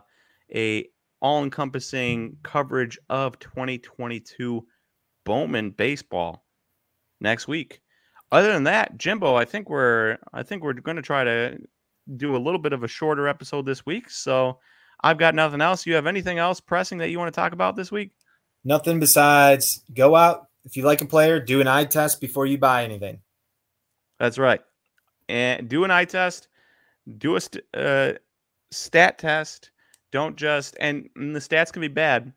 a 0.54 0.88
all-encompassing 1.20 2.36
coverage 2.42 2.98
of 3.10 3.38
2022 3.38 4.66
Bowman 5.24 5.70
baseball 5.70 6.44
next 7.20 7.48
week. 7.48 7.80
Other 8.32 8.52
than 8.52 8.64
that, 8.64 8.96
Jimbo, 8.96 9.34
I 9.34 9.44
think 9.44 9.68
we're 9.68 10.18
I 10.32 10.42
think 10.42 10.62
we're 10.62 10.72
going 10.74 10.96
to 10.96 11.02
try 11.02 11.24
to 11.24 11.58
do 12.16 12.36
a 12.36 12.38
little 12.38 12.60
bit 12.60 12.72
of 12.72 12.82
a 12.82 12.88
shorter 12.88 13.28
episode 13.28 13.66
this 13.66 13.84
week. 13.84 14.10
So 14.10 14.58
I've 15.02 15.18
got 15.18 15.34
nothing 15.34 15.60
else. 15.60 15.86
You 15.86 15.94
have 15.94 16.06
anything 16.06 16.38
else 16.38 16.60
pressing 16.60 16.98
that 16.98 17.10
you 17.10 17.18
want 17.18 17.32
to 17.32 17.38
talk 17.40 17.52
about 17.52 17.76
this 17.76 17.90
week? 17.90 18.12
Nothing 18.64 19.00
besides 19.00 19.82
go 19.94 20.14
out 20.14 20.48
if 20.64 20.76
you 20.76 20.84
like 20.84 21.00
a 21.00 21.06
player, 21.06 21.40
do 21.40 21.60
an 21.60 21.66
eye 21.66 21.84
test 21.84 22.20
before 22.20 22.46
you 22.46 22.58
buy 22.58 22.84
anything. 22.84 23.20
That's 24.18 24.38
right, 24.38 24.60
and 25.28 25.68
do 25.68 25.84
an 25.84 25.90
eye 25.90 26.04
test. 26.04 26.48
Do 27.16 27.36
a 27.36 27.40
st- 27.40 27.64
uh, 27.74 28.12
stat 28.70 29.18
test. 29.18 29.70
Don't 30.12 30.36
just 30.36 30.76
and, 30.80 31.08
and 31.16 31.34
the 31.34 31.40
stats 31.40 31.72
can 31.72 31.80
be 31.80 31.88
bad. 31.88 32.32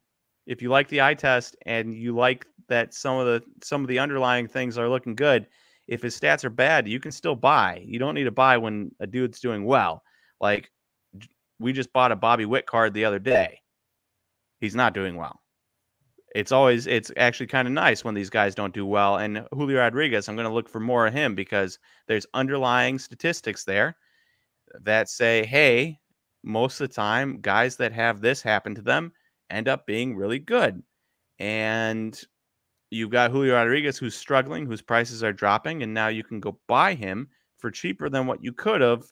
If 0.45 0.61
you 0.61 0.69
like 0.69 0.87
the 0.89 1.01
eye 1.01 1.13
test 1.13 1.55
and 1.65 1.93
you 1.93 2.15
like 2.15 2.45
that 2.73 2.93
some 2.93 3.17
of 3.17 3.25
the 3.27 3.43
some 3.63 3.81
of 3.81 3.87
the 3.87 3.99
underlying 3.99 4.47
things 4.47 4.77
are 4.77 4.89
looking 4.89 5.15
good. 5.15 5.47
If 5.87 6.01
his 6.01 6.19
stats 6.19 6.43
are 6.43 6.49
bad, 6.49 6.87
you 6.87 6.99
can 6.99 7.11
still 7.11 7.35
buy. 7.35 7.83
You 7.85 7.99
don't 7.99 8.15
need 8.15 8.23
to 8.25 8.31
buy 8.31 8.57
when 8.57 8.91
a 8.99 9.07
dude's 9.07 9.39
doing 9.39 9.65
well. 9.65 10.01
Like 10.41 10.71
we 11.59 11.73
just 11.73 11.93
bought 11.93 12.11
a 12.11 12.15
Bobby 12.15 12.45
Witt 12.45 12.65
card 12.65 12.93
the 12.93 13.05
other 13.05 13.19
day. 13.19 13.61
he's 14.59 14.75
not 14.75 14.93
doing 14.93 15.17
well. 15.17 15.41
It's 16.35 16.51
always 16.51 16.87
it's 16.87 17.11
actually 17.17 17.47
kind 17.47 17.67
of 17.67 17.73
nice 17.73 18.03
when 18.03 18.15
these 18.15 18.29
guys 18.29 18.55
don't 18.55 18.73
do 18.73 18.85
well. 18.85 19.17
And 19.17 19.45
Julio 19.53 19.79
Rodriguez, 19.79 20.27
I'm 20.27 20.35
going 20.35 20.47
to 20.47 20.53
look 20.53 20.69
for 20.69 20.79
more 20.79 21.05
of 21.05 21.13
him 21.13 21.35
because 21.35 21.77
there's 22.07 22.25
underlying 22.33 22.97
statistics 22.97 23.65
there 23.65 23.95
that 24.81 25.09
say, 25.09 25.45
hey, 25.45 25.99
most 26.43 26.81
of 26.81 26.89
the 26.89 26.95
time, 26.95 27.39
guys 27.41 27.75
that 27.77 27.91
have 27.93 28.21
this 28.21 28.41
happen 28.41 28.73
to 28.75 28.81
them 28.81 29.11
end 29.49 29.67
up 29.67 29.85
being 29.85 30.15
really 30.15 30.39
good. 30.39 30.81
And 31.39 32.19
you've 32.93 33.09
got 33.09 33.31
Julio 33.31 33.55
Rodriguez 33.55 33.97
who's 33.97 34.15
struggling, 34.15 34.65
whose 34.65 34.81
prices 34.81 35.23
are 35.23 35.33
dropping, 35.33 35.83
and 35.83 35.93
now 35.93 36.07
you 36.07 36.23
can 36.23 36.39
go 36.39 36.59
buy 36.67 36.93
him 36.93 37.27
for 37.57 37.71
cheaper 37.71 38.09
than 38.09 38.27
what 38.27 38.43
you 38.43 38.53
could 38.53 38.81
have. 38.81 39.03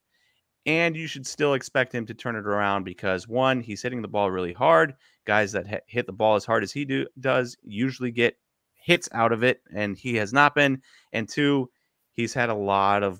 And 0.67 0.95
you 0.95 1.07
should 1.07 1.25
still 1.25 1.55
expect 1.55 1.93
him 1.93 2.05
to 2.05 2.13
turn 2.13 2.35
it 2.35 2.45
around 2.45 2.83
because 2.83 3.27
one, 3.27 3.61
he's 3.61 3.81
hitting 3.81 4.01
the 4.01 4.07
ball 4.07 4.29
really 4.29 4.53
hard. 4.53 4.93
Guys 5.25 5.51
that 5.53 5.83
hit 5.87 6.05
the 6.05 6.13
ball 6.13 6.35
as 6.35 6.45
hard 6.45 6.61
as 6.61 6.71
he 6.71 6.85
do, 6.85 7.07
does 7.19 7.57
usually 7.63 8.11
get 8.11 8.37
hits 8.73 9.09
out 9.11 9.31
of 9.31 9.43
it, 9.43 9.61
and 9.73 9.97
he 9.97 10.15
has 10.15 10.33
not 10.33 10.53
been. 10.53 10.81
And 11.13 11.27
two, 11.27 11.69
he's 12.11 12.33
had 12.33 12.49
a 12.49 12.55
lot 12.55 13.01
of 13.01 13.19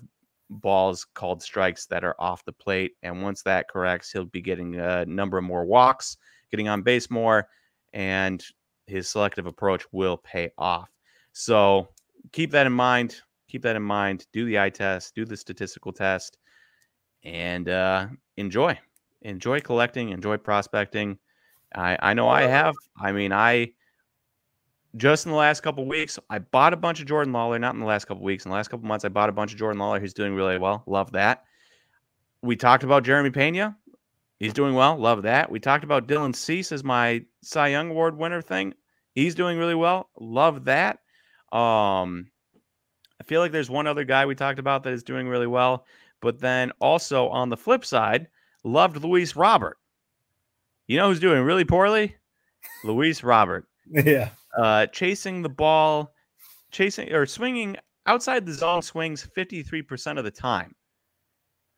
balls 0.50 1.04
called 1.14 1.42
strikes 1.42 1.86
that 1.86 2.04
are 2.04 2.16
off 2.18 2.44
the 2.44 2.52
plate. 2.52 2.92
And 3.02 3.22
once 3.22 3.42
that 3.42 3.68
corrects, 3.68 4.12
he'll 4.12 4.24
be 4.24 4.42
getting 4.42 4.76
a 4.76 5.04
number 5.06 5.38
of 5.38 5.44
more 5.44 5.64
walks, 5.64 6.16
getting 6.50 6.68
on 6.68 6.82
base 6.82 7.10
more, 7.10 7.48
and 7.92 8.44
his 8.86 9.08
selective 9.08 9.46
approach 9.46 9.84
will 9.92 10.16
pay 10.16 10.50
off. 10.58 10.88
So 11.32 11.88
keep 12.32 12.50
that 12.52 12.66
in 12.66 12.72
mind. 12.72 13.20
Keep 13.48 13.62
that 13.62 13.76
in 13.76 13.82
mind. 13.82 14.26
Do 14.32 14.44
the 14.46 14.58
eye 14.58 14.70
test, 14.70 15.14
do 15.14 15.24
the 15.24 15.36
statistical 15.36 15.92
test, 15.92 16.38
and 17.24 17.68
uh, 17.68 18.06
enjoy. 18.36 18.78
Enjoy 19.22 19.60
collecting, 19.60 20.08
enjoy 20.08 20.36
prospecting. 20.36 21.18
I, 21.74 21.96
I 22.00 22.14
know 22.14 22.28
I 22.28 22.42
have. 22.42 22.74
I 23.00 23.12
mean, 23.12 23.32
I 23.32 23.72
just 24.96 25.26
in 25.26 25.32
the 25.32 25.38
last 25.38 25.62
couple 25.62 25.86
weeks, 25.86 26.18
I 26.28 26.38
bought 26.38 26.72
a 26.72 26.76
bunch 26.76 27.00
of 27.00 27.06
Jordan 27.06 27.32
Lawlar. 27.32 27.60
Not 27.60 27.74
in 27.74 27.80
the 27.80 27.86
last 27.86 28.06
couple 28.06 28.22
weeks. 28.22 28.44
In 28.44 28.50
the 28.50 28.56
last 28.56 28.68
couple 28.68 28.86
months, 28.86 29.04
I 29.04 29.08
bought 29.08 29.28
a 29.28 29.32
bunch 29.32 29.52
of 29.52 29.58
Jordan 29.58 29.80
Lawlar 29.80 30.00
He's 30.00 30.14
doing 30.14 30.34
really 30.34 30.58
well. 30.58 30.82
Love 30.86 31.12
that. 31.12 31.44
We 32.42 32.56
talked 32.56 32.84
about 32.84 33.04
Jeremy 33.04 33.30
Pena. 33.30 33.76
He's 34.42 34.52
doing 34.52 34.74
well. 34.74 34.96
Love 34.96 35.22
that. 35.22 35.50
We 35.50 35.60
talked 35.60 35.84
about 35.84 36.08
Dylan 36.08 36.34
Cease 36.34 36.72
as 36.72 36.82
my 36.82 37.24
Cy 37.42 37.68
Young 37.68 37.90
Award 37.90 38.16
winner 38.16 38.42
thing. 38.42 38.74
He's 39.14 39.34
doing 39.34 39.58
really 39.58 39.74
well. 39.74 40.10
Love 40.18 40.64
that. 40.64 40.98
Um, 41.52 42.26
I 43.20 43.24
feel 43.24 43.40
like 43.40 43.52
there's 43.52 43.70
one 43.70 43.86
other 43.86 44.04
guy 44.04 44.26
we 44.26 44.34
talked 44.34 44.58
about 44.58 44.82
that 44.84 44.92
is 44.92 45.02
doing 45.02 45.28
really 45.28 45.46
well. 45.46 45.86
But 46.20 46.40
then 46.40 46.72
also 46.80 47.28
on 47.28 47.48
the 47.48 47.56
flip 47.56 47.84
side, 47.84 48.28
loved 48.64 48.96
Luis 49.02 49.36
Robert. 49.36 49.78
You 50.86 50.96
know 50.96 51.08
who's 51.08 51.20
doing 51.20 51.42
really 51.44 51.64
poorly? 51.64 52.16
Luis 52.84 53.22
Robert. 53.22 53.66
Yeah 54.04 54.30
uh, 54.56 54.86
chasing 54.86 55.42
the 55.42 55.48
ball, 55.48 56.14
chasing 56.70 57.12
or 57.12 57.26
swinging 57.26 57.76
outside 58.06 58.44
the 58.46 58.52
zone 58.52 58.82
swings 58.82 59.26
53% 59.36 60.18
of 60.18 60.24
the 60.24 60.30
time. 60.30 60.74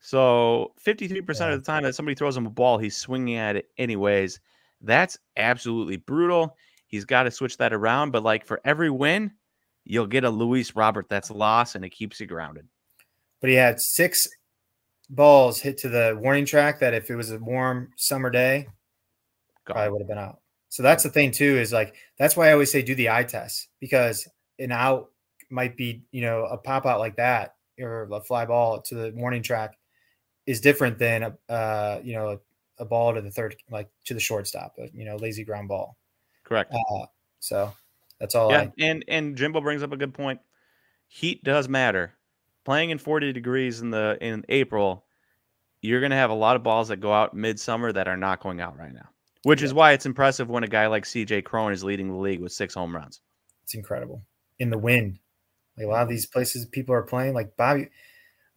So 0.05 0.73
53% 0.85 1.39
yeah. 1.39 1.47
of 1.47 1.59
the 1.59 1.65
time 1.65 1.81
that 1.81 1.95
somebody 1.95 2.13
throws 2.13 2.37
him 2.37 2.45
a 2.45 2.51
ball, 2.51 2.77
he's 2.77 2.95
swinging 2.95 3.37
at 3.37 3.55
it 3.55 3.71
anyways. 3.79 4.39
That's 4.79 5.17
absolutely 5.35 5.97
brutal. 5.97 6.55
He's 6.85 7.05
got 7.05 7.23
to 7.23 7.31
switch 7.31 7.57
that 7.57 7.73
around. 7.73 8.11
But 8.11 8.21
like 8.21 8.45
for 8.45 8.61
every 8.63 8.91
win, 8.91 9.31
you'll 9.83 10.05
get 10.05 10.23
a 10.23 10.29
Luis 10.29 10.75
Robert 10.75 11.09
that's 11.09 11.31
lost 11.31 11.73
and 11.73 11.83
it 11.83 11.89
keeps 11.89 12.19
you 12.19 12.27
grounded. 12.27 12.67
But 13.41 13.49
he 13.49 13.55
had 13.55 13.81
six 13.81 14.27
balls 15.09 15.59
hit 15.59 15.79
to 15.79 15.89
the 15.89 16.15
warning 16.21 16.45
track 16.45 16.81
that 16.81 16.93
if 16.93 17.09
it 17.09 17.15
was 17.15 17.31
a 17.31 17.39
warm 17.39 17.89
summer 17.97 18.29
day, 18.29 18.67
probably 19.65 19.89
would 19.89 20.01
have 20.01 20.07
been 20.07 20.19
out. 20.19 20.39
So 20.69 20.83
that's 20.83 21.01
the 21.01 21.09
thing 21.09 21.31
too, 21.31 21.57
is 21.57 21.73
like 21.73 21.95
that's 22.19 22.37
why 22.37 22.49
I 22.49 22.51
always 22.51 22.71
say 22.71 22.83
do 22.83 22.93
the 22.93 23.09
eye 23.09 23.23
test 23.23 23.69
because 23.79 24.27
an 24.59 24.71
out 24.71 25.09
might 25.49 25.75
be, 25.75 26.03
you 26.11 26.21
know, 26.21 26.45
a 26.45 26.57
pop 26.57 26.85
out 26.85 26.99
like 26.99 27.15
that 27.15 27.55
or 27.79 28.07
a 28.11 28.21
fly 28.21 28.45
ball 28.45 28.83
to 28.83 28.93
the 28.93 29.11
warning 29.15 29.41
track 29.41 29.75
is 30.45 30.61
different 30.61 30.97
than 30.97 31.23
a 31.23 31.51
uh, 31.51 32.01
you 32.03 32.13
know, 32.13 32.39
a, 32.79 32.83
a, 32.83 32.85
ball 32.85 33.13
to 33.13 33.21
the 33.21 33.31
third 33.31 33.55
like 33.69 33.89
to 34.05 34.13
the 34.13 34.19
shortstop, 34.19 34.75
a, 34.79 34.89
you 34.93 35.05
know, 35.05 35.15
lazy 35.15 35.43
ground 35.43 35.67
ball. 35.67 35.97
Correct. 36.43 36.73
Uh, 36.73 37.05
so 37.39 37.73
that's 38.19 38.35
all 38.35 38.51
yeah, 38.51 38.61
I 38.61 38.71
and 38.79 39.03
and 39.07 39.35
Jimbo 39.35 39.61
brings 39.61 39.83
up 39.83 39.91
a 39.91 39.97
good 39.97 40.13
point. 40.13 40.39
Heat 41.07 41.43
does 41.43 41.67
matter. 41.69 42.13
Playing 42.63 42.89
in 42.89 42.97
40 42.97 43.31
degrees 43.31 43.81
in 43.81 43.91
the 43.91 44.17
in 44.21 44.43
April, 44.49 45.05
you're 45.81 45.99
going 45.99 46.11
to 46.11 46.15
have 46.15 46.31
a 46.31 46.35
lot 46.35 46.55
of 46.55 46.63
balls 46.63 46.87
that 46.87 46.97
go 46.97 47.13
out 47.13 47.33
midsummer 47.33 47.91
that 47.91 48.07
are 48.07 48.17
not 48.17 48.41
going 48.41 48.59
out 48.59 48.77
right 48.77 48.93
now. 48.93 49.09
Which 49.43 49.61
yeah. 49.61 49.65
is 49.65 49.73
why 49.73 49.91
it's 49.91 50.07
impressive 50.07 50.49
when 50.49 50.63
a 50.63 50.67
guy 50.67 50.87
like 50.87 51.03
CJ 51.03 51.43
Cron 51.43 51.71
is 51.71 51.83
leading 51.83 52.09
the 52.09 52.17
league 52.17 52.41
with 52.41 52.51
six 52.51 52.73
home 52.73 52.95
runs. 52.95 53.21
It's 53.63 53.75
incredible. 53.75 54.23
In 54.57 54.69
the 54.69 54.77
wind. 54.77 55.19
Like 55.77 55.87
a 55.87 55.89
lot 55.89 56.03
of 56.03 56.09
these 56.09 56.25
places 56.25 56.65
people 56.65 56.95
are 56.95 57.03
playing, 57.03 57.33
like 57.33 57.55
Bobby, 57.57 57.89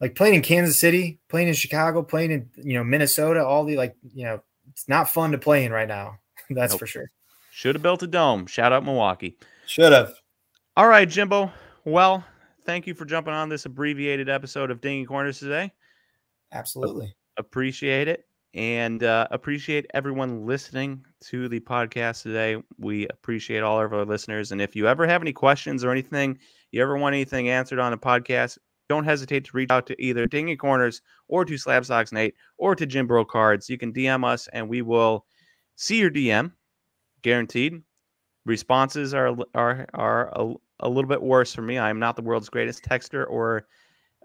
like 0.01 0.15
playing 0.15 0.35
in 0.35 0.41
Kansas 0.41 0.79
City, 0.79 1.19
playing 1.27 1.47
in 1.47 1.53
Chicago, 1.53 2.01
playing 2.03 2.31
in 2.31 2.49
you 2.55 2.73
know 2.73 2.83
Minnesota, 2.83 3.45
all 3.45 3.65
the 3.65 3.77
like, 3.77 3.95
you 4.13 4.25
know, 4.25 4.41
it's 4.71 4.87
not 4.87 5.09
fun 5.09 5.31
to 5.31 5.37
play 5.37 5.65
in 5.65 5.71
right 5.71 5.87
now. 5.87 6.19
That's 6.49 6.73
nope. 6.73 6.79
for 6.79 6.87
sure. 6.87 7.11
Should 7.51 7.75
have 7.75 7.81
built 7.81 8.03
a 8.03 8.07
dome. 8.07 8.45
Shout 8.45 8.71
out 8.71 8.83
Milwaukee. 8.83 9.37
Should 9.65 9.91
have. 9.91 10.13
All 10.77 10.87
right, 10.87 11.07
Jimbo. 11.07 11.51
Well, 11.83 12.23
thank 12.65 12.87
you 12.87 12.93
for 12.93 13.05
jumping 13.05 13.33
on 13.33 13.49
this 13.49 13.65
abbreviated 13.65 14.29
episode 14.29 14.71
of 14.71 14.81
Dingy 14.81 15.05
Corners 15.05 15.39
today. 15.39 15.71
Absolutely. 16.51 17.15
Appreciate 17.37 18.07
it 18.07 18.25
and 18.53 19.03
uh, 19.03 19.27
appreciate 19.31 19.85
everyone 19.93 20.45
listening 20.45 21.05
to 21.21 21.47
the 21.47 21.59
podcast 21.59 22.23
today. 22.23 22.61
We 22.77 23.07
appreciate 23.07 23.61
all 23.61 23.79
of 23.79 23.93
our 23.93 24.05
listeners. 24.05 24.51
And 24.51 24.61
if 24.61 24.75
you 24.75 24.87
ever 24.87 25.05
have 25.05 25.21
any 25.21 25.33
questions 25.33 25.83
or 25.83 25.91
anything, 25.91 26.39
you 26.71 26.81
ever 26.81 26.97
want 26.97 27.13
anything 27.13 27.49
answered 27.49 27.79
on 27.79 27.93
a 27.93 27.97
podcast, 27.97 28.57
don't 28.89 29.05
hesitate 29.05 29.45
to 29.45 29.51
reach 29.53 29.69
out 29.69 29.85
to 29.87 30.01
either 30.01 30.25
Dingy 30.25 30.57
Corners 30.57 31.01
or 31.27 31.45
to 31.45 31.57
Slab 31.57 31.85
Sox 31.85 32.11
Nate 32.11 32.35
or 32.57 32.75
to 32.75 32.85
Jim 32.85 33.07
Bro 33.07 33.25
Cards. 33.25 33.69
You 33.69 33.77
can 33.77 33.93
DM 33.93 34.25
us 34.25 34.49
and 34.51 34.67
we 34.67 34.81
will 34.81 35.25
see 35.75 35.99
your 35.99 36.09
DM, 36.09 36.51
guaranteed. 37.21 37.81
Responses 38.45 39.13
are 39.13 39.37
are 39.53 39.87
are 39.93 40.29
a, 40.35 40.53
a 40.79 40.89
little 40.89 41.07
bit 41.07 41.21
worse 41.21 41.53
for 41.53 41.61
me. 41.61 41.77
I 41.77 41.89
am 41.89 41.99
not 41.99 42.15
the 42.15 42.23
world's 42.23 42.49
greatest 42.49 42.83
texter 42.83 43.25
or 43.29 43.67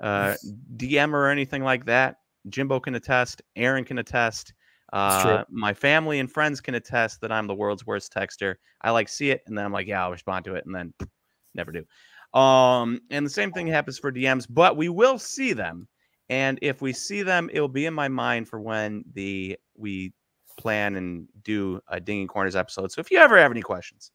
uh, 0.00 0.34
DM 0.76 1.12
or 1.12 1.28
anything 1.28 1.62
like 1.62 1.84
that. 1.84 2.16
Jimbo 2.48 2.80
can 2.80 2.94
attest, 2.94 3.42
Aaron 3.56 3.84
can 3.84 3.98
attest. 3.98 4.54
Uh, 4.92 5.44
my 5.50 5.74
family 5.74 6.20
and 6.20 6.30
friends 6.30 6.60
can 6.60 6.76
attest 6.76 7.20
that 7.20 7.32
I'm 7.32 7.48
the 7.48 7.54
world's 7.54 7.84
worst 7.84 8.14
texter. 8.14 8.54
I 8.80 8.92
like 8.92 9.08
see 9.08 9.30
it 9.30 9.42
and 9.46 9.58
then 9.58 9.64
I'm 9.64 9.72
like, 9.72 9.88
yeah, 9.88 10.04
I'll 10.04 10.12
respond 10.12 10.44
to 10.46 10.54
it, 10.54 10.64
and 10.64 10.74
then 10.74 10.94
never 11.54 11.72
do. 11.72 11.84
Um, 12.34 13.00
and 13.10 13.24
the 13.24 13.30
same 13.30 13.52
thing 13.52 13.66
happens 13.66 13.98
for 13.98 14.12
DMs, 14.12 14.46
but 14.48 14.76
we 14.76 14.88
will 14.88 15.18
see 15.18 15.52
them. 15.52 15.88
And 16.28 16.58
if 16.62 16.82
we 16.82 16.92
see 16.92 17.22
them, 17.22 17.48
it'll 17.52 17.68
be 17.68 17.86
in 17.86 17.94
my 17.94 18.08
mind 18.08 18.48
for 18.48 18.60
when 18.60 19.04
the 19.14 19.58
we 19.76 20.12
plan 20.58 20.96
and 20.96 21.28
do 21.42 21.80
a 21.88 22.00
Dingy 22.00 22.26
Corners 22.26 22.56
episode. 22.56 22.90
So 22.90 23.00
if 23.00 23.10
you 23.10 23.18
ever 23.18 23.38
have 23.38 23.50
any 23.50 23.62
questions, 23.62 24.10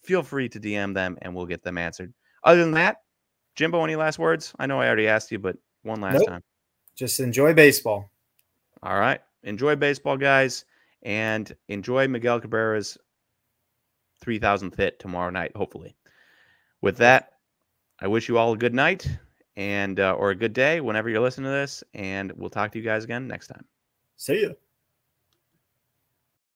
feel 0.00 0.22
free 0.22 0.48
to 0.48 0.60
DM 0.60 0.94
them 0.94 1.18
and 1.22 1.34
we'll 1.34 1.46
get 1.46 1.62
them 1.62 1.78
answered. 1.78 2.12
Other 2.42 2.60
than 2.60 2.72
that, 2.72 2.98
Jimbo, 3.54 3.84
any 3.84 3.96
last 3.96 4.18
words? 4.18 4.52
I 4.58 4.66
know 4.66 4.80
I 4.80 4.86
already 4.86 5.08
asked 5.08 5.30
you, 5.30 5.38
but 5.38 5.56
one 5.82 6.00
last 6.00 6.20
nope. 6.20 6.28
time 6.28 6.42
just 6.96 7.20
enjoy 7.20 7.54
baseball. 7.54 8.10
All 8.82 8.98
right. 8.98 9.20
Enjoy 9.42 9.76
baseball, 9.76 10.16
guys, 10.16 10.64
and 11.02 11.54
enjoy 11.68 12.08
Miguel 12.08 12.40
Cabrera's 12.40 12.98
3000th 14.24 14.76
hit 14.76 14.98
tomorrow 14.98 15.30
night, 15.30 15.52
hopefully. 15.56 15.96
With 16.80 16.98
that, 16.98 17.31
I 18.02 18.08
wish 18.08 18.28
you 18.28 18.36
all 18.36 18.52
a 18.52 18.56
good 18.56 18.74
night 18.74 19.08
and 19.56 20.00
uh, 20.00 20.14
or 20.14 20.30
a 20.30 20.34
good 20.34 20.52
day 20.52 20.80
whenever 20.80 21.08
you're 21.08 21.20
listening 21.20 21.44
to 21.44 21.52
this, 21.52 21.84
and 21.94 22.32
we'll 22.32 22.50
talk 22.50 22.72
to 22.72 22.78
you 22.78 22.84
guys 22.84 23.04
again 23.04 23.28
next 23.28 23.46
time. 23.46 23.64
See 24.16 24.40
you. 24.40 24.56